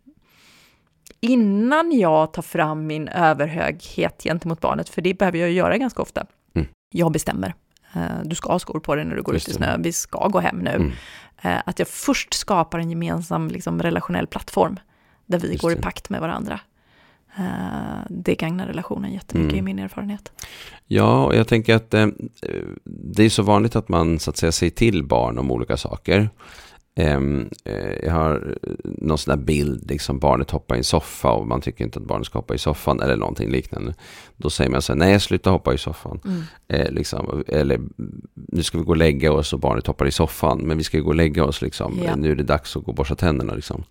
innan 1.21 1.93
jag 1.99 2.33
tar 2.33 2.43
fram 2.43 2.87
min 2.87 3.09
överhöghet 3.09 4.23
gentemot 4.23 4.61
barnet, 4.61 4.89
för 4.89 5.03
det 5.03 5.19
behöver 5.19 5.39
jag 5.39 5.51
göra 5.51 5.79
ganska 5.79 6.03
ofta. 6.03 6.27
Mm. 6.55 6.69
Jag 6.95 7.13
bestämmer. 7.13 7.55
Eh, 7.95 8.01
Du 8.25 8.35
ska 8.37 8.53
ha 8.53 8.59
skor 8.59 8.81
på 8.81 8.95
dig 8.95 9.05
när 9.05 9.17
du 9.17 9.23
går 9.23 9.35
Just 9.35 9.49
ut 9.49 9.55
i 9.55 9.57
snö. 9.57 9.77
Vi 9.79 9.93
ska 9.93 10.29
gå 10.29 10.41
hem 10.41 10.59
nu. 10.59 10.71
Mm. 10.71 10.93
Eh, 11.43 11.63
Att 11.67 11.79
jag 11.79 11.89
först 11.89 12.35
skapar 12.35 12.79
en 12.79 12.91
gemensam 12.91 13.49
liksom, 13.49 13.83
relationell 13.83 14.27
plattform 14.27 14.79
där 15.27 15.39
vi 15.39 15.49
Just 15.51 15.63
går 15.63 15.73
i 15.73 15.77
pakt 15.77 16.11
med 16.11 16.21
varandra. 16.21 16.61
Eh, 17.39 17.45
Det 18.09 18.35
gagnar 18.35 18.67
relationen 18.67 19.13
jättemycket 19.13 19.53
Mm. 19.53 19.59
i 19.59 19.63
min 19.75 19.79
erfarenhet. 19.79 20.33
Ja, 20.87 21.25
och 21.25 21.35
jag 21.37 21.49
tänker 21.49 21.75
att 21.75 21.91
det 22.85 23.23
är 23.25 23.29
så 23.29 23.43
vanligt 23.43 23.77
att 23.77 23.89
man 23.89 24.19
så 24.19 24.31
att 24.31 24.37
säga 24.37 24.53
säger 24.53 24.71
till 24.71 25.05
barn 25.05 25.39
om 25.39 25.51
olika 25.51 25.77
saker. 25.77 26.31
Ehm, 26.99 27.49
eh, 27.65 27.93
jag 28.03 28.13
har 28.13 28.57
någon 28.85 29.19
sån 29.19 29.37
där 29.39 29.45
bild, 29.45 29.91
liksom 29.91 30.19
barnet 30.19 30.51
hoppar 30.51 30.75
i 30.75 30.79
en 30.79 30.85
soffa 30.85 31.31
och 31.33 31.47
man 31.47 31.61
tycker 31.61 31.85
inte 31.85 31.99
att 31.99 32.05
barnet 32.05 32.27
ska 32.27 32.39
hoppa 32.39 32.55
i 32.55 32.59
soffan 32.59 33.01
eller 33.01 33.17
någonting 33.17 33.51
liknande. 33.51 33.95
Då 34.37 34.51
säger 34.51 34.71
man 34.71 34.83
så 34.83 34.93
här, 34.93 34.99
nej 34.99 35.21
sluta 35.21 35.51
hoppa 35.51 35.75
i 35.75 35.79
soffan. 35.79 36.21
Mm. 36.25 36.43
Eh, 36.69 36.91
liksom, 36.93 37.45
eller 37.49 37.81
nu 38.35 38.63
ska 38.63 38.79
vi 38.79 38.85
gå 38.85 38.91
och 38.91 38.97
lägga 38.97 39.33
oss 39.33 39.53
och 39.53 39.61
barnet 39.61 39.87
hoppar 39.87 40.07
i 40.07 40.11
soffan. 40.11 40.59
Men 40.59 40.79
vi 40.79 40.85
ska 40.85 40.99
gå 40.99 41.09
och 41.09 41.15
lägga 41.15 41.45
oss 41.45 41.63
liksom. 41.63 41.99
Ja. 42.05 42.11
Eh, 42.11 42.17
Nu 42.17 42.31
är 42.31 42.37
det 42.37 42.43
dags 42.43 42.77
att 42.77 42.85
gå 42.85 42.89
och 42.91 42.95
borsta 42.97 43.15
tänderna 43.15 43.55
liksom. 43.55 43.85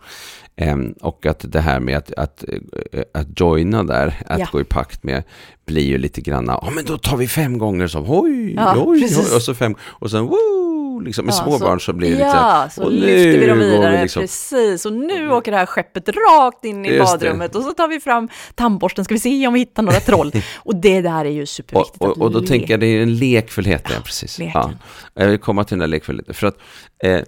Ehm, 0.56 0.92
och 1.02 1.26
att 1.26 1.46
det 1.52 1.60
här 1.62 1.80
med 1.80 1.98
att, 1.98 2.12
att, 2.14 2.44
eh, 2.92 3.02
att 3.14 3.40
joina 3.40 3.84
där, 3.84 4.22
att 4.26 4.40
Ja. 4.40 4.48
gå 4.52 4.62
i 4.62 4.64
pakt 4.64 5.04
med, 5.04 5.24
blir 5.66 5.86
ju 5.86 5.98
lite 5.98 6.22
grann, 6.22 6.46
ja 6.48 6.70
men 6.76 6.86
då 6.86 6.98
tar 6.98 7.18
vi 7.18 7.28
fem 7.28 7.58
gånger 7.58 7.88
som 7.88 8.06
oj, 8.12 8.54
Ja, 8.54 8.74
oj, 8.78 9.04
oj, 9.06 9.36
och 9.36 9.42
så 9.42 9.54
fem, 9.54 9.76
och 9.82 10.12
sen 10.12 10.26
woo, 10.26 10.65
liksom 11.02 11.26
med 11.26 11.34
Ja, 11.34 11.44
små 11.44 11.60
så- 11.60 11.80
så 11.80 11.94
blir 11.94 12.10
det 12.10 12.16
lite 12.16 12.30
så 12.30 12.36
Ja, 12.36 12.70
så 12.72 12.84
och 12.84 12.92
lyfter 12.92 13.40
vi 13.40 13.46
dem 13.48 13.58
går 13.60 13.66
vi 13.66 13.72
vidare, 13.72 14.02
liksom- 14.02 14.22
precis. 14.22 14.86
Och 14.86 14.94
nu 14.94 15.32
åker 15.32 15.52
det 15.52 15.58
här 15.58 15.66
skeppet 15.66 16.08
rakt 16.08 16.66
in 16.66 16.86
i 16.86 16.90
Just 16.90 16.98
det. 17.20 17.26
badrummet 17.28 17.56
och 17.56 17.64
så 17.64 17.72
tar 17.72 17.88
vi 17.88 18.00
fram 18.00 18.30
tandborsten, 18.56 19.06
ska 19.06 19.14
vi 19.14 19.20
se 19.20 19.48
om 19.48 19.54
vi 19.54 19.60
hittar 19.60 19.84
några 19.84 20.00
troll. 20.00 20.32
Och 20.58 20.76
det 20.76 21.02
där 21.02 21.26
är 21.26 21.30
ju 21.30 21.42
och, 21.42 21.50
superviktigt 21.50 22.02
och, 22.02 22.12
att 22.12 22.18
och 22.18 22.32
då 22.32 22.40
le- 22.40 22.48
tänker 22.48 22.74
jag 22.74 22.80
det 22.80 22.88
är 22.88 23.02
en 23.04 23.16
lekfullhet, 23.16 23.84
ja, 23.90 23.96
precis. 24.06 24.40
Ja. 24.40 24.72
Jag 25.14 25.28
vill 25.28 25.40
komma 25.40 25.64
till 25.64 25.74
den 25.74 25.80
där 25.80 25.88
lekfullheten. 25.88 26.34
För 26.34 26.48
att 26.48 26.58
eh, 27.04 27.22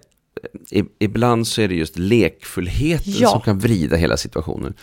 ibland 0.99 1.47
så 1.47 1.61
är 1.61 1.67
det 1.67 1.75
just 1.75 1.97
lekfullheten 1.97 3.13
Ja. 3.17 3.29
som 3.29 3.41
kan 3.41 3.59
vrida 3.59 3.95
hela 3.97 4.17
situationen. 4.17 4.73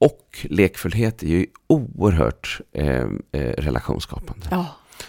Och 0.00 0.46
lekfullhet 0.50 1.22
är 1.22 1.26
ju 1.26 1.46
oerhört 1.66 2.60
eh, 2.72 2.86
eh, 2.96 3.06
relationsskapande. 3.40 4.46
Ja, 4.50 4.66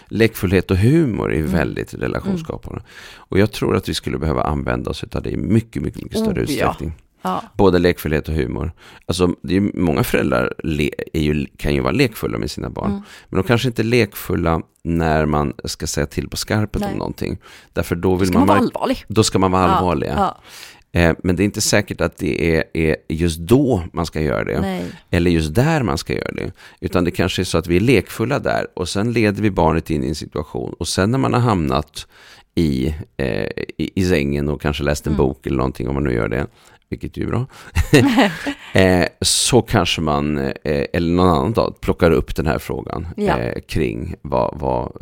Lekfullhet 0.08 0.70
och 0.70 0.76
humor 0.76 1.32
Mm. 1.32 1.44
är 1.44 1.48
väldigt 1.58 1.94
relationsskapande. 1.94 2.82
Och 3.16 3.38
jag 3.38 3.52
tror 3.52 3.76
att 3.76 3.88
vi 3.88 3.94
skulle 3.94 4.18
behöva 4.18 4.42
använda 4.42 4.90
oss 4.90 5.04
av 5.14 5.22
det 5.22 5.30
i 5.30 5.36
mycket, 5.36 5.82
mycket, 5.82 6.02
mycket 6.02 6.18
större 6.18 6.30
Oh, 6.32 6.36
ja. 6.38 6.42
utsträckning. 6.42 6.92
ja, 7.22 7.42
Både 7.54 7.78
lekfullhet 7.78 8.28
och 8.28 8.34
humor. 8.34 8.72
Alltså, 9.06 9.34
det 9.42 9.56
är 9.56 9.60
många 9.74 10.04
föräldrar 10.04 10.54
le, 10.64 10.90
är 11.12 11.20
ju, 11.22 11.46
kan 11.56 11.74
ju 11.74 11.80
vara 11.80 11.92
lekfulla 11.92 12.38
med 12.38 12.50
sina 12.50 12.70
barn. 12.70 12.90
Mm. 12.90 13.02
Men 13.28 13.40
de 13.42 13.46
kanske 13.46 13.68
inte 13.68 13.82
är 13.82 13.84
lekfulla 13.84 14.62
när 14.82 15.26
man 15.26 15.52
ska 15.64 15.86
säga 15.86 16.06
till 16.06 16.28
på 16.28 16.36
skarpet 16.36 16.80
Nej. 16.80 16.92
om 16.92 16.98
någonting. 16.98 17.38
Därför 17.72 17.96
då 17.96 18.14
vill 18.14 18.28
ska 18.28 18.38
man, 18.38 18.46
man 18.46 18.56
vara 18.56 18.58
allvarlig. 18.66 19.04
Då 19.08 19.22
ska 19.24 19.38
man 19.38 19.50
vara 19.50 19.66
allvarlig. 19.66 20.08
Ja, 20.16 20.38
Eh, 20.75 20.75
men 21.22 21.36
det 21.36 21.42
är 21.42 21.44
inte 21.44 21.60
säkert 21.60 22.00
att 22.00 22.16
det 22.16 22.56
är, 22.56 22.64
är 22.72 22.96
just 23.08 23.38
då 23.38 23.82
man 23.92 24.06
ska 24.06 24.20
göra 24.20 24.44
det. 24.44 24.60
nej. 24.60 24.84
Eller 25.10 25.30
just 25.30 25.54
där 25.54 25.82
man 25.82 25.98
ska 25.98 26.12
göra 26.14 26.32
det. 26.32 26.52
Utan 26.80 27.04
det 27.04 27.10
kanske 27.10 27.42
är 27.42 27.44
så 27.44 27.58
att 27.58 27.66
vi 27.66 27.76
är 27.76 27.80
lekfulla 27.80 28.38
där 28.38 28.66
och 28.74 28.88
sen 28.88 29.12
leder 29.12 29.42
vi 29.42 29.50
barnet 29.50 29.90
in 29.90 30.04
i 30.04 30.08
en 30.08 30.14
situation. 30.14 30.74
Och 30.78 30.88
sen 30.88 31.10
när 31.10 31.18
man 31.18 31.32
har 31.32 31.40
hamnat 31.40 32.06
i, 32.54 32.94
eh, 33.16 33.46
i, 33.78 33.90
i 33.94 34.04
sängen 34.04 34.48
och 34.48 34.60
kanske 34.60 34.82
läst 34.84 35.06
en 35.06 35.12
Mm. 35.12 35.26
bok 35.26 35.46
eller 35.46 35.56
någonting 35.56 35.88
om 35.88 35.94
man 35.94 36.04
nu 36.04 36.12
gör 36.14 36.28
det. 36.28 36.46
Vilket 36.88 37.16
ju 37.16 37.22
är 37.22 37.26
bra. 37.26 37.46
eh, 38.80 39.06
så 39.20 39.62
kanske 39.62 40.00
man, 40.00 40.38
eh, 40.38 40.52
eller 40.92 41.12
någon 41.12 41.28
annan 41.28 41.52
dag, 41.52 41.80
plockar 41.80 42.10
upp 42.10 42.36
den 42.36 42.46
här 42.46 42.58
frågan 42.58 43.06
Ja. 43.16 43.38
eh, 43.38 43.60
kring 43.68 44.14
vad, 44.22 44.58
vad, 44.60 44.92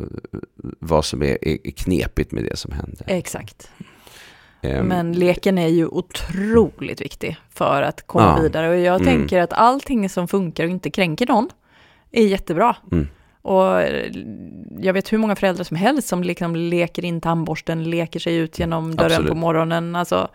vad 0.79 1.05
som 1.05 1.23
är, 1.23 1.37
är 1.47 1.71
knepigt 1.71 2.31
med 2.31 2.43
det 2.43 2.57
som 2.57 2.71
händer. 2.71 3.05
Exakt. 3.07 3.69
Ehm, 4.65 4.85
Men 4.87 5.13
leken 5.13 5.57
är 5.57 5.67
ju 5.67 5.87
otroligt 5.87 7.01
viktig 7.01 7.37
för 7.49 7.81
att 7.81 8.07
komma 8.07 8.33
Ja. 8.37 8.43
vidare. 8.43 8.69
Och 8.69 8.77
jag 8.77 9.01
Mm. 9.01 9.05
tänker 9.05 9.39
att 9.41 9.53
allting 9.53 10.09
som 10.09 10.27
funkar 10.27 10.63
och 10.63 10.69
inte 10.69 10.89
kränker 10.91 11.27
någon 11.27 11.49
är 12.11 12.25
jättebra. 12.27 12.75
Mm. 12.91 13.07
Och 13.41 13.81
eh, 13.81 14.11
jag 14.79 14.93
vet 14.93 15.13
hur 15.13 15.17
många 15.17 15.35
föräldrar 15.35 15.63
som 15.63 15.77
helst 15.77 16.07
som 16.07 16.23
liksom 16.23 16.55
leker 16.55 17.05
in 17.05 17.21
tandborsten, 17.21 17.83
leker 17.83 18.19
sig 18.19 18.35
ut 18.35 18.59
genom 18.59 18.95
dörren 18.95 19.11
Absolut. 19.11 19.29
på 19.31 19.35
morgonen. 19.35 19.95
Alltså, 19.95 20.27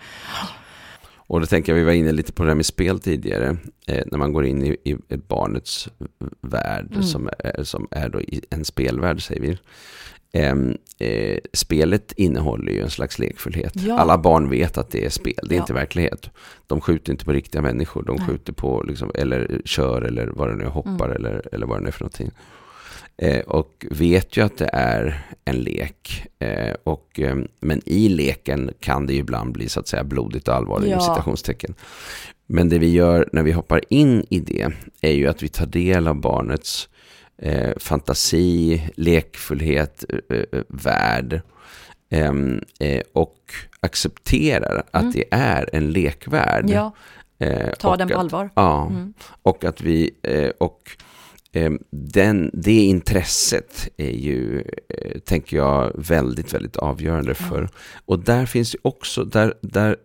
Och 1.17 1.41
då 1.41 1.47
tänker 1.47 1.73
jag, 1.73 1.79
vi 1.79 1.85
var 1.85 1.93
inne 1.93 2.13
lite 2.13 2.33
på 2.33 2.43
det 2.43 2.49
här 2.51 2.55
med 2.57 2.67
spel 2.67 3.01
tidigare, 3.01 3.57
eh, 3.87 4.05
när 4.07 4.19
man 4.19 4.33
går 4.33 4.47
in 4.47 4.65
i, 4.65 4.77
i 4.85 4.97
barnets 5.29 5.89
värld, 6.41 6.87
Mm. 6.91 7.03
som, 7.03 7.29
är, 7.39 7.63
som 7.65 7.89
är 7.91 8.09
då 8.09 8.21
en 8.51 8.65
spelvärld, 8.65 9.23
säger 9.27 9.41
vi. 9.41 9.59
Ehm, 10.33 10.77
eh, 10.99 11.39
spelet 11.53 12.13
innehåller 12.17 12.73
ju 12.73 12.81
en 12.83 12.91
slags 12.91 13.19
lekfullhet. 13.19 13.73
Ja. 13.77 13.99
Alla 13.99 14.19
barn 14.19 14.51
vet 14.51 14.79
att 14.79 14.91
det 14.91 15.05
är 15.05 15.11
spel, 15.11 15.35
det 15.43 15.55
är 15.55 15.57
Ja. 15.57 15.63
inte 15.63 15.73
verklighet. 15.73 16.31
De 16.67 16.81
skjuter 16.81 17.13
inte 17.13 17.25
på 17.25 17.33
riktiga 17.33 17.63
människor, 17.63 18.03
de 18.03 18.17
Nej. 18.17 18.27
skjuter 18.27 18.53
på, 18.53 18.83
liksom, 18.83 19.11
eller 19.15 19.61
kör, 19.65 20.03
eller 20.03 20.27
vad 20.27 20.49
det 20.49 20.55
nu 20.57 20.65
är, 20.65 20.69
hoppar, 20.69 21.05
Mm. 21.05 21.17
eller, 21.17 21.55
eller 21.55 21.67
vad 21.67 21.79
det 21.79 21.83
nu 21.83 21.89
är 21.89 21.93
för 21.93 22.01
någonting. 22.05 22.31
Eh, 23.17 23.41
och 23.41 23.87
vet 23.91 24.37
ju 24.37 24.45
att 24.45 24.59
det 24.59 24.71
är 24.73 25.27
en 25.45 25.57
lek. 25.57 26.27
Eh, 26.39 26.75
och, 26.85 27.21
eh, 27.21 27.37
men 27.61 27.81
i 27.87 28.09
leken 28.09 28.71
kan 28.81 29.07
det 29.07 29.13
ju 29.13 29.19
ibland 29.19 29.53
bli 29.53 29.69
så 29.69 29.81
att 29.81 29.89
säga 29.89 30.05
blodigt 30.05 30.49
och 30.49 30.55
allvarligt, 30.55 30.91
Ja. 30.91 30.97
ja. 30.97 31.01
citationstecken. 31.15 31.75
Men 32.47 32.69
det 32.69 32.79
vi 32.79 32.91
gör 32.93 33.29
när 33.33 33.43
vi 33.43 33.53
hoppar 33.53 33.81
in 33.89 34.27
i 34.31 34.41
det 34.41 34.73
är 35.01 35.13
ju 35.13 35.27
att 35.27 35.43
vi 35.43 35.49
tar 35.49 35.67
del 35.67 36.09
av 36.09 36.21
barnets 36.21 36.89
eh, 37.43 37.73
fantasi, 37.79 38.83
lekfullhet, 38.97 40.05
eh, 40.09 40.37
eh, 40.53 40.63
värld. 40.69 41.41
Ehm, 42.11 42.61
eh, 42.81 43.03
och 43.13 43.37
accepterar 43.81 44.83
att 44.91 45.03
Mm. 45.03 45.13
det 45.13 45.25
är 45.31 45.71
en 45.73 45.91
lekvärld. 45.93 46.71
ja, 46.71 46.93
Eh, 47.43 47.71
ta 47.79 47.97
den 47.97 48.09
på 48.09 48.15
att- 48.15 48.21
allvar. 48.21 48.51
Ja, 48.55 48.87
Mm. 48.87 49.15
och 49.43 49.65
att 49.65 49.81
vi, 49.81 50.11
eh, 50.23 50.49
och 50.61 50.81
eh, 51.53 51.71
den, 51.91 52.51
det 52.53 52.73
intresset 52.85 53.89
är 53.97 54.11
ju, 54.11 54.65
eh, 54.89 55.19
tänker 55.19 55.57
jag, 55.57 55.93
väldigt, 55.95 56.55
väldigt 56.55 56.77
avgörande 56.77 57.35
för. 57.35 57.69
Och 58.05 58.19
där 58.25 58.47
finns 58.47 58.75
ju 58.75 58.79
också, 58.83 59.25
där, 59.25 59.55
där 59.61 59.97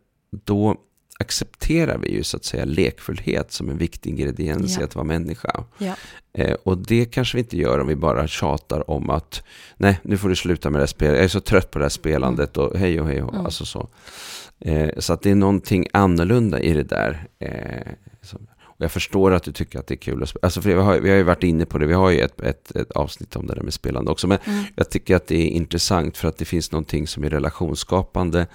då 0.46 0.76
accepterar 1.20 1.98
vi 1.98 2.12
ju 2.12 2.24
så 2.24 2.38
att 2.38 2.46
säga 2.46 2.66
lekfullhet 2.66 3.52
som 3.52 3.70
en 3.70 3.78
viktig 3.78 4.10
ingrediens 4.10 4.76
Ja. 4.76 4.82
i 4.82 4.84
att 4.84 4.96
vara 4.96 5.06
människa. 5.06 5.64
Ja. 5.78 5.96
Eh, 6.34 6.54
och 6.64 6.78
det 6.78 7.06
kanske 7.06 7.38
vi 7.38 7.42
inte 7.42 7.58
gör 7.58 7.80
om 7.80 7.88
vi 7.88 7.96
bara 7.96 8.28
tjatar 8.28 8.90
om 8.90 9.10
att 9.10 9.44
nej, 9.78 10.00
nu 10.04 10.18
får 10.18 10.30
du 10.30 10.36
sluta 10.36 10.70
med 10.70 10.80
det 10.80 10.82
här 10.82 10.88
spelet. 10.88 11.16
Jag 11.16 11.24
är 11.24 11.28
så 11.28 11.40
trött 11.42 11.72
på 11.72 11.80
det 11.80 11.86
här 11.86 11.90
spelandet 11.90 12.58
och 12.58 12.78
hej 12.78 13.02
och 13.02 13.08
hej 13.08 13.22
och 13.24 13.34
Mm. 13.34 13.46
alltså 13.46 13.66
så. 13.66 13.90
Eh, 14.60 14.90
så 14.98 15.14
att 15.14 15.22
det 15.22 15.32
är 15.32 15.36
någonting 15.36 15.88
annorlunda 15.94 16.60
i 16.60 16.74
det 16.74 16.84
där. 16.84 17.28
Eh, 17.40 17.92
som, 18.22 18.48
och 18.64 18.82
jag 18.84 18.92
förstår 18.92 19.32
att 19.34 19.44
du 19.44 19.52
tycker 19.52 19.80
att 19.80 19.88
det 19.88 19.94
är 19.94 19.98
kul 19.98 20.24
att 20.24 20.30
spela. 20.30 20.40
Alltså 20.44 20.62
för 20.62 20.70
vi, 20.70 20.76
har, 20.76 21.00
vi 21.00 21.10
har 21.10 21.18
ju 21.18 21.24
varit 21.24 21.44
inne 21.44 21.66
på 21.66 21.78
det, 21.78 21.86
vi 21.86 21.94
har 21.94 22.10
ju 22.10 22.20
ett, 22.20 22.42
ett, 22.42 22.76
ett 22.76 22.92
avsnitt 22.92 23.36
om 23.36 23.48
det 23.48 23.56
där 23.56 23.62
med 23.62 23.74
spelande 23.74 24.12
också. 24.12 24.28
Men 24.28 24.38
Mm. 24.46 24.64
jag 24.76 24.90
tycker 24.90 25.16
att 25.16 25.28
det 25.28 25.36
är 25.36 25.48
intressant 25.48 26.18
för 26.18 26.28
att 26.28 26.38
det 26.38 26.46
finns 26.46 26.72
någonting 26.72 27.08
som 27.08 27.24
är 27.24 27.30
relationsskapande 27.30 28.48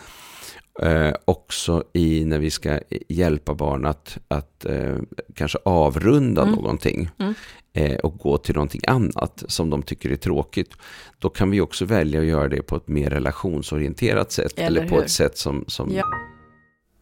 eh, 0.82 1.12
också 1.24 1.84
i 1.92 2.24
när 2.24 2.38
vi 2.38 2.50
ska 2.50 2.78
hjälpa 3.08 3.54
barn 3.54 3.86
att, 3.86 4.18
att 4.28 4.64
eh, 4.64 4.96
kanske 5.34 5.58
avrunda 5.64 6.42
Mm. 6.42 6.54
någonting 6.54 7.10
Mm. 7.18 7.34
eh, 7.72 7.96
och 7.98 8.18
gå 8.18 8.38
till 8.38 8.54
någonting 8.54 8.80
annat 8.86 9.44
som 9.48 9.70
de 9.70 9.82
tycker 9.82 10.10
är 10.10 10.16
tråkigt. 10.16 10.70
Då 11.18 11.28
kan 11.28 11.50
vi 11.50 11.60
också 11.60 11.84
välja 11.84 12.20
att 12.20 12.26
göra 12.26 12.48
det 12.48 12.62
på 12.62 12.76
ett 12.76 12.88
mer 12.88 13.10
relationsorienterat 13.10 14.32
sätt 14.32 14.52
Eller 14.58 14.80
eller, 14.80 14.88
på 14.90 15.00
ett 15.00 15.10
sätt 15.10 15.38
som, 15.38 15.64
som 15.68 15.92
Ja. 15.94 16.04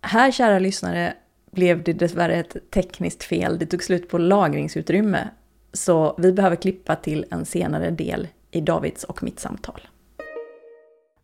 Här, 0.02 0.30
kära 0.30 0.58
lyssnare, 0.58 1.14
blev 1.52 1.82
det 1.82 1.92
dessvärre 1.92 2.34
ett 2.34 2.56
tekniskt 2.70 3.24
fel. 3.24 3.58
Det 3.58 3.66
tog 3.66 3.82
slut 3.82 4.08
på 4.08 4.18
lagringsutrymme. 4.18 5.28
Så 5.72 6.14
vi 6.18 6.32
behöver 6.32 6.56
klippa 6.56 6.96
till 6.96 7.24
en 7.30 7.44
senare 7.44 7.90
del 7.90 8.28
i 8.50 8.60
Davids 8.60 9.04
och 9.04 9.22
mitt 9.22 9.40
samtal. 9.40 9.80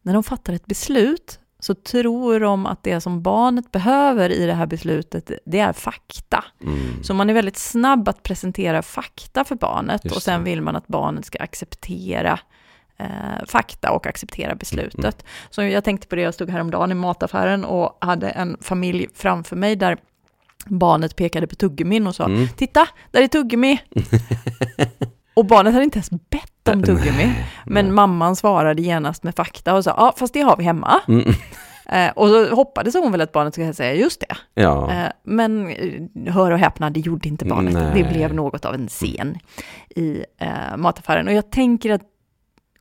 När 0.02 0.14
de 0.14 0.22
fattar 0.22 0.52
ett 0.52 0.66
beslut 0.66 1.38
så 1.64 1.74
tror 1.74 2.40
de 2.40 2.66
att 2.66 2.82
det 2.82 3.00
som 3.00 3.22
barnet 3.22 3.72
behöver 3.72 4.30
i 4.30 4.46
det 4.46 4.54
här 4.54 4.66
beslutet, 4.66 5.30
det 5.44 5.58
är 5.58 5.72
fakta. 5.72 6.44
mm, 6.62 7.02
Så 7.02 7.14
man 7.14 7.30
är 7.30 7.34
väldigt 7.34 7.56
snabb 7.56 8.08
att 8.08 8.22
presentera 8.22 8.82
fakta 8.82 9.44
för 9.44 9.54
barnet 9.54 10.04
och 10.04 10.22
sen 10.22 10.44
vill 10.44 10.62
man 10.62 10.76
att 10.76 10.86
barnet 10.86 11.26
ska 11.26 11.38
acceptera 11.38 12.40
eh, 12.96 13.44
fakta 13.46 13.92
och 13.92 14.06
acceptera 14.06 14.54
beslutet. 14.54 15.22
Mm. 15.22 15.26
Så 15.50 15.62
jag 15.62 15.84
tänkte 15.84 16.06
på 16.06 16.16
det, 16.16 16.22
jag 16.22 16.34
stod 16.34 16.50
häromdagen 16.50 16.90
i 16.90 16.94
mataffären 16.94 17.64
och 17.64 17.98
hade 18.00 18.30
en 18.30 18.56
familj 18.60 19.08
framför 19.14 19.56
mig 19.56 19.76
där 19.76 19.98
barnet 20.66 21.16
pekade 21.16 21.46
på 21.46 21.54
tuggummin 21.54 22.06
och 22.06 22.14
sa 22.14 22.24
mm. 22.24 22.48
Titta, 22.48 22.88
där 23.10 23.22
är 23.22 23.28
tuggummi! 23.28 23.80
och 25.34 25.44
barnet 25.44 25.72
hade 25.72 25.84
inte 25.84 25.96
ens 25.96 26.10
bett 26.10 26.68
om 26.68 26.82
tuggummi. 26.82 27.34
Men 27.66 27.94
mamman 27.94 28.36
svarade 28.36 28.82
genast 28.82 29.22
med 29.22 29.34
fakta 29.36 29.74
och 29.74 29.84
sa, 29.84 29.94
ja 29.96 30.14
fast 30.16 30.34
det 30.34 30.40
har 30.40 30.56
vi 30.56 30.64
hemma. 30.64 31.00
Mm. 31.08 31.32
Eh, 31.88 32.10
och 32.10 32.28
så 32.28 32.54
hoppades 32.54 32.94
hon 32.94 33.12
väl 33.12 33.20
att 33.20 33.32
barnet 33.32 33.54
skulle 33.54 33.74
säga 33.74 33.94
just 33.94 34.20
det. 34.20 34.36
Ja, 34.54 34.92
Eh, 34.92 35.10
Men 35.24 35.68
eh, 35.68 36.32
hör 36.32 36.50
och 36.50 36.58
häpna, 36.58 36.90
det 36.90 37.00
gjorde 37.00 37.28
inte 37.28 37.44
barnet. 37.44 37.74
Nej. 37.74 37.90
Det 37.94 38.08
blev 38.12 38.34
något 38.34 38.64
av 38.64 38.74
en 38.74 38.88
scen 38.88 39.38
i 39.96 40.24
eh, 40.40 40.76
mataffären. 40.76 41.28
Och 41.28 41.34
jag 41.34 41.50
tänker 41.50 41.92
att 41.92 42.02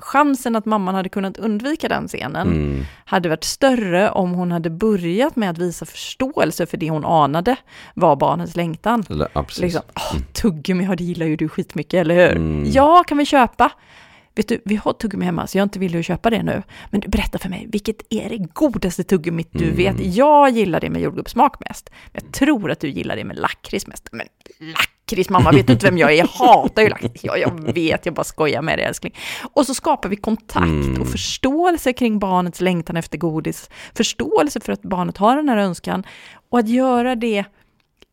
chansen 0.03 0.55
att 0.55 0.65
mamman 0.65 0.95
hade 0.95 1.09
kunnat 1.09 1.37
undvika 1.37 1.87
den 1.87 2.07
scenen 2.07 2.47
mm, 2.47 2.85
hade 3.05 3.29
varit 3.29 3.43
större 3.43 4.09
om 4.11 4.31
hon 4.31 4.51
hade 4.51 4.69
börjat 4.69 5.35
med 5.35 5.49
att 5.49 5.57
visa 5.57 5.85
förståelse 5.85 6.65
för 6.65 6.77
det 6.77 6.89
hon 6.89 7.05
anade 7.05 7.55
var 7.93 8.15
barnets 8.15 8.55
längtan. 8.55 9.03
ja, 9.33 9.43
precis. 9.43 9.61
Liksom, 9.61 9.81
åh, 9.95 10.19
tuggummi, 10.33 10.83
ja, 10.85 10.95
det 10.95 11.03
gillar 11.03 11.25
ju 11.25 11.35
du 11.35 11.49
skitmycket, 11.49 11.93
eller 12.01 12.15
hur? 12.15 12.35
Mm. 12.35 12.63
Ja, 12.71 13.03
kan 13.07 13.17
vi 13.17 13.25
köpa? 13.25 13.71
Vet 14.35 14.47
du, 14.47 14.61
vi 14.65 14.75
har 14.75 14.93
tuggummi 14.93 15.25
hemma, 15.25 15.47
så 15.47 15.57
jag 15.57 15.61
är 15.61 15.63
inte 15.63 15.79
villig 15.79 15.99
att 15.99 16.05
köpa 16.05 16.29
det 16.29 16.43
nu. 16.43 16.63
Men 16.91 17.01
du, 17.01 17.07
berätta 17.07 17.37
för 17.39 17.49
mig, 17.49 17.67
vilket 17.71 17.95
är 18.09 18.29
det 18.29 18.37
godaste 18.53 19.03
tuggummit 19.03 19.47
du 19.51 19.63
Mm. 19.63 19.75
vet? 19.75 20.15
Jag 20.15 20.49
gillar 20.49 20.79
det 20.79 20.89
med 20.89 21.01
jordgubbssmak 21.01 21.59
mest. 21.59 21.89
Jag 22.11 22.31
tror 22.31 22.71
att 22.71 22.79
du 22.79 22.89
gillar 22.89 23.15
det 23.15 23.23
med 23.23 23.37
lakrits 23.39 23.87
mest. 23.87 24.09
Men 24.11 24.27
lakrits, 24.59 24.92
mamma, 25.29 25.51
vet 25.51 25.69
inte 25.69 25.85
vem 25.85 25.97
jag 25.97 26.11
är? 26.11 26.15
Jag 26.15 26.27
hatar 26.33 26.81
ju 26.81 26.89
lakrits. 26.89 27.23
Ja, 27.23 27.37
jag 27.37 27.73
vet, 27.73 28.05
jag 28.05 28.15
bara 28.15 28.23
skojar 28.23 28.61
med 28.61 28.77
dig 28.77 28.85
älskling. 28.85 29.15
Och 29.53 29.65
så 29.65 29.73
skapar 29.73 30.09
vi 30.09 30.15
kontakt 30.15 30.63
Mm. 30.63 31.01
och 31.01 31.07
förståelse 31.07 31.93
kring 31.93 32.19
barnets 32.19 32.61
längtan 32.61 32.97
efter 32.97 33.17
godis. 33.17 33.69
Förståelse 33.95 34.59
för 34.59 34.73
att 34.73 34.81
barnet 34.81 35.17
har 35.17 35.35
den 35.35 35.49
här 35.49 35.57
önskan. 35.57 36.03
Och 36.49 36.59
att 36.59 36.67
göra 36.69 37.15
det 37.15 37.43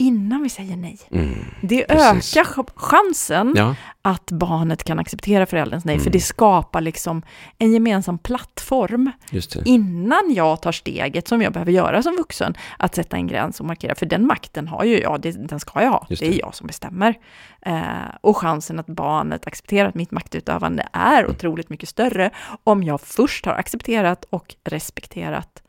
innan 0.01 0.43
vi 0.43 0.49
säger 0.49 0.77
nej. 0.77 0.99
Mm. 1.11 1.35
Det 1.63 1.85
Precis. 1.89 2.37
ökar 2.37 2.51
ch- 2.51 2.71
chansen 2.75 3.53
Ja, 3.57 3.75
att 4.03 4.31
barnet 4.31 4.85
kan 4.85 4.99
acceptera 4.99 5.47
förälderns 5.47 5.85
nej, 5.85 5.97
för 5.99 6.03
Mm. 6.07 6.13
det 6.13 6.21
skapar 6.21 6.81
liksom 6.81 7.23
en 7.59 7.73
gemensam 7.73 8.19
plattform 8.19 9.11
det. 9.31 9.63
innan 9.65 10.35
jag 10.35 10.63
tar 10.63 10.73
steget 10.73 11.29
som 11.29 11.43
jag 11.43 11.53
behöver 11.53 11.73
göra 11.73 12.03
som 12.03 12.17
vuxen, 12.17 12.55
att 12.79 12.95
sätta 12.95 13.17
en 13.17 13.27
gräns 13.27 13.61
och 13.61 13.67
markera, 13.67 13.95
för 13.95 14.07
den 14.07 14.27
makten 14.27 14.69
har 14.69 14.85
ju 14.85 15.01
jag, 15.01 15.21
det, 15.21 15.49
den 15.49 15.61
ska 15.61 15.83
jag 15.83 15.91
ha, 15.91 16.07
Just 16.11 16.21
det 16.21 16.27
är 16.29 16.31
det. 16.33 16.37
jag 16.39 16.55
som 16.55 16.67
bestämmer. 16.67 17.15
Eh, 17.63 17.83
och 18.21 18.37
chansen 18.37 18.79
att 18.79 18.87
barnet 18.87 19.47
accepterar 19.47 19.89
att 19.89 19.95
mitt 19.95 20.11
maktutövande 20.11 20.89
är 20.93 21.19
Mm. 21.23 21.31
otroligt 21.31 21.71
mycket 21.71 21.89
större 21.89 22.31
om 22.65 22.83
jag 22.83 23.01
först 23.01 23.47
har 23.47 23.53
accepterat 23.55 24.25
och 24.31 24.55
respekterat 24.65 25.63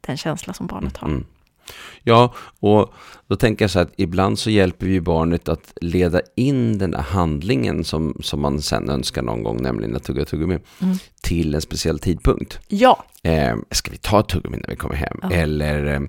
den 0.00 0.16
känsla 0.16 0.52
som 0.52 0.66
barnet 0.66 0.96
har. 0.96 1.22
Ja, 2.02 2.34
och 2.60 2.94
då 3.26 3.36
tänker 3.36 3.62
jag 3.64 3.70
så 3.70 3.78
här 3.78 3.86
att 3.86 3.92
ibland 3.96 4.38
så 4.38 4.50
hjälper 4.50 4.86
vi 4.86 5.00
barnet 5.00 5.48
att 5.48 5.72
leda 5.80 6.20
in 6.36 6.78
den 6.78 6.94
här 6.94 7.02
handlingen 7.02 7.84
som, 7.84 8.16
som 8.20 8.40
man 8.40 8.62
sen 8.62 8.90
önskar 8.90 9.22
någon 9.22 9.42
gång, 9.42 9.62
nämligen 9.62 9.96
att 9.96 10.04
tugga 10.04 10.24
tuggummi, 10.24 10.58
Mm 10.82 10.96
till 11.28 11.54
en 11.54 11.60
speciell 11.60 11.98
tidpunkt. 11.98 12.58
Ja, 12.68 13.04
Eh, 13.22 13.56
ska 13.70 13.90
vi 13.90 13.96
ta 13.96 14.22
tuggummi 14.22 14.56
när 14.56 14.68
vi 14.70 14.76
kommer 14.76 14.94
hem? 14.94 15.18
Ja. 15.22 15.30
Eller 15.32 15.84
eh, 15.86 16.00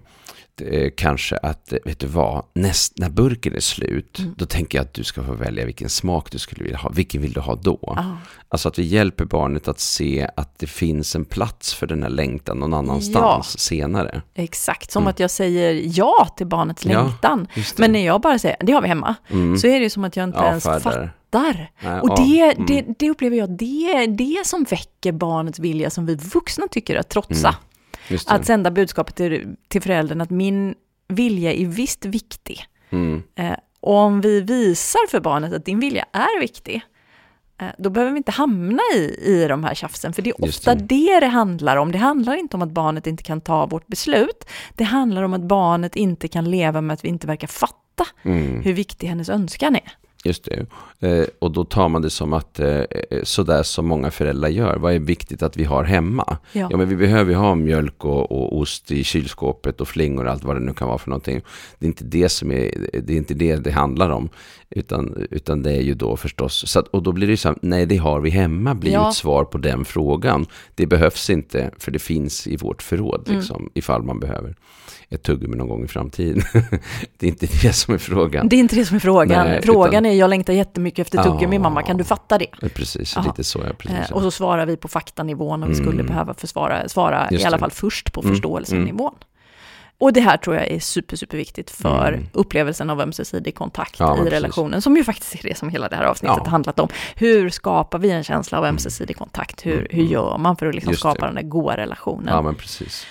eh, 0.67 0.89
kanske 0.97 1.37
att, 1.37 1.73
eh, 1.73 1.79
vet 1.85 1.99
du 1.99 2.07
vad, 2.07 2.45
näst, 2.53 2.93
när 2.97 3.09
burken 3.09 3.55
är 3.55 3.59
slut, 3.59 4.19
Mm. 4.19 4.33
då 4.37 4.45
tänker 4.45 4.77
jag 4.77 4.83
att 4.85 4.93
du 4.93 5.03
ska 5.03 5.23
få 5.23 5.33
välja 5.33 5.65
vilken 5.65 5.89
smak 5.89 6.31
du 6.31 6.39
skulle 6.39 6.63
vilja 6.63 6.77
ha. 6.77 6.89
Vilken 6.89 7.21
vill 7.21 7.33
du 7.33 7.39
ha 7.39 7.55
då? 7.55 7.79
ja. 7.81 8.17
Alltså 8.49 8.67
att 8.69 8.79
vi 8.79 8.83
hjälper 8.83 9.25
barnet 9.25 9.67
att 9.67 9.79
se 9.79 10.29
att 10.37 10.59
det 10.59 10.67
finns 10.67 11.15
en 11.15 11.25
plats 11.25 11.73
för 11.73 11.87
den 11.87 12.03
här 12.03 12.09
längtan 12.09 12.59
någon 12.59 12.73
annanstans 12.73 13.59
senare. 13.59 14.21
exakt. 14.35 14.91
Som 14.91 15.03
Mm. 15.03 15.09
att 15.09 15.19
jag 15.19 15.31
säger 15.31 15.81
ja 15.99 16.27
till 16.37 16.47
barnets 16.47 16.85
Ja, 16.85 17.03
längtan. 17.03 17.47
Det. 17.55 17.77
Men 17.79 17.91
när 17.91 18.05
jag 18.05 18.21
bara 18.21 18.39
säger, 18.39 18.57
det 18.59 18.71
har 18.71 18.81
vi 18.81 18.87
hemma, 18.87 19.15
mm. 19.29 19.57
så 19.57 19.67
är 19.67 19.79
det 19.79 19.89
som 19.89 20.03
att 20.03 20.15
jag 20.15 20.23
inte 20.23 20.39
ens 20.39 20.65
Avfärdar. 20.65 21.11
Fattar. 21.31 21.71
Nej, 21.79 22.01
Och 22.01 22.09
ja, 22.09 22.15
det, 22.15 22.41
mm. 22.41 22.65
det, 22.65 22.85
det 22.99 23.09
upplever 23.09 23.37
jag, 23.37 23.49
det 23.49 23.91
är 23.91 24.07
det 24.07 24.45
som 24.45 24.63
väcker 24.63 25.11
barnets 25.11 25.59
vilja 25.59 25.89
som 25.89 26.05
vi 26.05 26.15
vuxna 26.15 26.67
tycker 26.67 26.95
att 26.95 27.09
trotsa. 27.09 27.55
Mm. 28.07 28.19
Att 28.27 28.45
sända 28.45 28.71
budskapet 28.71 29.15
till, 29.15 29.55
till 29.67 29.81
föräldern 29.81 30.21
att 30.21 30.29
min 30.29 30.75
vilja 31.07 31.53
är 31.53 31.65
visst 31.65 32.05
viktig. 32.05 32.65
Mm. 32.89 33.23
Eh, 33.35 33.53
och 33.81 33.95
om 33.95 34.21
vi 34.21 34.41
visar 34.41 35.07
för 35.09 35.19
barnet 35.19 35.53
att 35.53 35.65
din 35.65 35.79
vilja 35.79 36.05
är 36.11 36.39
viktig, 36.39 36.81
eh, 37.61 37.67
då 37.77 37.89
behöver 37.89 38.11
vi 38.11 38.17
inte 38.17 38.31
hamna 38.31 38.81
i, 38.95 38.99
i 39.23 39.45
de 39.47 39.63
här 39.63 39.75
tjafsen, 39.75 40.13
för 40.13 40.21
det 40.21 40.29
är 40.29 40.43
ofta 40.43 40.75
det. 40.75 40.83
det. 40.83 41.19
det 41.19 41.27
handlar 41.27 41.77
om. 41.77 41.91
Det 41.91 41.97
handlar 41.97 42.35
inte 42.35 42.57
om 42.57 42.61
att 42.61 42.71
barnet 42.71 43.07
inte 43.07 43.23
kan 43.23 43.41
ta 43.41 43.65
vårt 43.65 43.87
beslut, 43.87 44.45
det 44.75 44.83
handlar 44.83 45.23
om 45.23 45.33
att 45.33 45.41
barnet 45.43 45.95
inte 45.95 46.27
kan 46.27 46.51
leva 46.51 46.81
med 46.81 46.93
att 46.93 47.03
vi 47.03 47.09
inte 47.09 47.27
verkar 47.27 47.47
fatta 47.47 47.79
Mm. 48.23 48.61
hur 48.61 48.73
viktig 48.73 49.07
hennes 49.07 49.29
önskan 49.29 49.75
är. 49.75 49.91
Just 50.23 50.43
det. 50.45 50.65
Eh, 51.07 51.25
och 51.39 51.51
då 51.51 51.63
tar 51.63 51.89
man 51.89 52.01
det 52.01 52.09
som 52.09 52.33
att 52.33 52.59
eh, 52.59 52.67
eh, 52.69 52.83
sådär 53.23 53.63
som 53.63 53.87
många 53.87 54.11
föräldrar 54.11 54.49
gör. 54.49 54.77
Vad 54.77 54.93
är 54.93 54.99
viktigt 54.99 55.43
att 55.43 55.57
vi 55.57 55.63
har 55.63 55.83
hemma? 55.83 56.37
Ja. 56.51 56.67
Ja, 56.71 56.77
men 56.77 56.89
vi 56.89 56.95
behöver 56.95 57.31
ju 57.31 57.37
ha 57.37 57.55
mjölk 57.55 58.05
och, 58.05 58.31
och 58.31 58.57
ost 58.57 58.91
i 58.91 59.03
kylskåpet 59.03 59.81
och 59.81 59.87
flingor 59.87 60.25
och 60.25 60.31
allt 60.31 60.43
vad 60.43 60.55
det 60.55 60.59
nu 60.59 60.73
kan 60.73 60.87
vara 60.87 60.97
för 60.97 61.09
någonting. 61.09 61.41
Det 61.79 61.85
är 61.85 61.87
inte 61.87 62.03
det 62.03 62.29
som 62.29 62.51
är, 62.51 62.71
det 63.03 63.13
är 63.13 63.17
inte 63.17 63.33
det 63.33 63.55
det 63.55 63.71
handlar 63.71 64.09
om. 64.09 64.29
Utan, 64.69 65.27
utan 65.31 65.63
det 65.63 65.71
är 65.71 65.81
ju 65.81 65.93
då 65.93 66.17
förstås, 66.17 66.63
så 66.71 66.79
att, 66.79 66.87
och 66.87 67.03
då 67.03 67.11
blir 67.11 67.27
det 67.27 67.31
ju 67.33 67.37
så 67.37 67.47
här, 67.49 67.57
nej 67.61 67.85
det 67.85 67.97
har 67.97 68.19
vi 68.19 68.29
hemma 68.29 68.75
blir 68.75 68.91
Ja. 68.91 69.09
ett 69.09 69.15
svar 69.15 69.43
på 69.43 69.57
den 69.57 69.85
frågan. 69.85 70.45
Det 70.75 70.85
behövs 70.87 71.29
inte, 71.29 71.71
för 71.77 71.91
det 71.91 71.99
finns 71.99 72.47
i 72.47 72.57
vårt 72.57 72.81
förråd 72.81 73.23
Mm. 73.27 73.39
liksom, 73.39 73.69
ifall 73.73 74.03
man 74.03 74.19
behöver 74.19 74.55
ett 75.09 75.23
tuggummi 75.23 75.57
någon 75.57 75.67
gång 75.67 75.83
i 75.83 75.87
framtiden. 75.87 76.41
det 77.17 77.25
är 77.25 77.29
inte 77.29 77.47
det 77.61 77.73
som 77.73 77.93
är 77.93 77.97
frågan. 77.97 78.47
Det 78.49 78.55
är 78.55 78.59
inte 78.59 78.75
det 78.75 78.85
som 78.85 78.95
är 78.95 78.99
frågan. 78.99 79.47
Nej, 79.47 79.61
frågan 79.63 80.05
utan- 80.05 80.08
är, 80.09 80.13
jag 80.13 80.29
längtar 80.29 80.53
jättemycket 80.53 80.99
efter 81.07 81.23
tuggummi 81.23 81.55
Ja. 81.55 81.59
mamma, 81.61 81.83
kan 81.83 81.97
du 81.97 82.03
fatta 82.03 82.37
det? 82.37 82.47
Precis, 82.73 83.17
Aha. 83.17 83.27
lite 83.27 83.43
så 83.43 83.59
ja. 83.67 83.73
Precis, 83.77 84.09
Eh, 84.09 84.15
och 84.15 84.21
så 84.21 84.31
svarar 84.31 84.65
vi 84.65 84.77
på 84.77 84.87
faktanivån 84.87 85.63
och 85.63 85.69
vi 85.69 85.75
skulle 85.75 85.91
Mm. 85.91 86.05
behöva 86.05 86.33
försvara, 86.33 86.89
svara 86.89 87.27
Just 87.31 87.43
i 87.43 87.47
alla 87.47 87.57
det. 87.57 87.61
fall 87.61 87.71
först 87.71 88.13
på 88.13 88.21
Mm, 88.21 88.33
förståelsenivån. 88.33 89.13
Och 90.01 90.13
det 90.13 90.21
här 90.21 90.37
tror 90.37 90.55
jag 90.55 90.67
är 90.67 90.79
super, 90.79 91.15
superviktigt 91.15 91.71
för 91.71 92.13
Mm. 92.13 92.27
upplevelsen 92.33 92.89
av 92.89 93.01
ömsesidig 93.01 93.55
kontakt 93.55 93.99
Ja, 93.99 94.27
i 94.27 94.29
relationen, 94.29 94.81
som 94.81 94.97
ju 94.97 95.03
faktiskt 95.03 95.35
är 95.35 95.49
det 95.49 95.57
som 95.57 95.69
hela 95.69 95.89
det 95.89 95.95
här 95.95 96.03
avsnittet 96.03 96.37
Ja. 96.45 96.49
handlat 96.49 96.79
om. 96.79 96.87
Hur 97.15 97.49
skapar 97.49 97.99
vi 97.99 98.11
en 98.11 98.23
känsla 98.23 98.57
av 98.57 98.65
ömsesidig 98.65 99.17
kontakt? 99.17 99.65
Hur, 99.65 99.87
hur 99.91 100.03
gör 100.03 100.37
man 100.37 100.55
för 100.55 100.65
att 100.65 100.75
liksom 100.75 100.91
Just 100.91 101.03
det. 101.03 101.09
skapa 101.09 101.25
den 101.25 101.35
där 101.35 101.41
goda 101.41 101.77
relationen? 101.77 102.27
ja, 102.35 102.41
men 102.41 102.55
precis. 102.55 103.05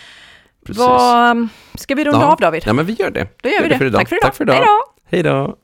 precis. 0.67 0.79
Vad, 0.81 1.49
ska 1.75 1.95
vi 1.95 2.05
runda 2.05 2.21
Ja. 2.21 2.33
av 2.33 2.39
David? 2.41 2.63
Ja, 2.67 2.73
men 2.73 2.87
vi 2.87 2.93
gör 2.93 3.11
det. 3.11 3.29
Då 3.43 3.49
gör 3.49 3.63
vi 3.63 3.69
det. 3.69 3.79
för 3.79 3.85
idag. 3.85 4.01
Tack 4.01 4.09
för 4.09 4.17
idag. 4.17 4.23
Tack 4.25 4.35
för 4.37 4.45
idag. 4.45 4.65
Hej 5.11 5.23
då. 5.23 5.57